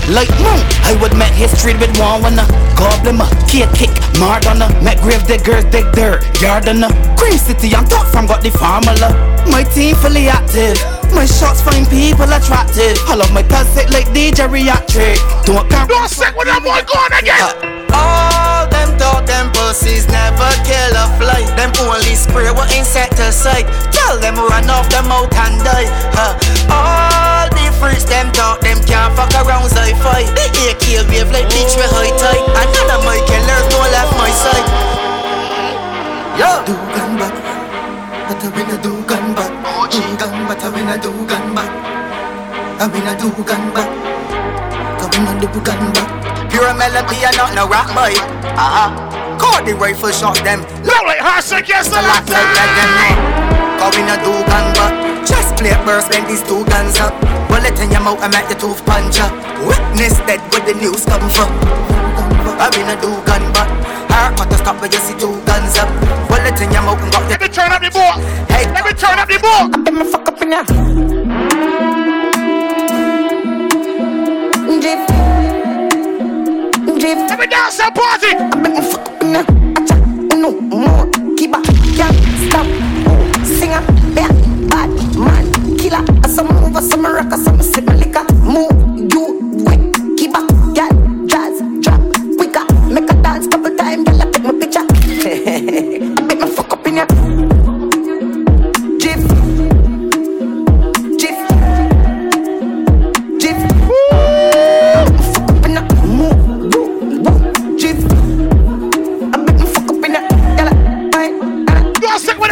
Like 0.08 0.30
moon, 0.40 0.60
I 0.88 0.96
would 1.02 1.14
make 1.16 1.34
history 1.34 1.74
with 1.74 1.92
one 2.00 2.22
when 2.22 2.38
a 2.38 2.46
goblin, 2.74 3.20
a 3.20 3.28
kick 3.46 3.68
kick, 3.76 3.90
Mardonna, 4.16 4.72
make 4.82 4.98
grave 5.02 5.22
diggers 5.26 5.64
dig 5.66 5.84
dirt, 5.92 6.22
Yardana, 6.40 6.88
Cream 7.18 7.36
City, 7.36 7.74
I'm 7.76 7.84
top 7.84 8.06
from 8.06 8.26
got 8.26 8.42
the 8.42 8.50
formula. 8.50 9.12
My 9.50 9.64
team 9.64 9.96
fully 9.96 10.28
active. 10.28 10.80
My 11.12 11.26
shots 11.26 11.60
find 11.60 11.86
people 11.88 12.24
attractive. 12.32 12.96
I 13.06 13.16
love 13.16 13.32
my 13.32 13.42
plastic 13.42 13.90
like 13.90 14.06
DJ 14.08 14.48
Reactric. 14.48 15.18
Don't 15.44 15.68
come. 15.70 15.88
Don't 15.88 16.08
sick 16.08 16.34
with 16.36 16.48
that 16.48 16.62
boy 16.64 16.80
going 16.88 17.12
again. 17.20 17.40
Uh, 17.92 17.94
oh 17.94 18.27
pussies 19.68 20.08
never 20.08 20.48
kill 20.64 20.96
a 20.96 21.04
fly 21.20 21.44
Them 21.52 21.68
only 21.84 22.16
spray 22.16 22.48
what 22.48 22.72
insect 22.72 23.20
to 23.20 23.28
sight. 23.28 23.68
Tell 23.92 24.16
them 24.16 24.40
run 24.40 24.64
off 24.72 24.88
them 24.88 25.12
out 25.12 25.28
and 25.28 25.60
die 25.60 25.88
huh. 26.16 26.32
All 26.72 27.46
the 27.52 27.68
freaks, 27.76 28.08
them 28.08 28.32
talk, 28.32 28.64
them 28.64 28.80
can't 28.88 29.12
fuck 29.12 29.28
around 29.36 29.68
sci-fi 29.68 30.24
The 30.24 30.72
AK 30.72 31.04
wave 31.12 31.28
like 31.28 31.52
bitch 31.52 31.76
with 31.76 31.92
high 31.92 32.16
tide. 32.16 32.40
And 32.48 32.68
none 32.72 32.96
of 32.96 33.04
my 33.04 33.20
killers 33.28 33.66
don't 33.68 33.90
left 33.92 34.12
my 34.16 34.32
side. 34.32 34.68
Yo! 36.40 36.50
Do 36.64 36.72
gun 36.96 37.20
back. 37.20 37.36
But 38.24 38.40
I 38.40 38.48
win 38.56 38.72
a 38.72 38.76
do 38.80 38.92
gun 39.04 39.26
back. 39.36 39.52
Do 39.92 40.00
gun 40.16 40.48
but 40.48 40.64
I 40.64 40.68
win 40.72 40.88
a 40.88 40.96
do 40.96 41.12
gun 41.28 41.46
back. 41.52 41.70
I 42.80 42.86
win 42.88 43.04
a 43.04 43.12
do 43.20 43.28
gun 43.44 43.64
back. 43.76 43.90
I 44.96 45.04
win 45.12 45.28
a 45.28 45.32
do 45.36 45.60
gun 45.60 45.92
back. 45.92 46.08
Pure 46.48 46.72
melody 46.72 47.20
and 47.20 47.36
not 47.36 47.52
no 47.54 47.68
rap 47.68 47.88
boy 47.92 48.16
Uh-huh 48.56 49.17
Call 49.38 49.64
the 49.64 49.74
rifle 49.74 50.10
shot 50.10 50.36
them. 50.44 50.60
Look 50.82 51.02
like 51.06 51.22
her 51.22 51.40
sick, 51.40 51.68
yes, 51.68 51.88
the 51.88 52.02
last 52.02 52.28
like 52.28 52.50
that 52.58 52.70
them 52.74 53.38
Go 53.78 53.86
in 53.94 54.10
a 54.10 54.18
do 54.18 54.34
gun 54.50 54.74
back 54.74 55.22
Just 55.22 55.54
play 55.54 55.70
burst 55.86 56.10
bend 56.10 56.26
these 56.26 56.42
two 56.42 56.66
guns 56.66 56.98
up. 56.98 57.14
Bullet 57.46 57.78
in 57.78 57.94
your 57.94 58.02
mouth 58.02 58.18
and 58.20 58.34
make 58.34 58.50
the 58.50 58.58
tooth 58.58 58.82
punch 58.84 59.22
up 59.22 59.30
Witness 59.62 60.18
dead 60.26 60.42
where 60.50 60.66
the 60.66 60.74
news 60.74 61.06
come 61.06 61.22
from. 61.30 61.46
I 62.58 62.66
been 62.74 62.90
a 62.90 62.98
do 62.98 63.14
gun 63.22 63.46
back 63.54 63.70
Heart 64.10 64.34
but 64.36 64.50
to 64.50 64.58
stop 64.58 64.82
when 64.82 64.90
you 64.90 64.98
see 64.98 65.14
two 65.14 65.30
guns 65.46 65.78
up. 65.78 65.86
Bullet 66.26 66.58
in 66.58 66.74
your 66.74 66.82
mouth 66.82 66.98
and 66.98 67.12
got 67.14 67.22
the 67.22 67.38
Let 67.38 67.40
me 67.40 67.48
turn 67.48 67.70
up 67.70 67.80
the 67.80 67.90
boat 67.94 68.18
Hey. 68.50 68.66
Let 68.74 68.82
me 68.82 68.92
turn 68.98 69.18
up 69.18 69.28
the 69.30 69.38
boat 69.38 69.70
Let 69.86 69.94
me 69.94 70.04
fuck 70.10 70.26
up 70.26 70.42
in 70.42 70.50
ya. 70.50 70.62
Drip. 74.82 75.00
Drip. 76.98 77.18
Let 77.30 77.38
me 77.38 77.46
dance 77.46 77.78
and 77.78 77.94
party 77.94 79.17
my 87.08 87.22
rock, 87.22 87.32
so 87.38 87.52
me 87.52 87.62
sip 87.62 87.84
my 87.84 87.94
liquor. 87.94 88.24
Move, 88.42 89.12
you 89.12 89.64
wet, 89.64 89.80
keep 90.18 90.34
up, 90.36 90.48
girl, 90.74 91.26
jazz, 91.26 91.60
drop, 91.80 92.00
quicker. 92.36 92.64
Make 92.86 93.10
a 93.10 93.14
dance 93.22 93.46
couple 93.46 93.74
time, 93.76 94.04
girl, 94.04 94.22
I 94.22 94.30
take 94.30 94.42
my 94.42 94.52
picture. 94.52 94.80
I 94.80 96.20
make 96.28 96.40
my 96.40 96.48
fuck 96.48 96.72
up 96.72 96.86
in 96.86 96.96
your. 96.96 97.06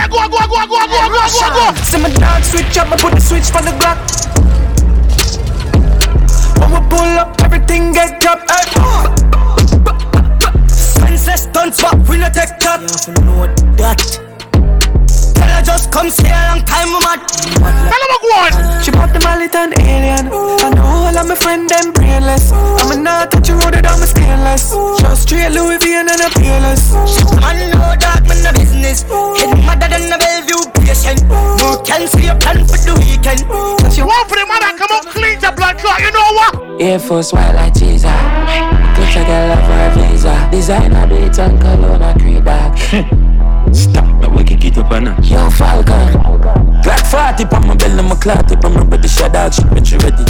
go, 0.09 0.29
go, 0.29 0.47
go, 0.47 0.47
go, 0.47 0.67
go, 0.67 0.87
go, 0.87 1.19
go. 1.19 1.73
go? 1.73 1.75
See 1.83 2.03
me 2.03 2.13
dog 2.15 2.43
switch 2.43 2.79
up, 2.79 2.89
me 2.89 2.97
put 2.97 3.13
the 3.15 3.21
switch 3.21 3.51
for 3.51 3.61
the 3.61 3.71
Glock. 3.81 4.36
When 6.97 7.05
we 7.05 7.13
pull 7.13 7.19
up, 7.19 7.41
everything 7.43 7.93
get 7.93 8.21
dropped. 8.21 8.51
Hey. 8.51 8.65
Senseless 10.67 11.43
stunts, 11.43 11.83
but 11.83 12.09
we 12.09 12.19
no 12.19 12.29
take 12.29 12.59
that. 12.61 12.81
You 13.07 13.15
know 13.25 13.47
that. 13.77 14.01
Tell 15.35 15.49
her 15.49 15.63
just 15.63 15.93
come 15.93 16.09
stay 16.11 16.33
a 16.33 16.41
long 16.49 16.65
time, 16.65 16.89
I'm 16.89 17.03
mad. 17.05 17.21
Tell 17.29 18.03
her 18.03 18.21
go 18.25 18.29
on. 18.41 18.83
She 18.83 18.91
bought 18.91 19.13
the 19.13 19.21
mallet 19.21 19.55
and 19.55 19.79
alien. 19.81 20.29
I 20.33 20.71
know 20.73 20.85
all 20.85 21.17
of 21.17 21.29
my 21.29 21.35
friend 21.35 21.69
them 21.69 21.93
brainless. 21.93 22.53
I'm 22.53 22.91
a 22.93 22.97
not 22.97 23.31
touch 23.31 23.49
you 23.49 23.57
road 23.57 23.75
it 23.75 23.87
on 23.87 24.01
my 24.01 24.07
stainless. 24.07 24.73
Just 25.01 25.23
straight 25.23 25.53
Louis 25.53 25.79
V 25.79 25.95
and 25.95 26.09
a 26.09 26.29
peerless. 26.33 26.93
Man 27.57 27.71
know 27.71 27.95
that 28.01 28.25
man 28.27 28.47
a 28.47 28.53
business 28.53 29.03
Head 29.03 29.55
madder 29.65 29.89
than 29.89 30.13
a 30.13 30.19
Bellevue 30.19 30.67
patient 30.75 31.23
No 31.59 31.83
can 31.85 32.09
see 32.09 32.27
a 32.27 32.35
plan 32.35 32.67
for 32.67 32.79
the 32.79 32.95
weekend 32.99 33.47
One 33.49 34.25
for 34.29 34.37
the 34.37 34.47
man 34.47 34.61
that 34.61 34.75
come 34.79 34.93
up 34.93 35.07
clean 35.07 35.39
to 35.41 35.53
blood 35.53 35.79
clot, 35.79 36.01
you 36.01 36.11
know 36.11 36.33
what? 36.35 36.66
Air 36.79 36.99
Force 36.99 37.33
white 37.33 37.53
like 37.53 37.73
teaser. 37.73 38.09
Touch 38.09 39.17
a 39.17 39.25
girl 39.25 39.53
up 39.53 39.65
for 39.65 40.01
a 40.03 40.09
visa. 40.11 40.49
Designer 40.51 41.07
beats 41.07 41.39
and 41.39 41.59
cologne 41.59 42.03
a 42.03 42.13
creed 42.19 42.45
dog. 42.45 42.77
Stop, 43.75 44.21
but 44.21 44.33
we 44.33 44.45
can 44.45 44.59
get 44.59 44.77
up 44.77 44.91
on 44.91 45.07
her. 45.07 45.23
Yo, 45.23 45.49
Falcon. 45.51 46.21
Black 46.83 47.07
40 47.07 47.45
on 47.57 47.67
my 47.67 47.75
belly, 47.77 48.03
my 48.03 48.15
clot 48.17 48.47
tip, 48.47 48.63
I'm 48.63 48.75
ready 48.91 49.03
to 49.03 49.09
shut 49.09 49.35
out, 49.35 49.55
shit, 49.55 49.65
when 49.71 49.85
she 49.85 49.97
ready. 49.97 50.23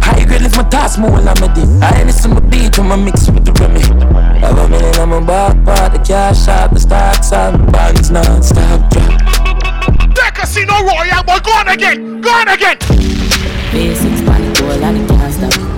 High 0.00 0.24
grade 0.24 0.40
lift 0.40 0.56
my 0.56 0.62
task 0.64 0.98
more 0.98 1.10
while 1.10 1.28
I'm 1.28 1.36
ready. 1.36 1.62
I 1.82 2.00
ain't 2.00 2.10
some 2.10 2.34
beat 2.48 2.78
when 2.78 2.90
I 2.90 2.96
mix 2.96 3.28
with 3.28 3.44
the 3.44 3.52
Remy. 3.52 3.82
Have 4.40 4.58
a 4.58 4.68
minute, 4.68 4.98
I'm 4.98 5.12
a 5.12 5.20
back 5.20 5.62
part, 5.64 5.92
the 5.92 5.98
cash 5.98 6.48
out, 6.48 6.72
the 6.72 6.80
stocks 6.80 7.32
and 7.32 7.70
bonds 7.70 8.10
non-stop 8.10 8.90
drop. 8.90 9.20
That 10.16 10.32
Casino 10.34 10.72
Royale 10.82 11.22
boy, 11.22 11.38
go 11.44 11.52
on 11.52 11.68
again, 11.68 12.22
go 12.22 12.30
on 12.30 12.48
again. 12.48 12.78
Basics, 13.70 14.22
panic, 14.22 14.58
goal, 14.58 14.70
and 14.72 15.08
the 15.08 15.14
gas 15.14 15.36
stop. 15.36 15.71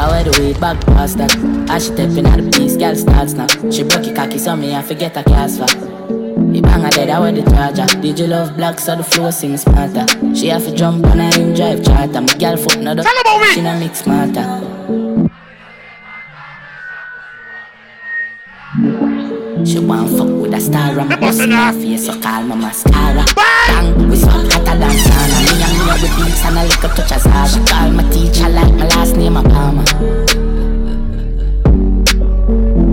I 0.00 0.08
wear 0.08 0.24
the 0.24 0.40
weed 0.40 0.58
back 0.58 0.80
past 0.86 1.18
that. 1.18 1.36
As 1.68 1.84
she 1.84 1.92
stepping 1.92 2.24
out 2.24 2.40
the 2.40 2.50
piece, 2.50 2.74
girl 2.78 2.96
starts 2.96 3.34
now. 3.34 3.46
She 3.70 3.82
broke 3.82 4.06
it 4.06 4.16
cocky, 4.16 4.38
so 4.38 4.56
me 4.56 4.74
I 4.74 4.80
forget 4.80 5.14
a 5.14 5.22
cast 5.22 5.58
for. 5.58 5.66
The 5.66 6.60
banger 6.62 6.88
dead, 6.88 7.10
I 7.10 7.20
wear 7.20 7.32
the 7.32 7.42
charger. 7.42 7.84
Did 8.00 8.18
you 8.18 8.26
love 8.26 8.56
black 8.56 8.80
so 8.80 8.96
the 8.96 9.04
flow 9.04 9.30
sing 9.30 9.58
smarter? 9.58 10.06
She 10.34 10.48
have 10.48 10.64
to 10.64 10.74
jump 10.74 11.04
on 11.04 11.18
her 11.18 11.38
in 11.38 11.52
drive 11.52 11.84
charter. 11.84 12.22
My 12.22 12.34
girl 12.38 12.56
foot 12.56 12.80
no 12.80 12.96
She 13.52 13.60
no 13.60 13.78
mix 13.78 13.98
smarter. 14.00 15.19
She 19.64 19.78
want 19.78 20.10
fuck 20.16 20.28
with 20.28 20.54
a 20.54 20.60
star 20.60 20.98
on 20.98 21.08
my 21.08 21.16
bust 21.16 21.40
in 21.40 21.50
her 21.50 21.72
face, 21.72 22.06
so 22.06 22.18
call 22.20 22.42
my 22.42 22.54
mascara. 22.56 23.24
Bang, 23.36 24.08
we 24.08 24.16
so 24.16 24.28
hotter 24.28 24.76
than 24.78 24.96
sauna. 24.96 25.38
Me 25.46 25.62
and 25.62 25.74
me 25.78 25.84
with 26.02 26.16
beats 26.16 26.44
and 26.44 26.58
a 26.58 26.62
little 26.64 26.90
touch 26.90 27.12
of 27.12 27.20
Zara. 27.20 27.48
She 27.48 27.60
call 27.64 27.90
my 27.90 28.02
teacher 28.10 28.48
like 28.48 28.74
my 28.74 28.86
last 28.88 29.16
name 29.16 29.36
a 29.36 29.42
Palmer. 29.42 29.84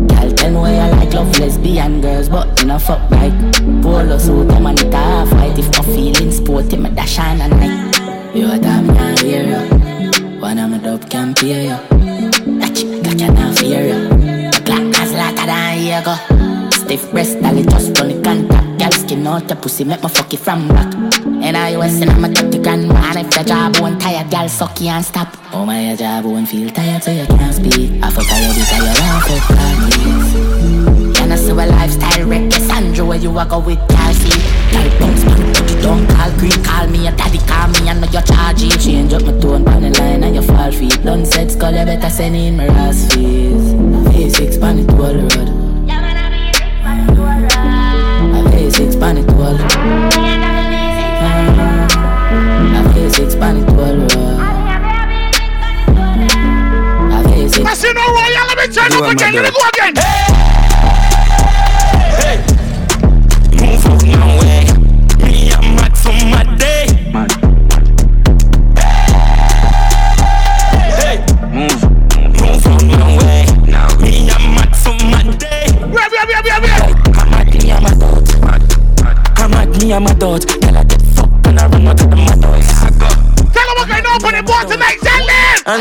Girl, 0.08 0.32
tell 0.34 0.52
me 0.52 0.58
why 0.58 0.74
I 0.76 0.92
like 0.92 1.14
love 1.14 1.40
lesbian 1.40 2.02
girls, 2.02 2.30
but 2.30 2.60
you 2.60 2.66
know 2.68 2.80
fuck 2.80 3.10
right. 3.12 3.34
Polo 3.82 4.18
suit, 4.18 4.48
them 4.50 4.66
and 4.68 4.80
it 4.80 4.94
half 4.94 5.32
white. 5.34 5.58
If 5.58 5.70
my 5.72 5.84
feeling 5.84 6.32
sporty, 6.32 6.78
me 6.78 6.90
dash 6.90 7.18
on 7.20 7.42
a 7.42 7.48
night. 7.48 8.36
You 8.36 8.52
a 8.52 8.60
damn 8.60 8.88
not 8.88 9.20
hear 9.20 9.44
ya. 9.44 9.62
One 10.40 10.60
of 10.60 10.70
my 10.70 10.78
dope 10.78 11.10
can 11.10 11.34
pay 11.34 11.70
ya. 11.70 11.80
That 11.90 12.76
chick 12.76 13.04
got 13.04 13.20
you 13.20 13.32
not 13.32 13.58
fear 13.58 13.88
ya. 13.88 14.10
Clock 14.62 14.96
has 14.96 15.12
later 15.14 15.46
than 15.46 15.78
here 15.78 16.04
go. 16.04 16.47
Stiff 16.88 17.12
breast, 17.12 17.42
dolly 17.42 17.64
just 17.64 18.00
run 18.00 18.08
the 18.08 18.22
contact. 18.24 18.80
Girl 18.80 18.92
skin 18.92 19.28
out 19.28 19.50
your 19.50 19.58
pussy, 19.58 19.84
make 19.84 20.02
me 20.02 20.08
fuck 20.08 20.34
it 20.34 20.40
from 20.40 20.70
back. 20.70 20.96
And 20.96 21.58
I 21.58 21.76
was 21.76 22.00
and 22.00 22.10
I'm 22.10 22.24
a 22.24 22.30
30 22.30 22.64
grand 22.64 22.88
man. 22.88 23.18
If 23.18 23.30
the 23.32 23.44
job 23.44 23.76
won't 23.82 24.00
tired, 24.00 24.32
girl 24.32 24.48
suck 24.48 24.80
you 24.80 24.88
and 24.88 25.04
stop. 25.04 25.28
Oh 25.52 25.66
my, 25.66 25.88
your 25.88 25.98
job 25.98 26.24
won't 26.24 26.48
feel 26.48 26.70
tired, 26.70 27.04
so 27.04 27.12
you 27.12 27.26
can't 27.28 27.54
speak. 27.54 28.02
I 28.02 28.10
fuck 28.10 28.24
you 28.24 28.56
because 28.56 28.72
you 28.72 29.04
want 29.04 29.24
fuck 29.28 29.44
practice. 29.52 31.20
Can 31.20 31.32
I 31.34 31.36
see 31.36 31.52
a 31.52 31.56
lifestyle 31.56 32.26
wreck? 32.26 32.54
Sandra, 32.54 33.04
where 33.04 33.18
you 33.18 33.38
a 33.38 33.46
go 33.46 33.60
with 33.60 33.84
seat? 34.16 34.40
Girl 34.72 34.88
bounce 34.98 35.26
man, 35.26 35.54
put 35.56 35.70
you 35.70 35.82
down, 35.84 36.08
call 36.08 36.32
green, 36.40 36.64
call 36.64 36.88
me 36.88 37.06
a 37.06 37.12
daddy, 37.12 37.40
call 37.40 37.68
me 37.68 37.90
and 37.90 38.00
know 38.00 38.08
you're 38.16 38.24
it. 38.24 38.80
Change 38.80 39.12
up 39.12 39.24
my 39.24 39.38
tone, 39.42 39.66
pan 39.66 39.82
the 39.82 39.90
line 40.00 40.24
and 40.24 40.36
you 40.36 40.42
fall 40.42 40.72
feet. 40.72 41.04
Done 41.04 41.26
said 41.26 41.52
skull, 41.52 41.76
you 41.76 41.84
better 41.84 42.10
send 42.10 42.38
in 42.38 42.56
my 42.56 42.68
ass 42.68 43.14
fees. 43.14 43.76
V6 44.08 44.62
pan 44.62 44.80
it 44.80 44.90
all 44.92 45.14
road. 45.14 45.67
Pan 49.00 49.18
it 49.18 49.30
all. 49.30 49.56
A 52.76 52.82
V6 52.94 53.40
pan 53.40 53.58
it 53.58 53.70
all 53.70 53.96
road. 53.96 54.12
A 57.12 57.18
V6. 57.26 57.64
Casino 57.66 58.02
Royale, 58.02 58.48
let 58.48 58.58
me 58.58 58.66
turn 58.74 58.94
up 58.94 59.12
again. 59.12 59.34
Let 59.34 59.44
me 59.44 59.50
go 59.52 59.62
again. 59.74 59.94
Move 59.96 60.37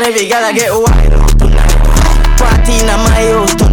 if 0.01 0.21
you 0.21 0.29
gotta 0.29 0.53
get 0.53 0.71
wild. 0.71 1.13
Party 2.37 2.79
in 2.79 2.85
my 2.85 3.33
house 3.33 3.66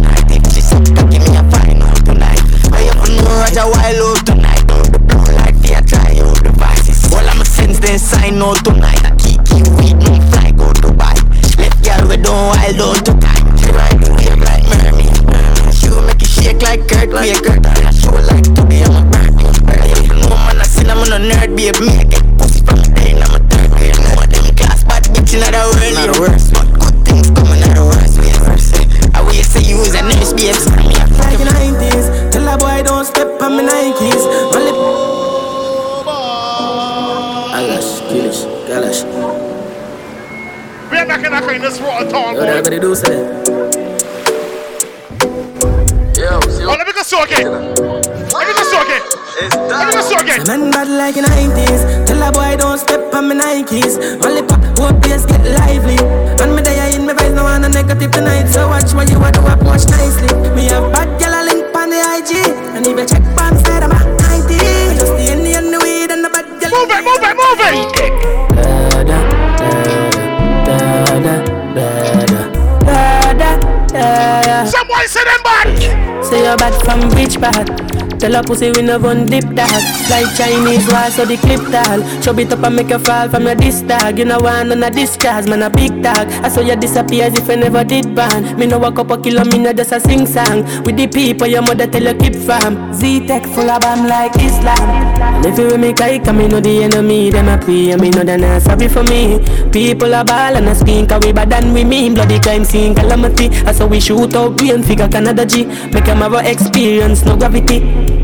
which 77.25 77.41
part? 77.41 77.74
Tell 78.25 78.41
a 78.41 78.41
pussy 78.41 78.71
we 78.71 78.81
no 78.81 78.97
gun 78.97 79.27
dip 79.27 79.45
that 79.53 79.69
Like 80.09 80.25
Chinese 80.33 80.89
wall 80.89 81.13
so 81.13 81.29
the 81.29 81.37
clip 81.37 81.61
tall. 81.69 82.01
Chub 82.25 82.39
it 82.39 82.51
up 82.51 82.65
and 82.65 82.75
make 82.75 82.89
you 82.89 82.97
fall 82.97 83.29
from 83.29 83.45
your 83.45 83.53
disc 83.53 83.85
tag 83.85 84.17
You 84.17 84.25
know 84.25 84.39
one 84.39 84.71
on 84.71 84.81
a 84.81 84.89
discharge, 84.89 85.45
man 85.45 85.61
a 85.61 85.69
big 85.69 86.01
tag 86.01 86.25
I 86.41 86.49
saw 86.49 86.61
you 86.61 86.75
disappear 86.75 87.25
as 87.25 87.37
if 87.37 87.47
you 87.47 87.55
never 87.55 87.83
did 87.83 88.15
ban 88.15 88.57
Me 88.57 88.65
no 88.65 88.79
walk 88.79 88.97
up 88.97 89.11
a 89.11 89.21
kilo, 89.21 89.45
me 89.45 89.59
no 89.59 89.73
just 89.73 89.91
a 89.91 89.99
sing 89.99 90.25
song. 90.25 90.65
With 90.81 90.97
the 90.97 91.05
people 91.05 91.45
your 91.45 91.61
mother 91.61 91.85
tell 91.85 92.01
you 92.01 92.17
keep 92.17 92.33
fam 92.33 92.91
Z-Tech 92.95 93.45
full 93.53 93.69
of 93.69 93.81
bam 93.81 94.07
like 94.07 94.33
Islam. 94.41 94.89
And 95.21 95.45
if 95.45 95.59
you 95.59 95.67
with 95.67 95.79
me 95.79 95.93
kike, 95.93 96.35
me 96.35 96.47
know 96.47 96.59
the 96.59 96.81
enemy 96.81 97.29
Them 97.29 97.47
a 97.47 97.63
pray. 97.63 97.91
And 97.91 98.01
me 98.01 98.09
know 98.09 98.23
they 98.23 98.37
not 98.37 98.59
sorry 98.63 98.87
for 98.87 99.03
me. 99.03 99.37
People 99.69 100.15
a 100.15 100.25
ball 100.25 100.57
and 100.57 100.65
a 100.65 100.73
Cause 101.05 101.21
we 101.23 101.31
bad 101.31 101.51
than 101.51 101.73
we 101.73 101.83
mean. 101.83 102.15
Bloody 102.15 102.39
crime 102.39 102.65
scene 102.65 102.95
calamity. 102.95 103.49
I 103.67 103.71
saw 103.71 103.85
we 103.85 103.99
shoot 103.99 104.33
out 104.33 104.57
brain 104.57 104.81
figure 104.81 105.07
Canada 105.07 105.45
G. 105.45 105.65
Make 105.93 106.05
them 106.05 106.25
have 106.25 106.33
a 106.33 106.41
experience, 106.49 107.23
no 107.23 107.37
gravity 107.37 108.14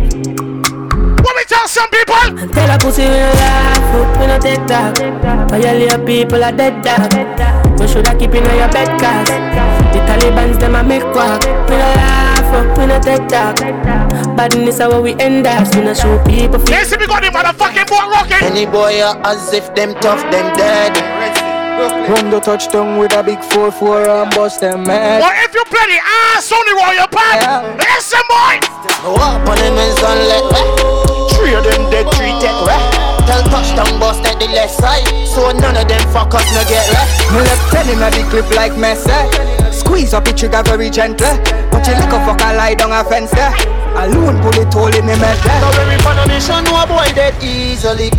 tell 1.51 1.67
some 1.67 1.89
people? 1.91 2.47
Tell 2.55 2.71
a 2.71 2.77
pussy 2.79 3.03
we 3.03 3.19
no 3.19 3.31
laugh, 3.35 4.19
we 4.19 4.25
no 4.27 4.39
take 4.39 4.63
that. 4.71 4.95
Violate 5.51 6.05
people 6.07 6.43
are 6.43 6.51
dead 6.51 6.79
dog? 6.79 7.11
You 7.79 7.87
shoulda 7.87 8.15
keep 8.15 8.31
in 8.31 8.45
your 8.45 8.71
bed 8.71 8.87
cause 9.01 9.27
The 9.91 9.99
Taliban's 10.07 10.57
them 10.59 10.75
a 10.75 10.83
make 10.83 11.03
quack 11.11 11.43
We 11.67 11.75
no 11.75 11.89
laugh, 11.99 12.47
oh, 12.55 12.79
we 12.79 12.85
no 12.87 12.97
take 13.01 13.27
that. 13.29 13.59
Badness 14.37 14.75
is 14.75 14.81
how 14.81 15.01
we 15.01 15.13
end 15.19 15.45
up. 15.45 15.67
We 15.75 15.81
no 15.83 15.93
show 15.93 16.23
people 16.23 16.59
feel 16.59 16.71
Yes, 16.71 16.95
we 16.95 17.05
got 17.05 17.21
the 17.21 17.29
motherfucking 17.29 17.87
boy 17.91 18.07
rocking. 18.07 18.47
Any 18.47 18.65
boy 18.65 19.03
as 19.03 19.51
if 19.51 19.75
them 19.75 19.93
tough, 19.99 20.23
them 20.31 20.55
dead. 20.55 20.95
Run 22.07 22.29
the 22.29 22.39
touchdown 22.39 22.99
with 22.99 23.13
a 23.13 23.23
big 23.23 23.39
4-4 23.39 24.23
and 24.23 24.35
bust 24.35 24.61
them 24.61 24.85
head. 24.85 25.21
Or 25.21 25.33
if 25.43 25.53
you 25.53 25.63
play 25.65 25.85
the 25.89 25.99
ass 25.99 26.51
on 26.51 26.63
the 26.69 26.75
royal 26.77 27.07
pad, 27.07 27.75
listen, 27.81 28.21
boy. 28.29 28.55
Walk 29.17 29.49
on 29.49 29.57
them 29.57 29.77
and 29.77 29.97
sun 29.97 30.17
let 30.29 31.11
Three 31.41 31.57
of 31.57 31.63
them 31.65 31.89
dead, 31.89 32.05
three 32.13 32.37
take 32.37 32.53
right 32.69 33.25
Tell 33.25 33.41
touchdown 33.49 33.99
bust 33.99 34.21
at 34.29 34.37
the 34.37 34.45
left 34.53 34.77
side. 34.77 35.09
So 35.25 35.49
none 35.57 35.73
of 35.73 35.87
them 35.89 36.05
fuckers 36.13 36.45
no 36.53 36.61
get 36.69 36.85
left 36.93 37.17
Me 37.33 37.41
left 37.41 37.65
ten 37.73 37.89
in 37.89 37.97
the 37.97 38.29
clip 38.29 38.45
like 38.53 38.73
Messi. 38.73 39.09
Squeeze 39.73 40.13
up 40.13 40.25
the 40.25 40.33
trigger 40.33 40.61
very 40.61 40.91
gentle 40.91 41.33
But 41.73 41.87
you 41.87 41.93
like 41.97 42.13
a 42.13 42.21
fucker 42.29 42.53
lie 42.53 42.75
down 42.75 42.93
a 42.93 43.03
fence 43.09 43.31
there. 43.31 43.49
Alone 43.97 44.37
bullet 44.45 44.71
hole 44.71 44.93
in 44.93 45.05
the 45.09 45.17
metal 45.17 45.57
Now 45.65 45.73
when 45.81 45.89
we 45.89 46.05
on 46.05 46.19
a 46.21 46.27
mission, 46.29 46.63
no 46.65 46.85
boy 46.85 47.09
dead 47.17 47.33
easily 47.41 48.11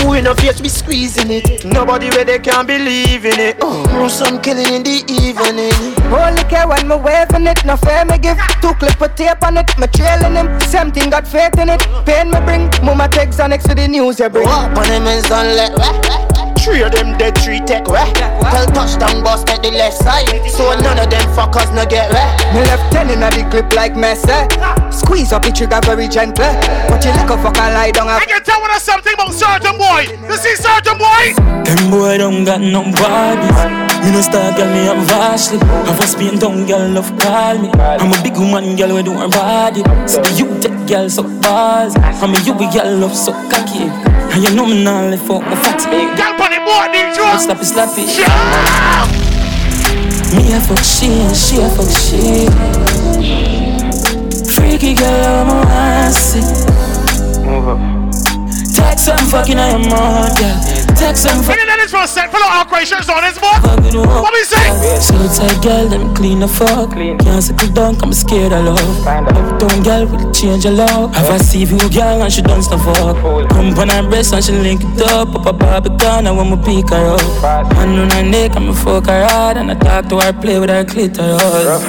Two 0.00 0.14
in 0.14 0.24
the 0.24 0.34
face, 0.34 0.60
we 0.60 0.68
squeezing 0.68 1.30
it. 1.30 1.64
Nobody 1.64 2.08
where 2.10 2.24
they 2.24 2.38
can't 2.38 2.66
believe 2.66 3.24
in 3.24 3.38
it. 3.38 3.58
Oh, 3.60 4.08
Some 4.08 4.40
killing 4.40 4.72
in 4.72 4.82
the 4.82 5.04
evening. 5.08 5.72
Only 6.12 6.42
care 6.44 6.66
when 6.66 6.88
me 6.88 6.96
waving 6.96 7.46
it 7.46 7.64
No 7.64 7.76
fair 7.76 8.04
me 8.04 8.18
give 8.18 8.36
Two 8.60 8.74
clip 8.74 9.00
of 9.00 9.14
tape 9.14 9.42
on 9.44 9.56
it. 9.56 9.78
Me 9.78 9.86
trailing 9.86 10.34
him 10.34 10.60
Same 10.60 10.90
thing 10.90 11.10
got 11.10 11.26
faith 11.26 11.58
in 11.58 11.68
it. 11.68 11.80
Pain 12.04 12.30
me 12.30 12.40
bring 12.40 12.70
Mama 12.82 13.08
takes 13.08 13.38
on 13.38 13.50
next 13.50 13.68
to 13.68 13.74
the 13.74 13.86
news 13.86 14.18
you 14.18 14.28
bring. 14.28 14.46
Walk 14.46 14.76
on 14.76 14.88
them 14.88 15.06
and 15.06 15.24
sun 15.26 15.46
let 15.56 16.49
Three 16.70 16.86
of 16.86 16.92
them 16.92 17.18
dead, 17.18 17.36
three 17.36 17.58
take 17.58 17.88
where. 17.88 18.06
Tell 18.14 18.64
touchdown 18.70 19.24
boss 19.24 19.42
take 19.42 19.60
the 19.60 19.72
left 19.72 19.98
side. 19.98 20.30
So 20.46 20.70
none 20.78 21.02
of 21.02 21.10
them 21.10 21.26
fuckers 21.34 21.74
no 21.74 21.84
get 21.84 22.06
where. 22.14 22.30
Me 22.54 22.62
left 22.62 22.92
ten 22.92 23.10
in 23.10 23.18
the 23.18 23.42
clip 23.50 23.74
like 23.74 23.94
Messi. 23.94 24.46
Squeeze 24.94 25.32
up 25.32 25.42
the 25.42 25.50
trigger 25.50 25.80
very 25.82 26.06
gently. 26.06 26.46
Watch 26.86 27.10
it 27.10 27.16
like 27.18 27.26
a 27.26 27.34
fucker 27.42 27.74
lie 27.74 27.90
down. 27.90 28.06
I 28.06 28.24
can 28.24 28.44
tell 28.44 28.62
when 28.62 28.70
there's 28.70 28.84
something 28.86 29.12
about 29.14 29.34
certain 29.34 29.74
boy. 29.82 30.14
This 30.30 30.46
is 30.46 30.62
certain 30.62 30.94
boy? 30.94 31.34
Them 31.66 31.90
boy 31.90 32.18
don't 32.18 32.44
got 32.44 32.60
no 32.60 32.86
bodies. 32.86 33.90
Me 34.06 34.14
no 34.14 34.22
star 34.22 34.54
girl, 34.54 34.70
me 34.70 34.86
have 34.86 35.10
Ashley. 35.10 35.58
Have 35.58 35.98
a 35.98 36.06
Spain 36.06 36.38
down 36.38 36.66
girl, 36.70 36.86
love 36.86 37.10
call 37.18 37.58
me. 37.58 37.68
I'm 37.74 38.14
a 38.14 38.22
big 38.22 38.38
woman 38.38 38.76
girl, 38.76 38.94
we 38.94 39.02
do 39.02 39.18
her 39.18 39.26
body. 39.26 39.82
So 40.06 40.22
the 40.22 40.30
you 40.38 40.46
take 40.62 40.86
girl 40.86 41.10
so 41.10 41.26
balls. 41.42 41.98
I'm 41.98 42.30
a 42.30 42.38
you 42.46 42.54
be 42.54 42.70
girl 42.70 42.94
love 42.94 43.16
so 43.16 43.32
cocky. 43.50 43.90
And 44.32 44.44
you 44.44 44.54
know 44.54 44.66
me 44.66 44.84
now 44.84 45.08
live 45.08 45.20
for 45.26 45.40
my 45.42 45.56
fatty. 45.56 46.06
Girl 46.14 46.38
on 46.38 46.50
the 46.54 46.60
board, 46.62 46.94
the 46.94 47.12
drum. 47.14 47.38
Slap 47.38 47.60
it, 47.60 47.64
slap 47.64 47.90
it. 47.98 48.06
Me 50.34 50.52
a 50.52 50.60
fuck 50.60 50.78
she 50.84 51.06
and 51.06 51.36
she 51.36 51.58
a 51.58 51.68
fuck 51.68 51.90
she. 51.90 52.46
Freaky 54.54 54.94
girl, 54.94 55.10
I'm 55.10 55.50
a. 55.50 56.10
Move 57.44 57.68
up. 57.68 57.78
Text 58.74 59.04
some 59.06 59.26
fucking 59.30 59.58
I 59.58 59.68
am 59.68 59.92
on, 59.92 60.30
yeah. 60.40 60.60
Text 60.94 61.24
some 61.24 61.42
fucking. 61.42 61.69
Look 61.90 62.02
this 62.02 62.14
for 62.14 62.20
a 62.20 62.24
set. 62.24 62.30
Follow 62.30 62.46
our 62.46 62.64
questions 62.64 63.08
on 63.08 63.22
this 63.22 63.38
boy. 63.38 63.50
What 64.22 64.32
we 64.32 64.44
say? 64.44 65.00
So 65.00 65.14
tight 65.34 65.62
girl, 65.62 65.88
them 65.88 66.14
clean 66.14 66.40
the 66.40 66.48
fuck. 66.48 66.92
Clean. 66.92 67.18
Can't 67.18 67.42
settle 67.42 67.72
down, 67.72 67.96
I'm 68.02 68.12
scared 68.12 68.52
of 68.52 68.64
love. 68.64 69.06
Uptown 69.06 69.82
girl 69.82 70.06
will 70.06 70.32
change 70.32 70.64
a 70.64 70.68
your 70.68 70.86
love. 70.86 71.14
Have 71.14 71.40
a 71.40 71.42
see 71.42 71.64
you 71.64 71.78
girl 71.90 72.22
and 72.22 72.32
she 72.32 72.42
done 72.42 72.62
stuff 72.62 72.86
up. 72.86 73.16
Pump 73.50 73.78
on 73.78 73.88
her 73.88 74.08
breast 74.08 74.34
and 74.34 74.44
she 74.44 74.52
link 74.52 74.82
it 74.84 75.02
up. 75.02 75.34
Up 75.34 75.46
a 75.46 75.52
barbican 75.52 76.26
and 76.26 76.36
when 76.36 76.50
we 76.50 76.56
pick 76.64 76.90
her 76.90 77.14
up. 77.14 77.72
Hand 77.72 77.98
on 77.98 78.10
her 78.10 78.22
neck 78.22 78.56
and 78.56 78.68
me 78.68 78.74
fuck 78.74 79.06
her 79.06 79.26
hard 79.26 79.56
and 79.56 79.70
I 79.70 79.74
talk 79.74 80.08
to 80.10 80.18
her, 80.18 80.32
play 80.32 80.58
with 80.60 80.70
her 80.70 80.84
clitoris. 80.84 81.82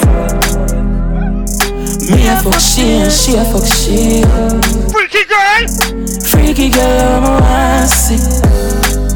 Me 2.09 2.27
a 2.27 2.35
fuck 2.41 2.59
she 2.59 3.05
and 3.05 3.11
she 3.11 3.35
a 3.35 3.43
fuck 3.45 3.65
she. 3.65 4.23
Freaky 4.91 5.25
girl. 5.25 5.67
Freaky 6.25 6.69
girl, 6.69 7.17
I'm 7.17 7.23
a 7.23 7.41
wassy. 7.41 8.17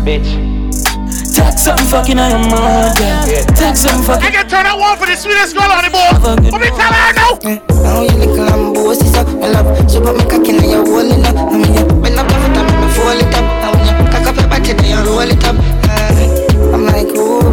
Bitch. 0.06 0.45
Take 1.36 1.60
some 1.60 1.78
fucking 1.92 2.18
I 2.18 2.30
your 2.32 2.40
mad, 2.48 2.96
yeah. 2.96 3.44
Take 3.60 3.76
some 3.76 4.00
fucking. 4.08 4.24
I 4.24 4.32
can 4.32 4.48
turn 4.48 4.64
that 4.64 4.80
one 4.80 4.96
for 4.96 5.04
the 5.04 5.20
sweetest 5.20 5.52
girl 5.52 5.68
on 5.68 5.84
the 5.84 5.92
board. 5.92 6.24
Let 6.24 6.64
me 6.64 6.72
tell 6.72 6.96
her 6.96 7.12
now. 7.12 7.36
Now 7.84 8.08
you 8.08 8.16
little 8.16 8.48
lambo, 8.48 8.96
sister, 8.96 9.28
I 9.44 9.52
love. 9.52 9.68
She 9.92 10.00
put 10.00 10.16
me 10.16 10.24
cock 10.32 10.48
in 10.48 10.64
your 10.64 10.88
hole 10.88 11.04
in 11.04 11.28
up. 11.28 11.36
I 11.36 11.60
mean, 11.60 11.76
when 12.00 12.16
I 12.16 12.24
puff 12.24 12.40
it 12.40 12.56
up, 12.56 12.72
me 12.72 12.88
fold 12.96 13.20
it 13.20 13.36
up. 13.36 13.44
Now 13.60 13.76
when 13.76 13.84
you 13.84 13.96
cock 14.16 14.32
up 14.32 14.36
your 14.40 14.48
back, 14.48 14.64
you 14.64 14.80
roll 15.04 15.28
it 15.28 15.44
up. 15.44 15.60
I'm 16.72 16.88
like, 16.88 17.12
ooh. 17.20 17.52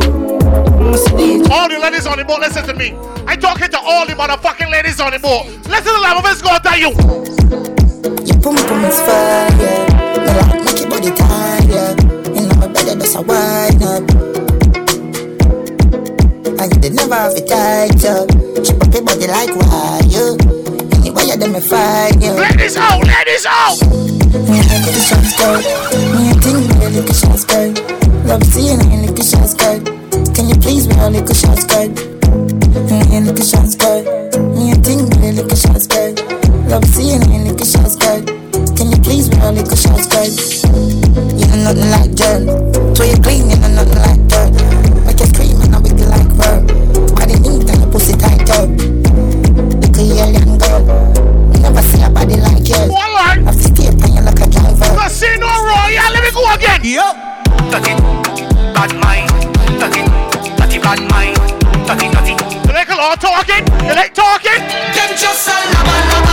All 1.51 1.67
the 1.67 1.79
ladies 1.83 2.07
on 2.07 2.19
the 2.19 2.25
boat, 2.25 2.39
listen 2.39 2.63
to 2.71 2.75
me. 2.79 2.95
I 3.27 3.35
talking 3.35 3.67
to 3.67 3.81
all 3.83 4.07
the 4.07 4.15
motherfucking 4.15 4.71
ladies 4.71 5.01
on 5.01 5.11
the 5.11 5.19
boat. 5.19 5.51
Listen 5.67 5.91
to 5.91 5.99
the 5.99 6.07
love 6.07 6.23
of 6.23 6.31
us 6.31 6.39
go 6.39 6.55
tell 6.63 6.79
you. 6.79 6.95
Your 8.31 8.39
pum 8.39 8.55
pum 8.63 8.85
is 8.87 9.01
fire, 9.03 9.51
yeah. 9.59 10.23
Me 10.23 10.31
like 10.39 10.71
make 10.71 10.79
your 10.79 10.87
body 10.87 11.11
tired, 11.11 11.67
yeah. 11.67 12.12
You 13.13 13.19
know 13.19 13.25
my 13.25 13.45
brother 13.45 13.77
does 13.77 13.77
a 13.77 13.77
wine 13.77 13.83
up. 13.83 14.05
And 16.61 16.69
you 16.73 16.79
did 16.81 16.95
never 16.95 17.15
have 17.15 17.37
it 17.37 17.47
tight 17.47 18.05
up. 18.09 18.31
She 18.65 18.73
pop 18.73 18.89
your 18.95 19.05
body 19.05 19.27
like 19.29 19.53
wire. 19.53 20.33
Anyway, 20.97 21.25
you 21.29 21.37
them 21.37 21.53
fine, 21.61 22.17
yeah. 22.23 22.33
Ladies 22.33 22.77
out, 22.77 23.05
ladies 23.05 23.45
out. 23.45 23.77
Me 24.49 24.61
a 24.61 24.65
little 24.65 24.97
shots 25.05 25.37
girl. 25.37 25.61
Me 26.17 26.31
a 26.31 26.35
thing, 26.41 26.65
me 26.65 26.85
a 26.85 26.89
little 26.89 27.13
shots 27.13 27.45
girl. 27.45 27.73
Love 28.25 28.45
seeing 28.45 28.81
a 28.81 28.97
little 29.05 29.25
shots 29.25 29.55
girl. 29.55 29.81
Can 30.33 30.49
you 30.49 30.57
please 30.57 30.87
be 30.87 30.95
a 30.97 31.11
little 31.11 31.35
shots 31.35 31.67
girl? 31.67 31.89
Me 32.89 33.17
a 33.17 33.21
little 33.21 33.45
shots 33.45 33.77
girl. 33.77 34.03
Me 34.57 34.73
a 34.73 34.75
thing, 34.77 35.09
me 35.21 35.29
a 35.29 35.33
little 35.33 35.57
shots 35.57 35.87
girl. 35.87 36.15
Love 36.67 36.85
seeing 36.87 37.23
a 37.23 37.45
little 37.45 37.67
shots 37.67 37.97
girl. 37.97 38.25
Can 38.77 38.91
you 38.91 38.99
please 39.03 39.29
be 39.29 39.37
a 39.37 39.53
little 39.53 39.77
shots 39.77 40.09
girl? 40.09 41.32
Nothing 41.63 41.91
like 41.91 42.11
dirt. 42.19 42.43
So 42.97 43.05
you 43.05 43.15
clean, 43.23 43.49
you 43.49 43.57
know 43.57 43.69
nothing 43.71 44.03
like 44.03 44.27
dirt. 44.27 44.51
Make 45.07 45.21
you 45.21 45.27
scream 45.27 45.63
and 45.63 45.77
I 45.77 45.79
wiggle 45.79 46.11
like 46.11 46.27
verb. 46.35 46.67
Body 47.15 47.39
neat 47.39 47.71
and 47.71 47.79
your 47.79 47.87
pussy 47.87 48.19
tight 48.19 48.51
up. 48.51 48.67
Little 48.67 50.11
alien 50.19 50.59
girl. 50.59 50.83
Never 51.63 51.83
see 51.83 52.03
a 52.03 52.11
body 52.11 52.35
like 52.43 52.67
yours. 52.67 52.91
Alright. 52.91 53.47
I 53.47 53.53
feel 53.55 53.71
stay 53.71 53.87
on 53.87 54.11
you 54.11 54.23
like 54.27 54.43
a 54.43 54.51
driver. 54.51 54.91
Casino 54.99 55.47
Royale, 55.47 56.11
let 56.11 56.23
me 56.27 56.31
go 56.35 56.43
again. 56.51 56.83
Yup. 56.83 57.15
Dirty, 57.71 57.95
bad 58.75 58.91
mind. 58.99 59.31
Dirty, 59.79 60.03
dirty 60.59 60.79
bad 60.83 60.99
mind. 61.15 61.39
Dirty, 61.87 62.11
dirty. 62.11 62.35
You 62.67 62.75
like 62.75 62.91
a 62.91 62.99
lot 62.99 63.15
of 63.15 63.21
talking? 63.23 63.63
You 63.87 63.95
like 63.95 64.15
talking? 64.15 64.59
Them 64.99 65.11
just 65.15 65.47
a 65.47 65.55
lava, 65.71 65.95
lava 66.11 66.32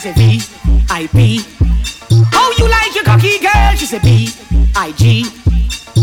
she 0.00 0.08
said 0.08 0.16
B 0.16 0.40
I 0.88 1.06
B. 1.12 1.44
How 2.32 2.50
you 2.56 2.68
like 2.70 2.94
your 2.94 3.04
cocky 3.04 3.38
girl? 3.38 3.76
She 3.76 3.84
said 3.84 4.00
B 4.00 4.32
I 4.74 4.92
G. 4.92 5.24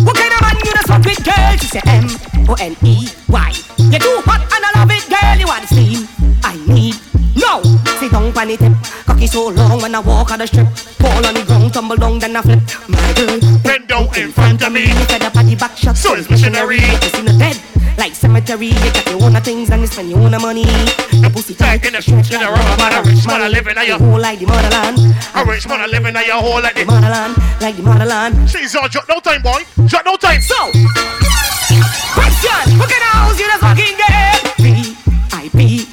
What 0.06 0.16
kind 0.16 0.34
of 0.34 0.42
man 0.42 0.56
you 0.64 0.72
just 0.72 0.88
fuck 0.88 1.04
with, 1.04 1.26
girl? 1.26 1.58
She 1.58 1.66
said 1.66 1.82
M 1.88 2.06
O 2.48 2.54
N 2.60 2.78
E 2.86 3.10
Y. 3.28 3.54
You 3.90 3.98
too 3.98 4.22
hot 4.22 4.42
and 4.54 4.66
I 4.66 4.72
love 4.78 4.92
it, 4.94 5.02
girl. 5.10 5.38
You 5.40 5.48
want 5.48 5.66
to 5.66 5.74
steam 5.74 6.08
I 6.44 6.54
need. 6.70 6.94
No, 7.42 7.64
sit 7.98 8.12
down 8.12 8.38
on 8.38 8.48
the 8.48 8.58
tip. 8.58 8.74
Cocky 9.08 9.26
so 9.26 9.50
long 9.50 9.82
when 9.82 9.96
I 9.96 10.00
walk 10.00 10.32
on 10.32 10.40
the 10.40 10.48
strip. 10.48 10.68
Fall 11.02 11.26
on 11.26 11.34
the 11.34 11.44
ground, 11.44 11.74
tumble 11.74 11.96
down, 11.96 12.20
then 12.20 12.36
I 12.36 12.42
flip. 12.44 12.62
My 12.88 13.14
girl, 13.18 13.40
bend 13.64 13.88
down 13.88 14.16
in 14.16 14.32
front 14.32 14.62
of 14.62 14.72
me. 14.74 14.82
You 14.82 15.06
said 15.10 15.22
the 15.24 15.32
body 15.34 15.56
back 15.56 15.76
shot. 15.76 15.98
So 15.98 16.14
it's 16.14 16.30
missionary 16.30 16.78
cemetery. 18.38 18.68
You 18.68 18.92
got 18.94 19.10
your 19.10 19.24
own 19.24 19.42
things 19.42 19.70
and 19.70 19.82
you 19.82 19.88
spend 19.88 20.10
your 20.10 20.20
own 20.20 20.32
money. 20.32 20.64
The 20.64 21.30
pussy 21.34 21.54
tight 21.54 21.86
in 21.86 21.94
the 21.94 22.02
streets, 22.02 22.32
in 22.32 22.40
the 22.40 22.48
rubber, 22.48 22.78
but 22.78 22.94
a 22.94 23.10
rich 23.10 23.26
man 23.26 23.42
a 23.42 23.50
living 23.50 23.78
in 23.78 23.88
your 23.88 23.98
hole 23.98 24.20
like 24.20 24.40
the 24.40 24.46
motherland. 24.46 24.98
A 25.34 25.46
rich 25.46 25.68
man 25.68 25.82
a 25.82 25.88
living 25.88 26.16
in 26.16 26.26
your 26.26 26.42
hole 26.42 26.62
like 26.62 26.76
the 26.76 26.86
motherland, 26.86 27.36
like 27.62 27.76
the 27.76 27.84
motherland. 27.84 28.50
She's 28.50 28.76
all 28.76 28.88
jot 28.88 29.08
no 29.10 29.20
time, 29.20 29.42
boy. 29.42 29.64
Jot 29.86 30.06
no 30.06 30.16
time. 30.18 30.42
So, 30.42 30.56
question: 32.14 32.62
Who 32.78 32.86
can 32.86 33.02
house 33.10 33.40
you 33.40 33.48
the 33.52 33.60
fucking 33.60 33.96
girl? 33.98 34.38
B 34.58 34.98
I 35.32 35.50
B. 35.54 35.88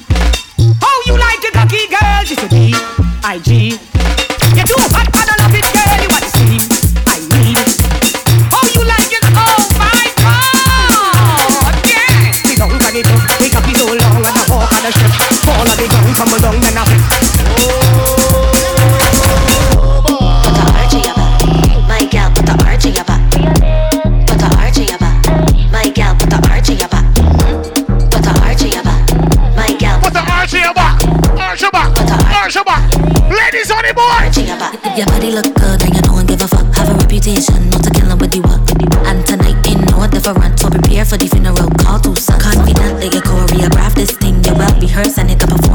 How 0.81 0.95
you 1.05 1.17
like 1.17 1.41
the 1.41 1.51
cocky 1.53 1.87
girl? 1.89 2.23
She's 2.25 2.43
a 2.43 2.49
B 2.49 2.73
I 3.23 3.39
G. 3.39 3.79
Your 34.95 35.05
body 35.07 35.29
look 35.29 35.43
good 35.55 35.83
and 35.83 35.93
you 35.93 36.01
know 36.07 36.17
and 36.19 36.25
give 36.25 36.41
a 36.41 36.47
fuck. 36.47 36.73
Have 36.73 36.87
a 36.87 36.93
reputation, 36.93 37.69
not 37.69 37.83
to 37.83 37.91
kill 37.91 38.07
nobody. 38.07 38.37
you 38.37 38.43
up. 38.43 38.63
And 39.03 39.27
tonight 39.27 39.59
ain't 39.67 39.91
no 39.91 40.07
different, 40.07 40.57
so 40.57 40.69
prepare 40.69 41.03
for 41.03 41.17
the 41.17 41.27
funeral. 41.27 41.67
Call 41.83 41.99
Tucson. 41.99 42.39
Confident 42.39 43.03
that 43.03 43.11
you're 43.11 43.21
choreographed 43.21 43.95
this 43.95 44.11
thing. 44.15 44.41
You 44.45 44.53
will 44.53 44.59
well 44.59 44.79
rehearsed 44.79 45.19
and 45.19 45.29
it 45.29 45.37
can 45.37 45.49
perform. 45.49 45.74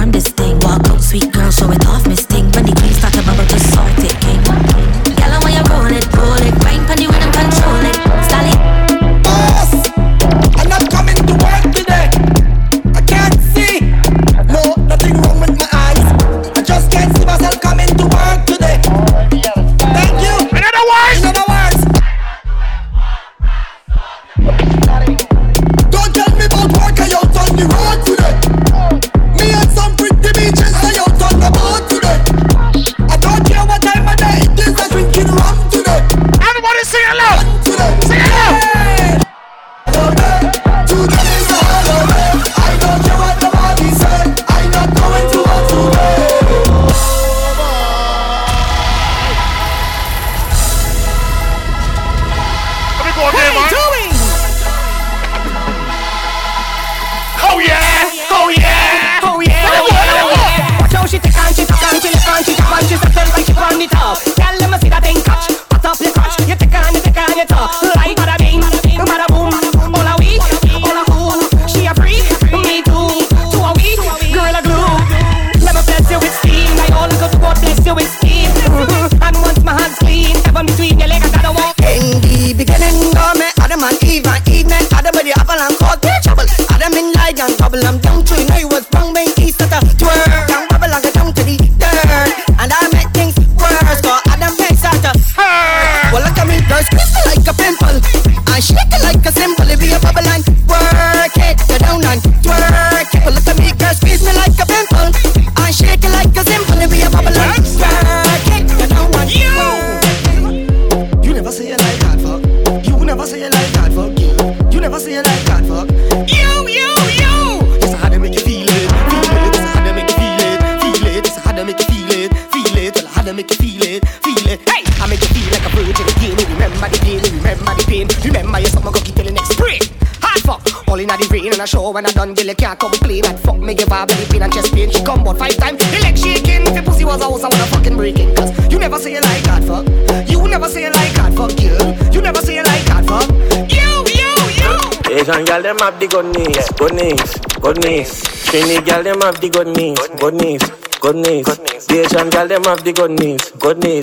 Trini 148.51 148.85
girl 148.85 149.05
them 149.05 149.21
have 149.21 149.41
the 149.41 149.49
good 149.49 149.69
knees, 149.79 149.95
good 150.19 150.35
knees, 150.35 150.59
good 150.99 151.15
knees. 151.15 151.47
The 151.87 152.03
Asian 152.03 152.31
girl 152.31 152.49
them 152.49 152.65
have 152.65 152.83
the 152.83 152.93
good 152.93 153.13
knees, 153.15 153.55
good 153.63 153.79
knees. 153.79 154.03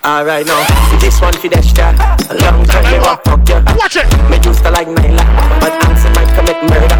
Alright 0.00 0.46
now, 0.48 0.64
this 0.96 1.20
one 1.20 1.36
for 1.36 1.52
star. 1.60 1.92
A 1.92 2.34
long 2.40 2.64
time 2.64 2.88
they 2.88 2.96
walk 3.04 3.20
fuck 3.20 3.44
ya. 3.44 3.60
Watch 3.76 4.00
it. 4.00 4.08
Me 4.32 4.40
used 4.40 4.64
to 4.64 4.72
like 4.72 4.88
Nyla, 4.88 5.20
but 5.60 5.76
answer 5.84 6.08
might 6.16 6.32
commit 6.32 6.56
murder. 6.72 6.96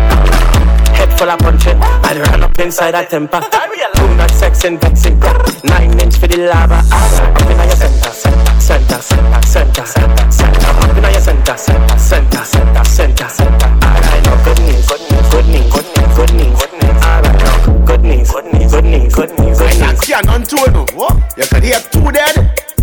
Head 0.92 1.16
full 1.16 1.32
of 1.32 1.40
punching, 1.40 1.80
I'd 1.80 2.20
run 2.20 2.44
up 2.44 2.58
inside 2.60 2.92
a 2.92 3.08
temper. 3.08 3.40
Too 3.40 4.08
much 4.12 4.32
sex 4.36 4.64
and 4.68 4.78
vexing. 4.78 5.16
Nine 5.64 5.96
inch 5.96 6.20
for 6.20 6.28
the 6.28 6.44
lava. 6.44 6.84
Up 6.92 7.40
in 7.40 7.56
your 7.56 7.72
center, 7.72 8.12
center, 8.12 8.60
center, 8.60 9.00
center, 9.00 9.86
center, 9.88 10.28
center. 10.28 10.68
Up 10.76 10.92
in 10.92 11.08
your 11.08 11.24
center, 11.24 11.56
center, 11.56 11.96
center, 11.96 12.44
center, 12.44 12.84
center, 12.84 13.28
center. 13.32 13.68
Alright 13.80 14.24
now, 14.28 14.36
good 14.44 14.60
news, 14.60 14.84
good 14.84 15.00
news, 15.08 15.24
good 15.32 15.48
news, 15.48 15.72
good 15.72 15.72
news, 15.72 15.72
good 15.72 15.72
news, 15.72 15.83
news, 18.98 19.14
good 19.14 19.38
news, 19.38 19.60
I 19.60 19.66
news. 19.66 19.80
not 19.80 19.96
see 20.04 20.12
an 20.14 20.28
untold 20.28 20.72
no. 20.72 20.86
What? 20.94 21.16
You 21.36 21.44
could 21.46 21.64
hear 21.64 21.80
two 21.92 22.10
dead 22.12 22.36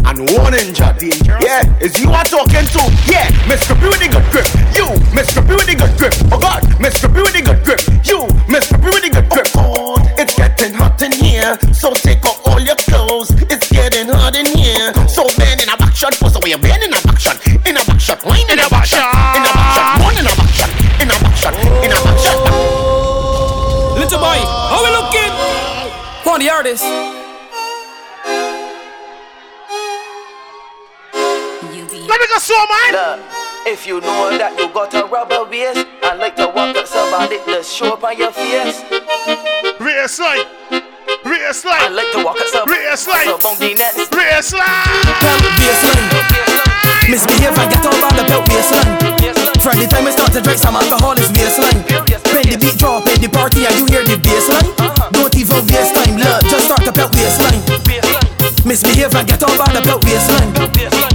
and 0.05 0.19
one 0.35 0.53
injured. 0.53 0.97
Yeah, 1.41 1.61
is 1.79 1.99
you 1.99 2.09
are 2.11 2.23
talking 2.25 2.65
to? 2.75 2.81
Yeah, 3.07 3.29
Mr. 3.47 3.77
B 3.79 3.87
with 3.87 4.01
the 4.01 4.09
good 4.11 4.25
grip. 4.31 4.47
You, 4.75 4.87
Mr. 5.13 5.45
B 5.45 5.55
with 5.55 5.67
the 5.67 5.75
good 5.75 5.93
grip. 5.97 6.13
Oh 6.31 6.39
God, 6.39 6.63
Mr. 6.81 7.07
B 7.11 7.21
with 7.21 7.33
the 7.33 7.41
good 7.41 7.63
grip. 7.63 7.81
You, 8.03 8.25
Mr. 8.49 8.77
B 8.81 8.85
with 8.89 9.03
the 9.03 9.11
good 9.13 9.29
grip. 9.29 9.47
Oh 9.55 9.95
God, 9.97 10.11
it's 10.19 10.35
getting 10.35 10.73
hot 10.73 11.01
in 11.01 11.11
here, 11.11 11.57
so 11.73 11.93
take 11.93 12.25
off 12.25 12.41
all 12.47 12.59
your 12.59 12.75
clothes. 12.75 13.31
It's 13.49 13.69
getting 13.69 14.07
hot 14.09 14.35
in 14.35 14.45
here, 14.57 14.93
so 15.07 15.27
bend 15.37 15.61
in 15.61 15.69
a 15.69 15.77
back 15.77 15.95
shot. 15.95 16.13
Push 16.17 16.35
away, 16.35 16.55
bend 16.57 16.83
in 16.83 16.93
a 16.93 17.01
back 17.01 17.19
shot, 17.19 17.37
in 17.65 17.77
a 17.77 17.83
back 17.85 17.99
shot, 18.01 18.23
wine 18.25 18.49
in 18.49 18.59
a 18.59 18.67
back 18.69 18.85
shot, 18.85 19.05
in 19.37 19.43
a 19.45 19.50
One 26.71 26.79
of 26.79 26.79
the 26.79 26.87
artists. 26.87 27.11
Let 32.07 32.19
me 32.19 32.27
go 32.31 32.37
slow, 32.39 32.63
man. 32.71 32.91
Look, 32.95 33.19
if 33.67 33.85
you 33.85 33.99
know 33.99 34.37
that 34.37 34.55
you 34.57 34.69
got 34.71 34.93
a 34.93 35.03
rubber 35.05 35.43
waist, 35.49 35.85
I 36.03 36.15
like 36.15 36.37
to 36.37 36.47
walk 36.47 36.77
up 36.77 36.87
somebody 36.87 37.43
to 37.43 37.63
show 37.63 37.93
up 37.93 38.03
on 38.03 38.17
your 38.17 38.31
face. 38.31 38.83
Real 39.81 40.07
slide. 40.07 40.47
Real 41.25 41.53
slide. 41.53 41.83
I 41.83 41.89
like 41.91 42.11
to 42.13 42.23
walk 42.23 42.39
up 42.39 42.47
some 42.47 42.69
Real 42.69 42.95
slide. 42.95 43.27
some 43.27 43.43
on 43.43 43.59
the 43.59 43.75
net. 43.75 43.91
Real 44.15 44.41
slide. 44.41 44.87
Baseline. 45.59 46.07
Misbehave 47.09 47.51
and 47.51 47.67
get 47.67 47.83
all 47.83 47.99
on 47.99 48.15
the 48.15 48.23
belt 48.23 48.45
baseline. 48.47 48.95
From 49.59 49.77
the 49.77 49.87
time 49.87 50.05
we 50.05 50.11
start 50.11 50.31
to 50.31 50.41
drink 50.41 50.57
some 50.57 50.75
alcohol, 50.75 51.19
it's 51.19 51.27
baseline. 51.35 52.10
When 52.41 52.57
the 52.57 52.57
beat 52.57 52.81
drop 52.81 53.05
in 53.05 53.21
the 53.21 53.29
party 53.29 53.69
and 53.69 53.75
you 53.77 53.85
hear 53.85 54.01
the 54.01 54.17
baseline, 54.17 54.65
uh-huh. 54.81 55.13
don't 55.13 55.29
even 55.37 55.61
waste 55.69 55.93
time, 55.93 56.17
look, 56.17 56.41
just 56.49 56.65
start 56.65 56.81
the 56.81 56.89
belt 56.89 57.13
baseline. 57.13 57.61
Misbehave 58.65 59.13
and 59.13 59.29
get 59.29 59.45
on 59.45 59.53
the 59.69 59.81
belt 59.85 60.01
baseline. 60.01 60.49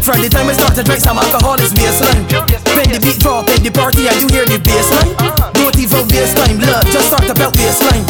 From 0.07 0.23
the 0.23 0.31
time 0.31 0.47
we 0.47 0.55
start 0.55 0.79
to 0.79 0.87
drink 0.87 1.03
some 1.03 1.19
alcohol, 1.19 1.59
it's 1.59 1.75
baseline. 1.75 2.31
When 2.79 2.95
the 2.95 3.03
beat 3.03 3.19
drop 3.19 3.51
in 3.51 3.67
the 3.67 3.75
party 3.75 4.07
and 4.07 4.23
you 4.23 4.31
hear 4.31 4.47
the 4.47 4.63
baseline, 4.63 5.19
uh-huh. 5.19 5.51
don't 5.51 5.75
even 5.75 6.07
waste 6.15 6.39
time, 6.39 6.63
look, 6.63 6.87
just 6.95 7.11
start 7.11 7.27
the 7.27 7.35
belt 7.35 7.59
baseline. 7.59 8.07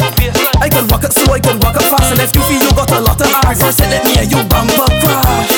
I 0.61 0.69
can 0.69 0.85
walk 0.85 1.01
it 1.01 1.17
slow, 1.17 1.33
I 1.33 1.41
can 1.41 1.57
walk 1.57 1.73
it 1.73 1.89
fast, 1.89 2.13
and 2.13 2.21
if 2.21 2.29
you 2.37 2.45
feel 2.45 2.69
you 2.69 2.71
got 2.77 2.93
a 2.93 3.01
lot 3.01 3.17
of 3.17 3.33
I 3.33 3.57
said 3.57 3.89
let 3.97 4.05
me 4.05 4.13
and 4.13 4.29
you 4.29 4.45
bumper 4.45 4.93
crash. 5.01 5.57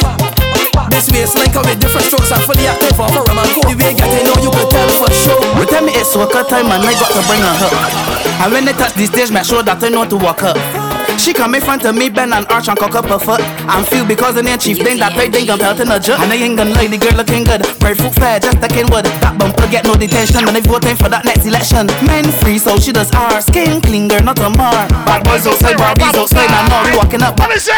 This 0.96 1.12
waistline 1.12 1.52
come 1.52 1.68
with 1.68 1.84
different 1.84 2.08
strokes 2.08 2.32
I'm 2.32 2.40
fully 2.48 2.72
it's 6.10 6.18
worker 6.18 6.42
time 6.42 6.66
and 6.74 6.82
I 6.82 6.98
got 6.98 7.14
to 7.14 7.22
bring 7.30 7.46
her 7.46 7.54
up. 7.54 8.42
And 8.42 8.50
when 8.50 8.66
they 8.66 8.74
touch 8.74 8.98
the 8.98 9.06
stage, 9.06 9.30
make 9.30 9.46
sure 9.46 9.62
that 9.62 9.78
I 9.78 9.90
know 9.94 10.10
to 10.10 10.18
walk 10.18 10.42
up. 10.42 10.58
She 11.22 11.38
come 11.38 11.54
in 11.54 11.62
front 11.62 11.86
of 11.86 11.94
me, 11.94 12.10
bend 12.10 12.34
and 12.34 12.50
arch 12.50 12.66
and 12.66 12.80
cock 12.80 12.96
up 12.96 13.06
her 13.14 13.20
foot. 13.20 13.42
I'm 13.70 13.86
feel 13.86 14.08
because 14.08 14.34
the 14.34 14.42
name 14.42 14.58
chief 14.58 14.82
thing 14.82 14.98
that 14.98 15.14
I 15.14 15.30
think 15.30 15.46
I'm 15.52 15.60
pelting 15.60 15.92
a 15.92 16.00
jerk. 16.02 16.18
And 16.18 16.34
I 16.34 16.42
ain't 16.42 16.58
gonna 16.58 16.74
lie, 16.74 16.90
the 16.90 16.98
girl 16.98 17.14
looking 17.14 17.44
good. 17.46 17.62
Bird 17.78 18.02
foot 18.02 18.16
fair, 18.18 18.40
just 18.42 18.58
like 18.58 18.74
wood. 18.90 19.06
That 19.22 19.38
bumper 19.38 19.70
get 19.70 19.86
no 19.86 19.94
detention. 19.94 20.50
And 20.50 20.58
if 20.58 20.66
voting 20.66 20.98
for 20.98 21.14
that 21.14 21.30
next 21.30 21.46
election, 21.46 21.86
men 22.10 22.26
free, 22.42 22.58
so 22.58 22.80
she 22.82 22.90
does 22.90 23.14
our 23.14 23.38
skin 23.46 23.78
clean, 23.78 24.10
girl, 24.10 24.26
not 24.26 24.40
a 24.42 24.50
mar. 24.50 24.90
Bad 25.06 25.22
boys 25.30 25.46
outside, 25.46 25.78
Barbies 25.78 26.18
outside, 26.18 26.50
and 26.50 26.66
now 26.74 26.90
we 26.90 26.98
walking 26.98 27.22
up. 27.22 27.38
Let 27.38 27.54
me 27.54 27.62
say. 27.62 27.78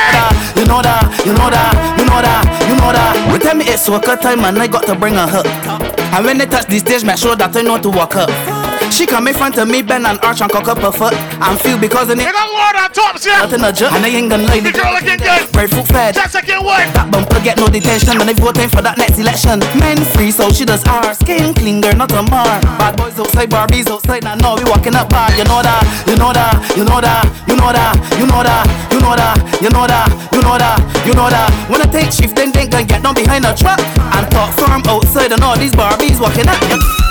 You 0.56 0.64
know 0.72 0.80
that, 0.80 1.04
you 1.28 1.36
know 1.36 1.52
that, 1.52 1.76
you 2.00 2.08
know 2.08 2.22
that, 2.24 2.48
you 2.64 2.76
know 2.80 2.96
that. 2.96 3.12
You 3.28 3.40
tell 3.44 3.60
me 3.60 3.66
it's 3.68 3.90
worker 3.90 4.16
time 4.16 4.46
and 4.48 4.56
I 4.56 4.68
got 4.72 4.88
to 4.88 4.96
bring 4.96 5.20
her 5.20 5.28
up. 5.28 5.91
And 6.14 6.26
when 6.26 6.38
they 6.38 6.46
touch 6.46 6.68
the 6.68 6.80
stage, 6.80 7.04
make 7.06 7.18
sure 7.18 7.36
that 7.36 7.56
I 7.56 7.62
know 7.62 7.80
to 7.80 7.90
walk 7.90 8.16
up. 8.18 8.51
She 8.92 9.08
come 9.08 9.28
in 9.28 9.34
front 9.34 9.58
of 9.58 9.68
me, 9.68 9.82
bend 9.82 10.06
and 10.06 10.20
arch 10.22 10.42
and 10.42 10.52
cock 10.52 10.68
up 10.68 10.78
her 10.80 10.92
foot. 10.92 11.14
I'm 11.42 11.58
feel 11.58 11.80
because 11.80 12.10
of 12.12 12.20
it. 12.20 12.26
You 12.28 12.32
got 12.32 12.52
Lord 12.54 12.76
on 12.76 12.92
top, 12.92 13.18
yeah. 13.26 13.42
Nothing 13.42 13.64
a 13.64 13.72
jerk, 13.74 13.92
and 13.94 14.06
I 14.06 14.10
ain't 14.10 14.30
gonna 14.30 14.44
lie. 14.44 14.60
The 14.60 14.72
girl 14.72 14.94
looking 14.94 15.18
good. 15.18 15.42
Bird 15.52 15.72
foot 15.72 15.88
fed. 15.88 16.14
That's 16.14 16.36
again 16.36 16.64
what? 16.64 16.86
That 16.94 17.10
bumper 17.10 17.40
get 17.42 17.58
no 17.58 17.66
detention, 17.66 18.22
and 18.22 18.30
if 18.30 18.38
voting 18.38 18.70
for 18.70 18.84
that 18.84 19.00
next 19.00 19.18
election, 19.18 19.58
men 19.82 19.98
free, 20.14 20.30
so 20.30 20.52
she 20.52 20.66
does 20.66 20.86
our 20.86 21.16
skin 21.16 21.56
clean, 21.56 21.82
girl, 21.82 21.96
not 21.96 22.12
a 22.12 22.22
mar. 22.30 22.62
Bad 22.78 22.98
boys 22.98 23.18
outside, 23.18 23.50
Barbies 23.50 23.90
outside, 23.90 24.24
now 24.24 24.36
know 24.36 24.54
we 24.54 24.70
walking 24.70 24.94
up 24.94 25.10
bad. 25.10 25.34
You 25.34 25.50
know 25.50 25.66
that, 25.66 25.82
you 26.06 26.14
know 26.20 26.30
that, 26.30 26.54
you 26.78 26.86
know 26.86 27.02
that, 27.02 27.26
you 27.50 27.56
know 27.58 27.72
that, 27.74 27.98
you 28.20 28.28
know 28.30 28.44
that, 28.44 28.70
you 28.94 29.00
know 29.02 29.16
that, 29.18 29.40
you 29.64 29.70
know 29.72 29.88
that, 29.88 30.08
you 30.30 30.42
know 30.46 30.58
that, 30.62 30.78
you 31.08 31.14
know 31.18 31.30
that. 31.32 31.50
When 31.72 31.82
I 31.82 31.88
take 31.90 32.14
shift, 32.14 32.36
then 32.36 32.52
think 32.52 32.76
and 32.76 32.86
get 32.86 33.02
down 33.02 33.16
behind 33.16 33.46
the 33.46 33.56
truck 33.58 33.80
and 33.80 34.26
talk 34.30 34.54
firm 34.60 34.84
outside, 34.86 35.32
and 35.32 35.42
all 35.42 35.58
these 35.58 35.74
Barbies 35.74 36.22
walking 36.22 36.46
up. 36.46 36.60
Whoa! 36.70 37.11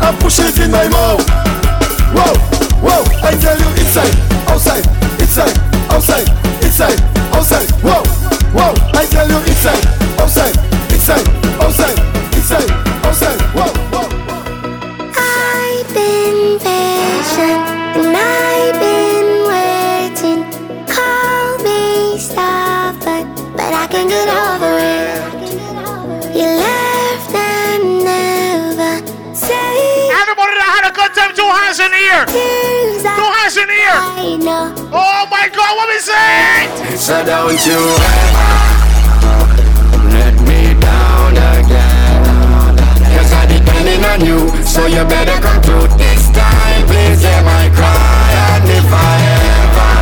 and 0.00 0.18
push 0.20 0.38
it 0.40 0.58
in 0.58 0.70
my 0.70 0.88
mouth. 0.88 1.24
Whoa! 2.12 2.34
Whoa! 2.80 3.04
I 3.22 3.36
tell 3.36 3.58
you 3.58 3.68
inside, 3.80 4.14
outside, 4.48 4.84
inside, 5.20 5.56
outside, 5.90 6.28
inside, 6.64 7.00
outside. 7.34 7.70
Whoa! 7.82 8.02
Whoa! 8.52 8.74
I 8.94 9.06
tell 9.06 9.28
you 9.28 9.38
inside, 9.38 9.84
outside, 10.18 10.56
inside, 10.92 11.39
good 31.50 31.58
time, 31.58 31.58
two 31.58 31.58
hands 31.58 31.80
in 31.80 31.90
the 31.90 32.02
air. 32.14 32.26
Two 32.26 33.60
in 33.60 33.68
the 33.68 33.74
air. 33.74 33.98
I 33.98 34.36
know. 34.38 34.74
Oh 34.92 35.26
my 35.30 35.48
God, 35.48 35.76
what 35.76 35.88
we 35.88 35.98
say? 35.98 36.68
So 36.96 37.24
don't 37.24 37.58
you 37.66 37.80
ever 38.06 38.70
let 40.14 40.34
me 40.46 40.74
down 40.80 41.32
again. 41.34 42.22
Cause 43.16 43.32
I'm 43.32 43.48
depending 43.48 44.04
on 44.04 44.20
you, 44.24 44.50
so 44.64 44.86
you 44.86 45.04
better 45.04 45.38
come 45.42 45.62
through 45.62 45.88
this 45.98 46.30
time. 46.30 46.86
Please 46.86 47.22
hear 47.22 47.42
my 47.42 47.68
cry, 47.74 48.30
and 48.54 48.70
if 48.70 48.86
I 48.86 49.18
ever 49.58 49.94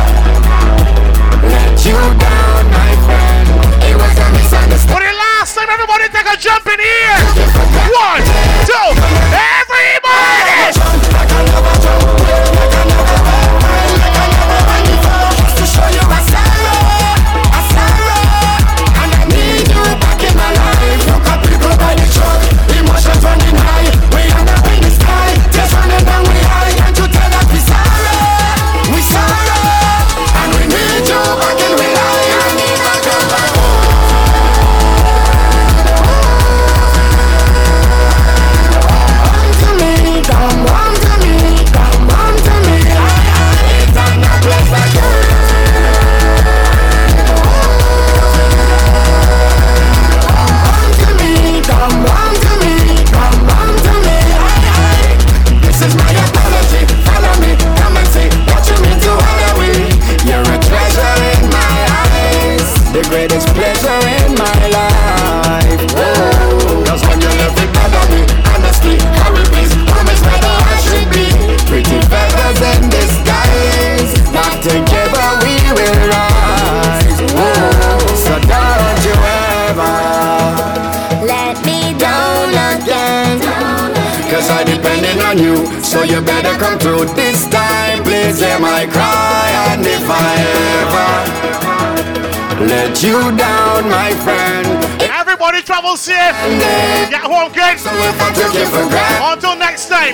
let 1.49 1.85
you 1.85 1.97
down, 1.97 2.61
my 2.69 2.91
friend, 3.05 3.49
it 3.89 3.95
was 3.97 4.15
a 4.17 4.27
misunderstanding. 4.37 4.93
For 4.93 5.01
the 5.01 5.13
last 5.13 5.55
time, 5.55 5.69
everybody 5.69 6.09
take 6.13 6.29
a 6.29 6.37
jump 6.37 6.65
in 6.67 6.79
here. 6.79 7.88
Yeah. 96.07 97.09
Get 97.09 97.21
home, 97.21 97.51
kids. 97.51 97.83
Oh, 97.85 99.33
until 99.33 99.55
next 99.57 99.89
time. 99.89 100.13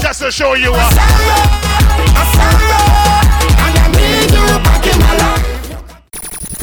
Just 0.00 0.20
to 0.20 0.30
show 0.30 0.54
you 0.54 0.72
what. 0.72 1.63